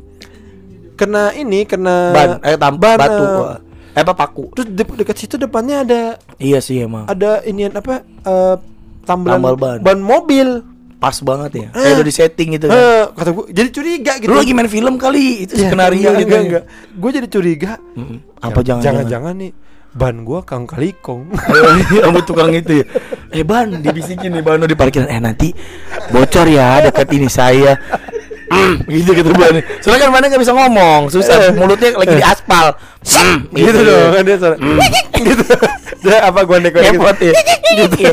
[0.95, 3.63] kena ini kena ban eh tam ban, batu gua.
[3.89, 6.01] eh apa paku terus de dekat situ depannya ada
[6.37, 8.57] iya sih emang ada inian apa eh
[9.05, 9.99] tambelan Tambal ban.
[9.99, 10.63] mobil
[10.99, 11.79] pas banget ya Eh.
[11.81, 14.67] kayak udah di setting gitu kan Eh, kata gue jadi curiga gitu Lu lagi main
[14.67, 16.45] film kali itu Iya, skenario enggak, gitu enggak, ya.
[16.45, 16.65] enggak.
[16.93, 18.19] gue jadi curiga Mm-mm.
[18.37, 19.51] Apa jangan jangan jangan nih
[19.99, 21.27] ban gue kang kalikong
[22.07, 22.87] Kamu tukang itu ya.
[23.35, 25.11] Eh ban, dibisikin nih ban di parkiran.
[25.11, 25.51] Eh nanti
[26.15, 27.75] bocor ya dekat ini saya.
[28.49, 29.59] Mm, gitu gitu ban.
[29.83, 31.53] Soalnya kan mana nggak bisa ngomong, susah.
[31.53, 32.73] Mulutnya lagi di aspal.
[33.03, 34.57] Mm, gitu dong kan dia suara
[35.19, 35.45] gitu
[36.03, 37.33] dia apa gue neko Kepot ya.
[37.75, 38.09] Gitu.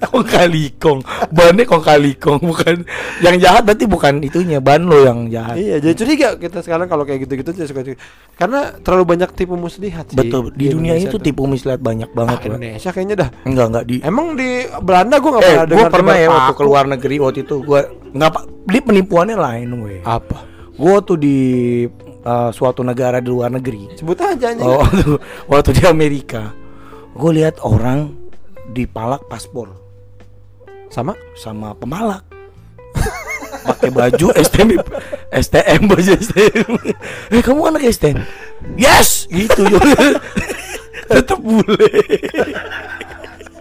[0.00, 0.24] Hmm,
[0.56, 0.78] gitu.
[0.80, 2.88] Kong bannya kong kalikong bukan
[3.20, 5.60] yang jahat berarti bukan itunya ban lo yang jahat.
[5.60, 8.00] Iya, jadi curiga kita sekarang kalau kayak gitu-gitu jadi suka curiga.
[8.40, 10.16] Karena terlalu banyak tipu muslihat sih.
[10.16, 11.24] Betul, di dunia Indonesia itu tuh.
[11.28, 12.46] tipu mislihat banyak banget Ah.
[12.48, 13.30] Indonesia kayaknya dah.
[13.44, 16.54] Enggak enggak di Emang di Belanda gua nggak Eh, pernah gue dengar pernah ya waktu
[16.56, 17.80] keluar negeri waktu itu gue
[18.16, 19.96] nggak pak beli penipuannya lain gue.
[20.06, 20.38] Apa?
[20.80, 21.38] Gue tuh di
[22.24, 23.92] uh, suatu negara di luar negeri.
[24.00, 24.64] Sebut aja anjing.
[24.64, 24.80] Oh,
[25.52, 26.56] waktu di Amerika,
[27.12, 28.16] gue lihat orang
[28.70, 29.79] dipalak paspor
[30.90, 31.14] Sama?
[31.38, 32.26] sama pemalak.
[33.70, 34.82] Pakai baju STM
[35.30, 36.70] STM baju STM.
[37.34, 38.18] Eh kamu anak STM?
[38.74, 39.62] Yes, gitu.
[41.10, 41.90] Tetap bule.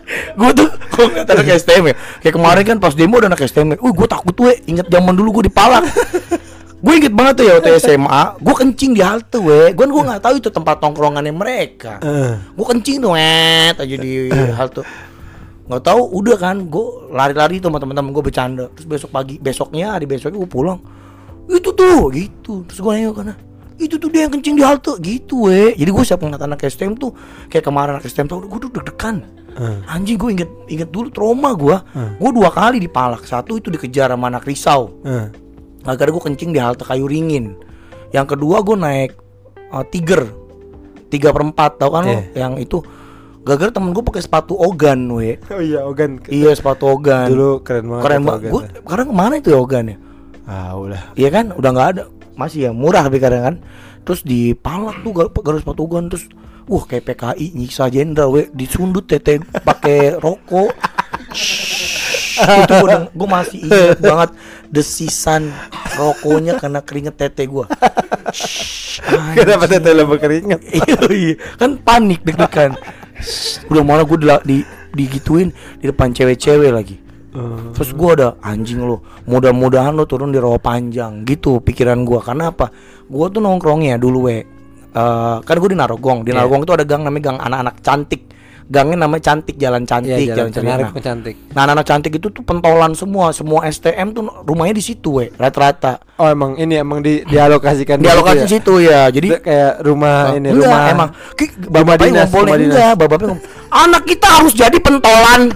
[0.10, 3.78] gue tuh kok nggak anak STM ya kayak kemarin kan pas demo ada anak STM
[3.78, 5.86] uh gue takut tuh inget zaman dulu gue dipalak
[6.82, 10.18] gue inget banget tuh ya waktu SMA gue kencing di halte we gue gue nggak
[10.18, 12.42] tahu itu tempat tongkrongannya mereka Eh.
[12.42, 14.82] gue kencing tuh aja di halte
[15.70, 18.66] nggak tahu udah kan gue lari-lari tuh sama teman-teman gue bercanda.
[18.74, 20.82] Terus besok pagi besoknya hari besoknya gue pulang.
[21.46, 22.66] Itu tuh gitu.
[22.66, 23.36] Terus gue nengok karena
[23.80, 25.78] itu tuh dia yang kencing di halte gitu we.
[25.78, 27.14] Jadi gue siap ngeliat anak STM tuh
[27.48, 29.38] kayak kemarin anak STM tuh gue tuh deg-degan.
[29.60, 29.82] Eh.
[29.92, 31.74] anjing gue inget inget dulu trauma gue
[32.18, 33.22] gue dua kali dipalak.
[33.30, 34.90] Satu itu dikejar sama anak risau.
[35.06, 35.30] Eh.
[35.86, 37.54] agar gue kencing di halte kayu ringin.
[38.10, 39.12] Yang kedua gue naik
[39.70, 40.26] uh, tiger.
[41.10, 42.14] Tiga perempat tau kan lo?
[42.14, 42.46] Iya.
[42.46, 42.82] yang itu
[43.50, 46.22] gara-gara temen gue pakai sepatu ogan we Oh iya, Ogan.
[46.28, 48.04] iya sepatu ogan Dulu keren banget.
[48.06, 48.62] keren banget gue tuh.
[48.80, 49.98] sekarang ke mana itu ya ogan ya
[50.46, 51.02] Ah, udah.
[51.14, 53.56] iya kan udah nggak ada masih ya murah tapi kadang kan
[54.02, 56.30] terus dipalak tuh gara- gara sepatu ogan terus
[56.66, 60.70] wah kayak PKI nyiksa jenderal we disundut tete pakai rokok
[62.40, 64.30] itu gue gue masih ingat banget
[64.68, 65.50] desisan
[65.92, 67.66] rokoknya karena keringet tete gue
[69.32, 70.60] Kenapa tete lo berkeringat?
[70.62, 71.36] iya iya.
[71.56, 72.76] kan panik deg-degan
[73.68, 74.58] udah malah gue di, di
[74.90, 76.98] digituin di depan cewek-cewek lagi.
[77.30, 77.78] Eh.
[77.78, 82.50] terus gue ada anjing lo mudah-mudahan lo turun di rawa panjang gitu pikiran gue karena
[82.50, 82.74] apa?
[83.06, 84.42] Gue tuh nongkrongnya dulu we.
[84.90, 86.26] Eh, kan gue di Narogong.
[86.26, 86.42] Di Iya.
[86.42, 88.22] Narogong itu ada gang namanya gang anak-anak cantik.
[88.70, 90.66] Gangnya namanya cantik jalan cantik Iya, jalan jalan
[91.02, 91.36] cantik.
[91.54, 93.30] nah anak-anak cantik itu tuh pentolan semua.
[93.30, 95.34] Semua STM tuh rumahnya di situ we.
[95.34, 98.48] Rata-rata Oh, emang ini emang di dialokasikan di gitu alokasi ya?
[98.52, 99.02] situ ya.
[99.08, 101.10] Jadi Itu kayak rumah ini enggak, rumah emang.
[101.72, 102.60] Bapaknya dinas, dinas.
[102.60, 105.50] enggak bapaknya ngomong anak kita harus jadi pentolan.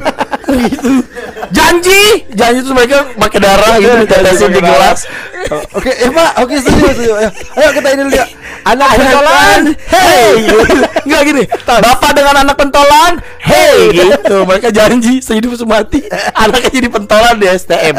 [0.53, 1.01] Gitu.
[1.49, 2.29] Janji.
[2.35, 5.07] Janji terus mereka pakai darah gitu ditetesin di gelas.
[5.49, 6.45] Oh, Oke, ya Pak.
[6.45, 7.13] Oke, setuju, setuju.
[7.15, 8.25] Ayo, ayo kita ini dulu ya.
[8.67, 9.61] Anak pentolan.
[9.89, 10.29] hey.
[11.09, 11.43] Enggak gini.
[11.65, 13.13] Bapak dengan anak pentolan.
[13.41, 13.97] Hey.
[13.97, 14.35] Gitu.
[14.45, 16.05] Mereka janji sehidup semati.
[16.37, 17.95] Anaknya jadi pentolan di STM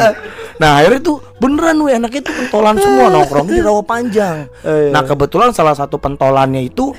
[0.61, 4.47] nah akhirnya tuh beneran weh anaknya tuh pentolan semua nongkrong di rawa panjang.
[4.63, 4.91] Oh, iya.
[4.91, 6.95] nah kebetulan salah satu pentolannya itu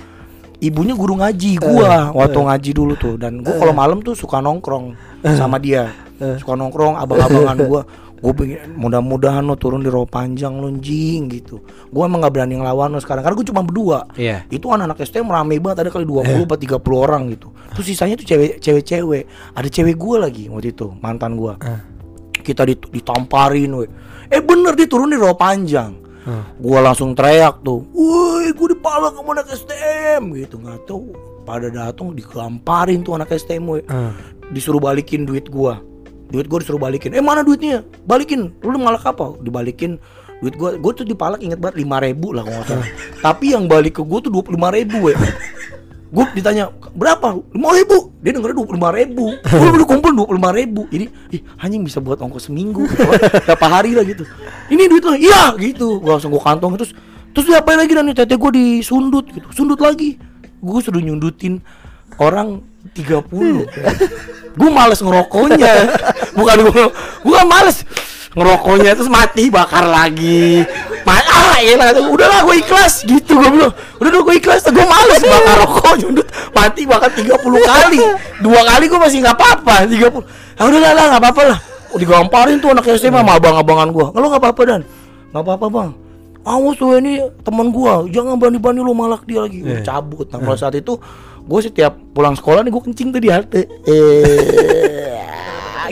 [0.60, 3.14] ibunya guru ngaji gua waktu ngaji dulu tuh.
[3.16, 4.96] Dan gua kalau malam tuh suka nongkrong
[5.36, 5.92] sama dia.
[6.40, 7.82] Suka nongkrong abang-abangan gua.
[8.16, 11.60] Gue pengen mudah-mudahan lo turun di roh panjang lo jing gitu.
[11.92, 14.08] Gua emang nggak berani ngelawan lo sekarang karena gue cuma berdua.
[14.16, 14.48] Iya.
[14.48, 17.52] itu anak-anak STM rame banget ada kali 20 atau 30 orang gitu.
[17.76, 19.52] Terus sisanya tuh cewek cewek-cewek.
[19.52, 21.60] Ada cewek gua lagi waktu itu mantan gua
[22.46, 23.86] kita dit- ditamparin we
[24.30, 25.98] eh bener dia turun di roh panjang.
[26.58, 31.10] Gua langsung teriak tuh woi gua dipalak sama anak STM gitu nggak tahu.
[31.42, 33.82] Pada datang digamparin tuh anak STM we
[34.50, 35.78] disuruh balikin duit gua.
[36.26, 37.14] Duit gua disuruh balikin.
[37.14, 37.86] Eh mana duitnya?
[38.02, 38.50] Balikin.
[38.58, 39.38] Lu ngalak apa?
[39.38, 40.02] Dibalikin
[40.38, 40.74] duit gua.
[40.74, 42.88] Gua tuh dipalak inget banget lima ribu lah kalau nggak salah.
[43.22, 45.14] Tapi yang balik ke gua tuh dua puluh lima ribu we
[46.06, 47.42] gue ditanya berapa?
[47.50, 48.14] Lima ribu.
[48.22, 49.26] Dia dengernya dua puluh lima ribu.
[49.58, 50.86] Gue udah kumpul dua puluh lima ribu.
[50.90, 52.86] Jadi ih anjing bisa buat ongkos seminggu
[53.46, 54.22] berapa hari lah gitu.
[54.70, 55.98] Ini duit lo iya gitu.
[55.98, 56.78] Gue langsung gue kantong.
[56.78, 56.90] Terus
[57.34, 59.46] terus diapain lagi dan tete gue disundut gitu.
[59.50, 60.18] Sundut lagi.
[60.62, 61.60] Gue sudah nyundutin
[62.16, 62.62] orang
[62.94, 63.28] 30
[64.56, 65.72] gue males ngerokoknya
[66.32, 66.84] bukan gue
[67.28, 67.84] gue males
[68.36, 70.60] ngerokoknya terus mati bakar lagi.
[71.08, 71.16] Ma
[71.56, 73.08] ah elah udahlah gue ikhlas.
[73.08, 73.72] Gitu gue bilang.
[73.96, 74.68] Udah udah gue ikhlas.
[74.68, 76.28] Gue males bakar rokok nyundut.
[76.52, 77.32] Mati bakar 30
[77.64, 78.00] kali.
[78.44, 80.04] Dua kali gue masih nggak apa-apa 30
[80.56, 81.58] ah udahlah lah nggak apa-apa lah.
[81.92, 84.06] Oh, digamparin tuh anak SMA sama abang-abangan gua.
[84.12, 84.80] Kalau nggak apa-apa dan.
[85.32, 85.90] Nggak apa-apa bang.
[86.46, 88.04] Awas tuh ini teman gua.
[88.08, 89.64] Jangan berani-berani lu malak dia lagi.
[89.64, 90.28] Gua cabut.
[90.28, 90.98] Nah kalau saat itu
[91.46, 93.62] gue setiap pulang sekolah nih gue kencing tuh di halte.
[93.86, 94.85] Eh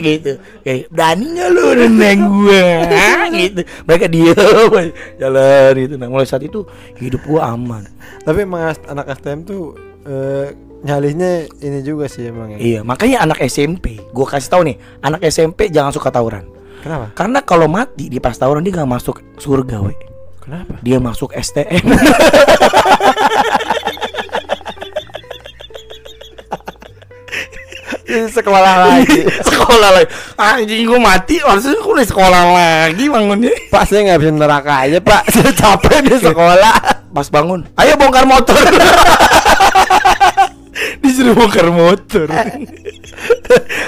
[0.01, 0.31] gitu.
[0.63, 2.65] Kayak berani nggak lu nendang gua?
[3.35, 3.61] Gitu.
[3.83, 4.75] Mereka diem
[5.19, 5.93] jalan gitu.
[5.99, 6.63] Nah mulai saat itu
[6.95, 7.83] hidup gua aman.
[8.23, 9.75] Tapi emang anak STM tuh
[10.07, 10.55] eh,
[10.85, 12.57] nyalinya ini juga sih emang ya.
[12.61, 16.45] iya makanya anak SMP gua kasih tahu nih anak SMP jangan suka tawuran.
[16.85, 17.09] Kenapa?
[17.17, 19.97] karena kalau mati di pas tawuran dia nggak masuk surga we.
[20.45, 20.77] Kenapa?
[20.85, 21.81] dia masuk STM
[28.37, 29.19] sekolah lagi.
[29.47, 34.31] sekolah lagi anjing gua mati maksudnya gua udah sekolah lagi bangunnya Pak saya nggak bisa
[34.31, 35.21] neraka aja Pak.
[35.33, 36.75] Saya capek di sekolah.
[37.09, 38.59] pas bangun ayo bongkar motor
[40.99, 42.27] disuruh bongkar motor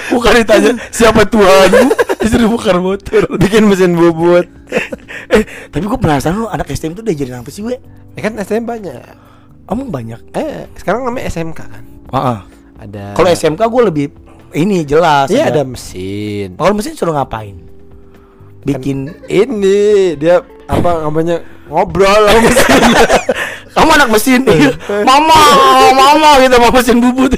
[0.08, 4.48] bukan ditanya siapa tuanmu disuruh bongkar motor Bikin mesin bubut.
[5.28, 7.76] eh tapi gua penasaran lu anak STM tuh udah jadi apa sih we
[8.16, 8.98] Ya kan STM banyak.
[9.70, 11.84] Emang banyak Eh sekarang namanya SMK kan.
[12.10, 12.40] Heeh.
[12.78, 13.14] Ada.
[13.14, 14.06] kalau SMK gue lebih
[14.54, 16.56] ini jelas Iya ada mesin.
[16.56, 17.58] kalau mesin suruh ngapain
[18.64, 22.82] bikin Ini dia apa namanya ngobrol sama mesin.
[23.78, 24.40] kamu anak mesin
[25.04, 25.38] mama
[25.94, 27.32] mama gitu mau mesin bubut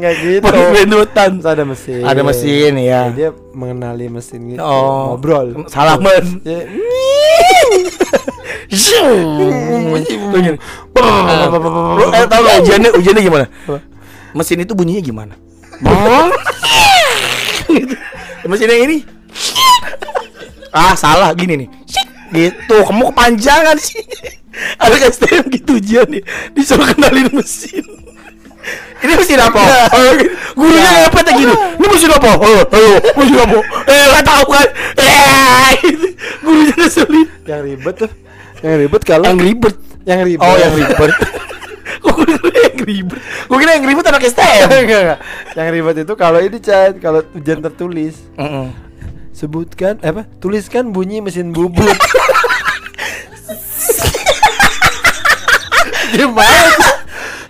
[0.00, 0.48] Nggak gitu.
[1.04, 2.00] Terus ada mesin.
[2.00, 3.12] Ada mesin, ya.
[3.12, 4.60] dia mengenali mesin gitu.
[4.64, 5.68] oh Ngobrol.
[5.68, 6.40] salaman
[11.98, 13.46] Lu eh, tau gak ujiannya ujiannya gimana
[14.30, 15.34] mesin itu bunyinya gimana
[18.46, 18.98] mesin yang ini
[20.70, 21.68] ah salah gini nih
[22.30, 24.02] gitu kamu kepanjangan sih
[24.78, 26.22] ada STM gitu ujian nih
[26.54, 27.82] disuruh kenalin mesin
[29.00, 29.88] ini mesin apa?
[29.96, 30.12] Oh,
[30.60, 31.54] gurunya ya gini.
[31.56, 32.36] Ini mesin apa?
[32.36, 33.58] Oh, ayo, mesin apa?
[33.88, 34.68] Eh, nggak tahu kan?
[35.00, 36.06] Eh, gitu.
[36.44, 37.26] gurunya ngeselin.
[37.48, 38.12] yang ribet tuh.
[38.60, 39.76] Yang ribet kalau Yang ribet.
[40.04, 40.44] yang ribet.
[40.44, 41.12] Oh, yang ribet.
[42.60, 43.20] Yang ribet?
[43.46, 44.66] Gue kira yang ribet anak STM.
[44.66, 45.18] enggak, enggak.
[45.52, 48.16] Yang ribet itu kalau ini Chan, kalau ujian tertulis.
[48.36, 48.68] Heeh.
[49.32, 50.24] Sebutkan eh, apa?
[50.40, 51.84] Tuliskan bunyi mesin bubut.
[56.12, 56.70] Gimana?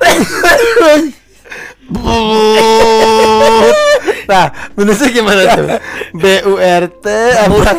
[4.31, 4.39] Bubut.
[4.39, 4.47] Nah,
[4.79, 5.67] tulisnya gimana tuh?
[6.23, 7.73] B U R T apa?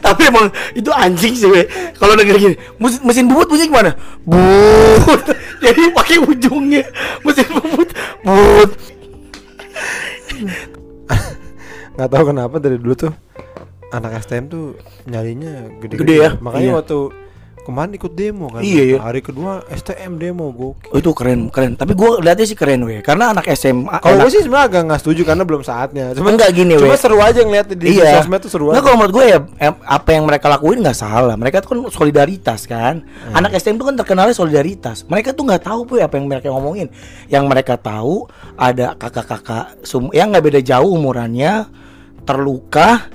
[0.00, 1.48] Tapi emang itu anjing sih.
[1.96, 3.90] Kalau denger gini, mesin, mesin bubut bunyinya gimana?
[4.24, 5.24] But.
[5.64, 6.82] Jadi pakai ujungnya
[7.20, 7.88] mesin bubut.
[8.24, 8.70] But.
[11.94, 13.12] nggak tahu kenapa dari dulu tuh
[13.94, 14.74] anak STM tuh
[15.06, 16.30] nyalinya gede, Gede ya?
[16.42, 16.78] makanya Iya.
[16.82, 16.98] waktu
[17.64, 18.98] kemarin ikut demo kan Iya, iya.
[19.00, 21.74] hari kedua STM demo gokil Oh, itu keren, keren.
[21.74, 23.00] Tapi gue lihatnya sih keren, we.
[23.00, 23.98] Karena anak SMA.
[24.04, 27.00] kalau gue sih sebenarnya agak nggak setuju karena belum saatnya cuma Enggak gini, cuma we.
[27.00, 28.20] seru aja ngeliat di iya.
[28.20, 29.38] sosmed tuh seru Nah, aja kalau menurut gue ya
[29.82, 31.34] apa yang mereka lakuin nggak salah.
[31.34, 33.00] Mereka tuh kan solidaritas kan.
[33.02, 33.40] Hmm.
[33.40, 35.08] Anak STM tuh kan terkenalnya solidaritas.
[35.08, 36.92] Mereka tuh nggak tahu tuh apa yang mereka ngomongin.
[37.32, 38.28] Yang mereka tahu
[38.60, 39.80] ada kakak-kakak
[40.12, 41.66] yang nggak beda jauh umurannya
[42.24, 43.08] terluka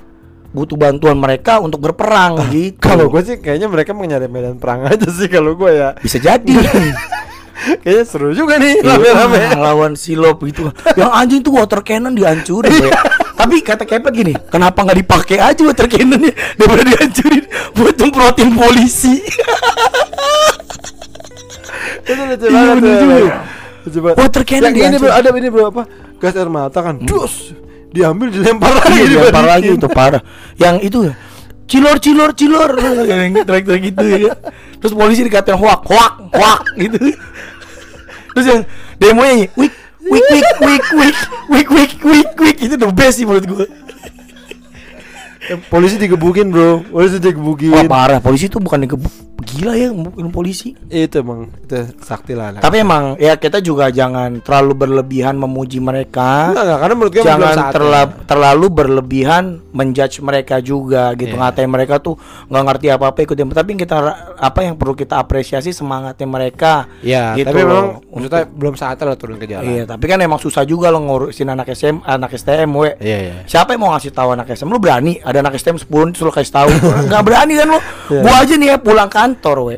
[0.50, 2.74] butuh bantuan mereka untuk berperang gitu.
[2.76, 5.94] Ah, kalau gue sih kayaknya mereka mau nyari medan perang aja sih kalau gue ya
[5.96, 6.42] bisa jadi
[7.84, 12.72] kayaknya seru juga nih Iya, rame-rame lawan silop gitu yang anjing tuh water cannon dihancurin
[12.72, 12.88] Bre.
[13.36, 19.20] tapi kata kepet gini kenapa nggak dipakai aja water cannonnya daripada dihancurin buat nyemprotin polisi
[22.00, 23.16] Itu lucu Iya, banget juga.
[23.86, 24.16] Lucu banget.
[24.18, 25.82] Water cannon Yang ini bro, ada ini bro apa?
[26.18, 26.96] Gas air mata kan.
[27.00, 27.54] Dus.
[27.90, 28.94] Diambil dilempar lagi.
[28.94, 30.22] Iya, dilempar lagi itu parah.
[30.54, 31.14] Yang itu ya,
[31.66, 32.70] cilor cilor cilor
[33.06, 34.34] yang teriak-teriak gitu ya.
[34.78, 36.98] Terus polisi dikatain hoak hoak hoak gitu.
[38.38, 38.60] Terus yang
[39.02, 39.72] demo nyanyi wik
[40.06, 41.16] wik wik wik wik
[41.50, 43.66] wik wik wik wik itu the best sih menurut gua.
[45.66, 46.86] Polisi digebukin bro.
[46.94, 47.74] Polisi digebukin.
[47.74, 49.10] Wah parah polisi itu bukan digebuk
[49.42, 50.76] gila ya ngebukin polisi.
[50.86, 52.56] Itu emang itu sakti lah.
[52.56, 56.50] Tapi emang ya kita juga jangan terlalu berlebihan memuji mereka.
[56.50, 61.40] Enggak, enggak, karena menurut gue jangan terla- terlalu berlebihan menjudge mereka juga gitu Iya.
[61.40, 63.96] ngatain mereka tuh nggak ngerti apa apa ikutin tapi kita
[64.34, 69.14] apa yang perlu kita apresiasi semangatnya mereka Iya, gitu tapi memang maksudnya belum saatnya lo
[69.14, 69.62] turun ke jalan.
[69.64, 73.34] iya tapi kan emang susah juga lo ngurusin anak SM anak STM we Iya, iya.
[73.44, 76.32] siapa yang mau ngasih tahu anak SM lu berani ada anak STM 10 terus lu
[76.32, 76.68] kasih tahu
[77.08, 77.78] nggak berani kan lu
[78.10, 78.20] Iya.
[78.20, 79.76] gua aja nih ya pulang kantor we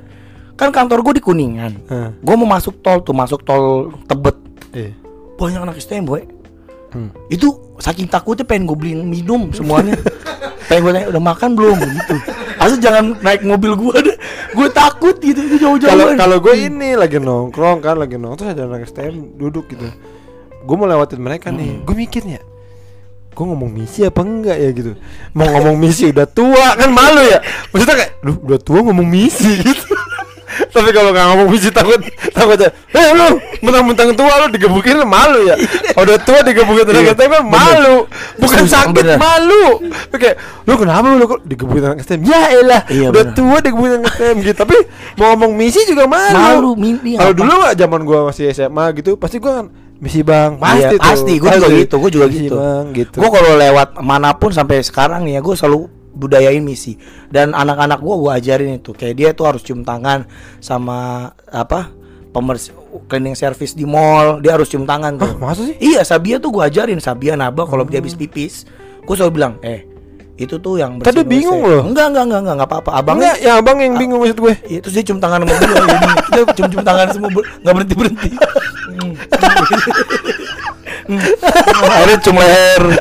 [0.52, 2.08] kan kantor gua di kuningan Heeh.
[2.18, 4.36] gua mau masuk tol tuh masuk tol tebet
[4.72, 4.96] Iya.
[5.36, 6.24] banyak anak STM we
[6.92, 7.08] Hmm.
[7.32, 7.48] itu
[7.80, 9.96] saking takutnya pengen gue beliin minum semuanya
[10.68, 12.16] pengen gue tanya udah makan belum gitu
[12.60, 14.16] asal jangan naik mobil gue deh
[14.52, 18.52] gue takut gitu itu jauh-jauh Kalau kalau gue ini lagi nongkrong kan, lagi nongkrong terus
[18.52, 19.88] ada anak STM duduk gitu.
[20.68, 21.80] Gue mau lewatin mereka nih.
[21.80, 22.44] Gue mikirnya
[23.32, 24.92] gue ngomong misi apa enggak ya gitu.
[25.32, 27.40] Mau ngomong misi udah tua kan malu ya.
[27.72, 29.84] Maksudnya kayak lu udah tua ngomong misi gitu.
[30.52, 31.96] Tapi kalau nggak ngomong misi takut
[32.28, 35.56] takut aja eh lu mentang-mentang tua lu digebukin lu malu ya.
[35.96, 37.96] Udah tua digebukin tenaga Iya, STM kan malu.
[38.36, 39.16] Bukan Bener, sakit bener.
[39.16, 39.64] malu.
[40.12, 40.30] Oke
[40.68, 43.32] lu kenapa lu kok digebukin tenaga STM ya elah Iya, udah bener.
[43.32, 44.56] tua digebukin tenaga STM gitu.
[44.60, 44.76] Tapi
[45.16, 46.36] mau ngomong misi juga malu.
[46.36, 49.66] Malu, mimpi kalau dulu nggak zaman gua masih SMA gitu pasti gua kan
[50.02, 50.58] misi bang.
[50.58, 50.98] Iya, pasti tuh.
[50.98, 51.32] pasti.
[51.38, 52.56] Gue juga gitu gue juga Misi gitu.
[52.58, 53.16] Bang gitu.
[53.22, 56.98] Gue kalau lewat mana pun sampai sekarang nih ya gue selalu budayain misi.
[57.30, 58.90] Dan anak-anak gue gue ajarin itu.
[58.92, 60.26] Kayak dia tuh harus cium tangan
[60.58, 61.94] sama apa
[62.34, 62.74] pemersih
[63.06, 64.42] cleaning service di mall.
[64.42, 65.38] Dia harus cium tangan tuh.
[65.38, 65.78] Hah, masa sih?
[65.78, 66.98] iya Sabia tuh gue ajarin.
[66.98, 68.66] Sabia Naba kalau dia habis pipis
[69.02, 69.91] gue selalu bilang eh
[70.42, 71.82] itu tuh yang Tadi bersihin bingung WC." loh.
[71.86, 74.78] enggak enggak enggak enggak enggak apa-apa abang Enggak, ya abang yang bingung maksud gue Iya,
[74.80, 75.66] terus dia cium tangan sama gue.
[76.22, 78.30] Kita cium-cium tangan semua ber- nggak berhenti berhenti.
[81.84, 82.84] Akhirnya cium leher.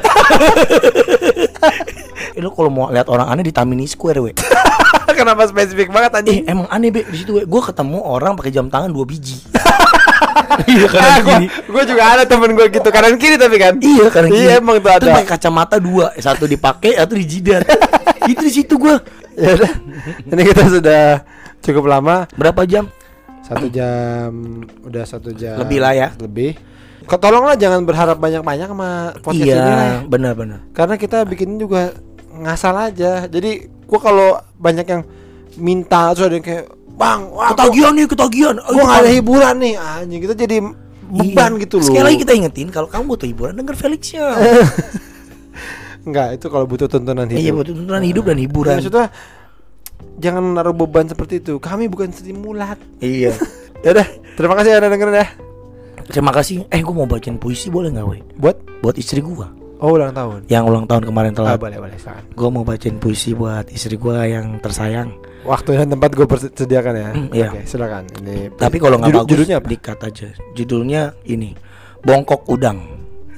[2.32, 4.32] Eh, lu kalau mau lihat orang aneh di Tamini Square, we.
[5.12, 6.40] Kenapa spesifik banget Eh, anjing?
[6.48, 7.04] emang aneh, Be.
[7.04, 7.44] Di situ, we.
[7.44, 9.36] Gue ketemu orang pakai jam tangan dua biji.
[10.68, 11.48] iya, kanan gua, kiri.
[11.70, 14.42] gua juga ada temen gue gitu kanan kiri tapi kan Iya, kanan kiri.
[14.46, 17.64] Iya emang tuh ada pakai kacamata dua, satu dipakai, satu di jidat.
[18.28, 18.96] Itu di situ gue.
[19.42, 19.74] ya udah
[20.28, 21.04] ini kita sudah
[21.64, 22.92] cukup lama Berapa jam?
[23.42, 24.32] satu jam
[24.84, 26.08] udah satu jam Lebih lah ya.
[26.20, 26.56] lebih
[27.20, 29.92] tolonglah jangan berharap banyak-banyak sama podcast ini lah ya.
[30.00, 30.60] Iya, benar-benar.
[30.72, 31.92] karena kita bikin juga
[32.32, 35.02] ngasal aja jadi gua kalau banyak yang
[35.60, 36.66] minta terus ada yang kayak
[37.02, 38.56] bang wah gua, Ketagihan nih, ketagihan.
[38.62, 40.58] gua nggak ada hiburan nih anjing kita jadi
[41.12, 41.62] beban Iya.
[41.62, 44.30] gitu loh Sekali lagi kita ingetin kalau kamu butuh hiburan denger Felix Show.
[46.02, 47.38] Enggak, itu kalau butuh tontonan hidup.
[47.38, 48.72] Iya butuh tuntunan hidup dan hiburan.
[48.72, 49.06] Ya, maksudnya
[50.18, 51.58] jangan naruh beban seperti itu.
[51.58, 52.78] Kami bukan stimulat.
[53.00, 53.34] Iya.
[53.82, 54.06] Ya udah,
[54.38, 55.28] terima kasih udah dengerin ya.
[56.06, 56.70] Terima kasih.
[56.70, 58.22] Eh, gua mau bacain puisi boleh nggak, we?
[58.36, 60.46] Buat Buat istri gua oh ulang tahun.
[60.46, 61.58] yang ulang tahun kemarin Ah, telat.
[61.58, 61.98] boleh boleh.
[62.32, 65.18] Gua mau bacain puisi buat istri gua yang tersayang.
[65.42, 67.10] Waktu dan tempat gue sediakan ya.
[67.12, 67.50] Hmm, iya.
[67.50, 68.06] Oke, silakan.
[68.22, 69.68] Ini Tapi kalau nggak bagus, judulnya apa?
[69.68, 70.28] dikat aja.
[70.54, 71.58] Judulnya ini.
[72.02, 72.78] Bongkok udang.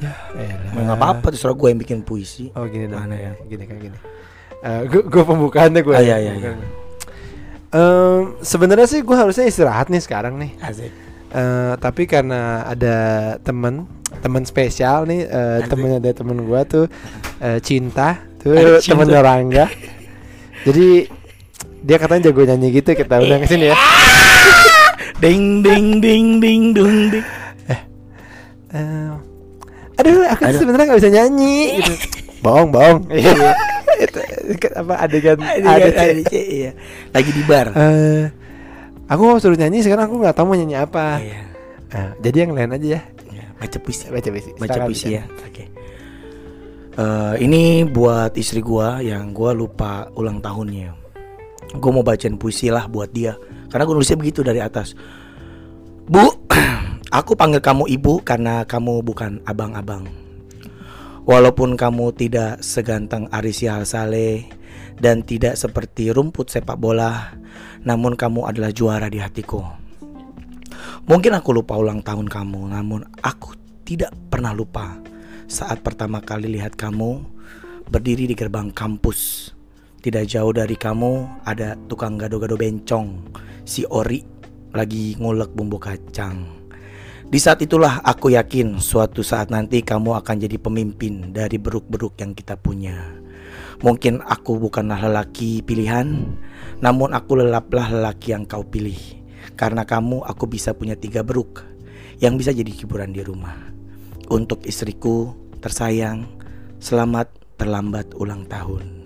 [0.03, 0.11] Ya.
[0.75, 2.51] Nah, nggak apa-apa terserah gue yang bikin puisi.
[2.59, 2.99] Oh gini dong.
[2.99, 3.31] Mana ya?
[3.47, 3.97] Gini kayak gini.
[4.63, 5.95] Eh, gue gue pembukaannya gue.
[5.95, 6.51] Ah, iya, iya, iya.
[7.73, 10.51] Em, sebenarnya sih gue harusnya istirahat nih sekarang nih.
[10.59, 10.91] Asik.
[11.33, 12.97] Eh, tapi karena ada
[13.41, 13.89] temen
[14.21, 15.73] temen spesial nih eh, Asik.
[15.73, 16.85] temennya ada temen gua tuh
[17.41, 18.53] eh, cinta tuh
[18.85, 19.65] temen Rangga
[20.69, 21.09] jadi
[21.83, 23.77] dia katanya jago nyanyi gitu kita undang ke sini ya
[25.19, 27.23] Ding ding ding ding dung ding.
[28.73, 29.11] Eh,
[29.95, 30.59] aduh aku Aduh.
[30.59, 31.93] sebenarnya nggak bisa nyanyi gitu
[32.41, 33.53] bohong bohong Iya.
[34.01, 34.19] itu
[34.49, 36.33] itu apa adegan Ada ADC.
[36.33, 36.71] iya.
[37.09, 37.71] Lagi di bar.
[37.71, 38.25] Eh,
[39.05, 41.39] aku mau suruh nyanyi sekarang aku nggak tahu mau nyanyi apa Iya.
[41.93, 44.05] Eh, jadi yang lain aja ya Ya, Baca puisi.
[44.07, 45.23] baca puisi baca puisi ya.
[45.39, 45.63] Oke.
[46.93, 51.02] Eh, ini buat istri gua yang gua lupa ulang tahunnya.
[51.77, 53.37] Gua mau bacain puisi lah buat dia.
[53.69, 54.93] Karena gua nulisnya begitu dari atas.
[56.05, 56.45] Bu,
[57.19, 60.05] aku panggil kamu ibu karena kamu bukan abang-abang.
[61.23, 64.43] Walaupun kamu tidak seganteng Arisia Saleh
[64.99, 67.31] dan tidak seperti rumput sepak bola,
[67.87, 69.63] namun kamu adalah juara di hatiku.
[71.07, 73.55] Mungkin aku lupa ulang tahun kamu, namun aku
[73.87, 74.99] tidak pernah lupa
[75.47, 77.23] saat pertama kali lihat kamu
[77.87, 79.52] berdiri di gerbang kampus.
[80.03, 83.23] Tidak jauh dari kamu ada tukang gado-gado bencong,
[83.63, 84.35] si Ori.
[84.73, 86.49] lagi ngulek bumbu kacang.
[87.29, 92.33] Di saat itulah aku yakin suatu saat nanti kamu akan jadi pemimpin dari beruk-beruk yang
[92.33, 92.97] kita punya.
[93.85, 96.25] Mungkin aku bukanlah lelaki pilihan,
[96.81, 98.97] namun aku lelaplah lelaki yang kau pilih.
[99.53, 101.61] Karena kamu aku bisa punya tiga beruk
[102.17, 103.55] yang bisa jadi hiburan di rumah.
[104.33, 106.25] Untuk istriku tersayang,
[106.81, 107.29] selamat
[107.61, 109.02] terlambat ulang tahun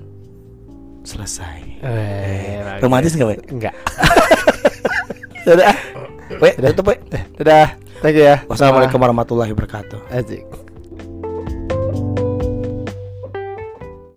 [1.07, 1.57] selesai.
[1.79, 3.39] Eh, eh, romantis nggak, Pak?
[3.47, 3.75] Enggak.
[5.47, 5.75] Dadah.
[6.43, 6.99] Wei, dadah tuh, Wait.
[7.39, 7.79] Dadah.
[8.03, 8.43] Thank you ya.
[8.51, 10.11] Wassalamualaikum warahmatullahi wabarakatuh.
[10.11, 10.43] Asik.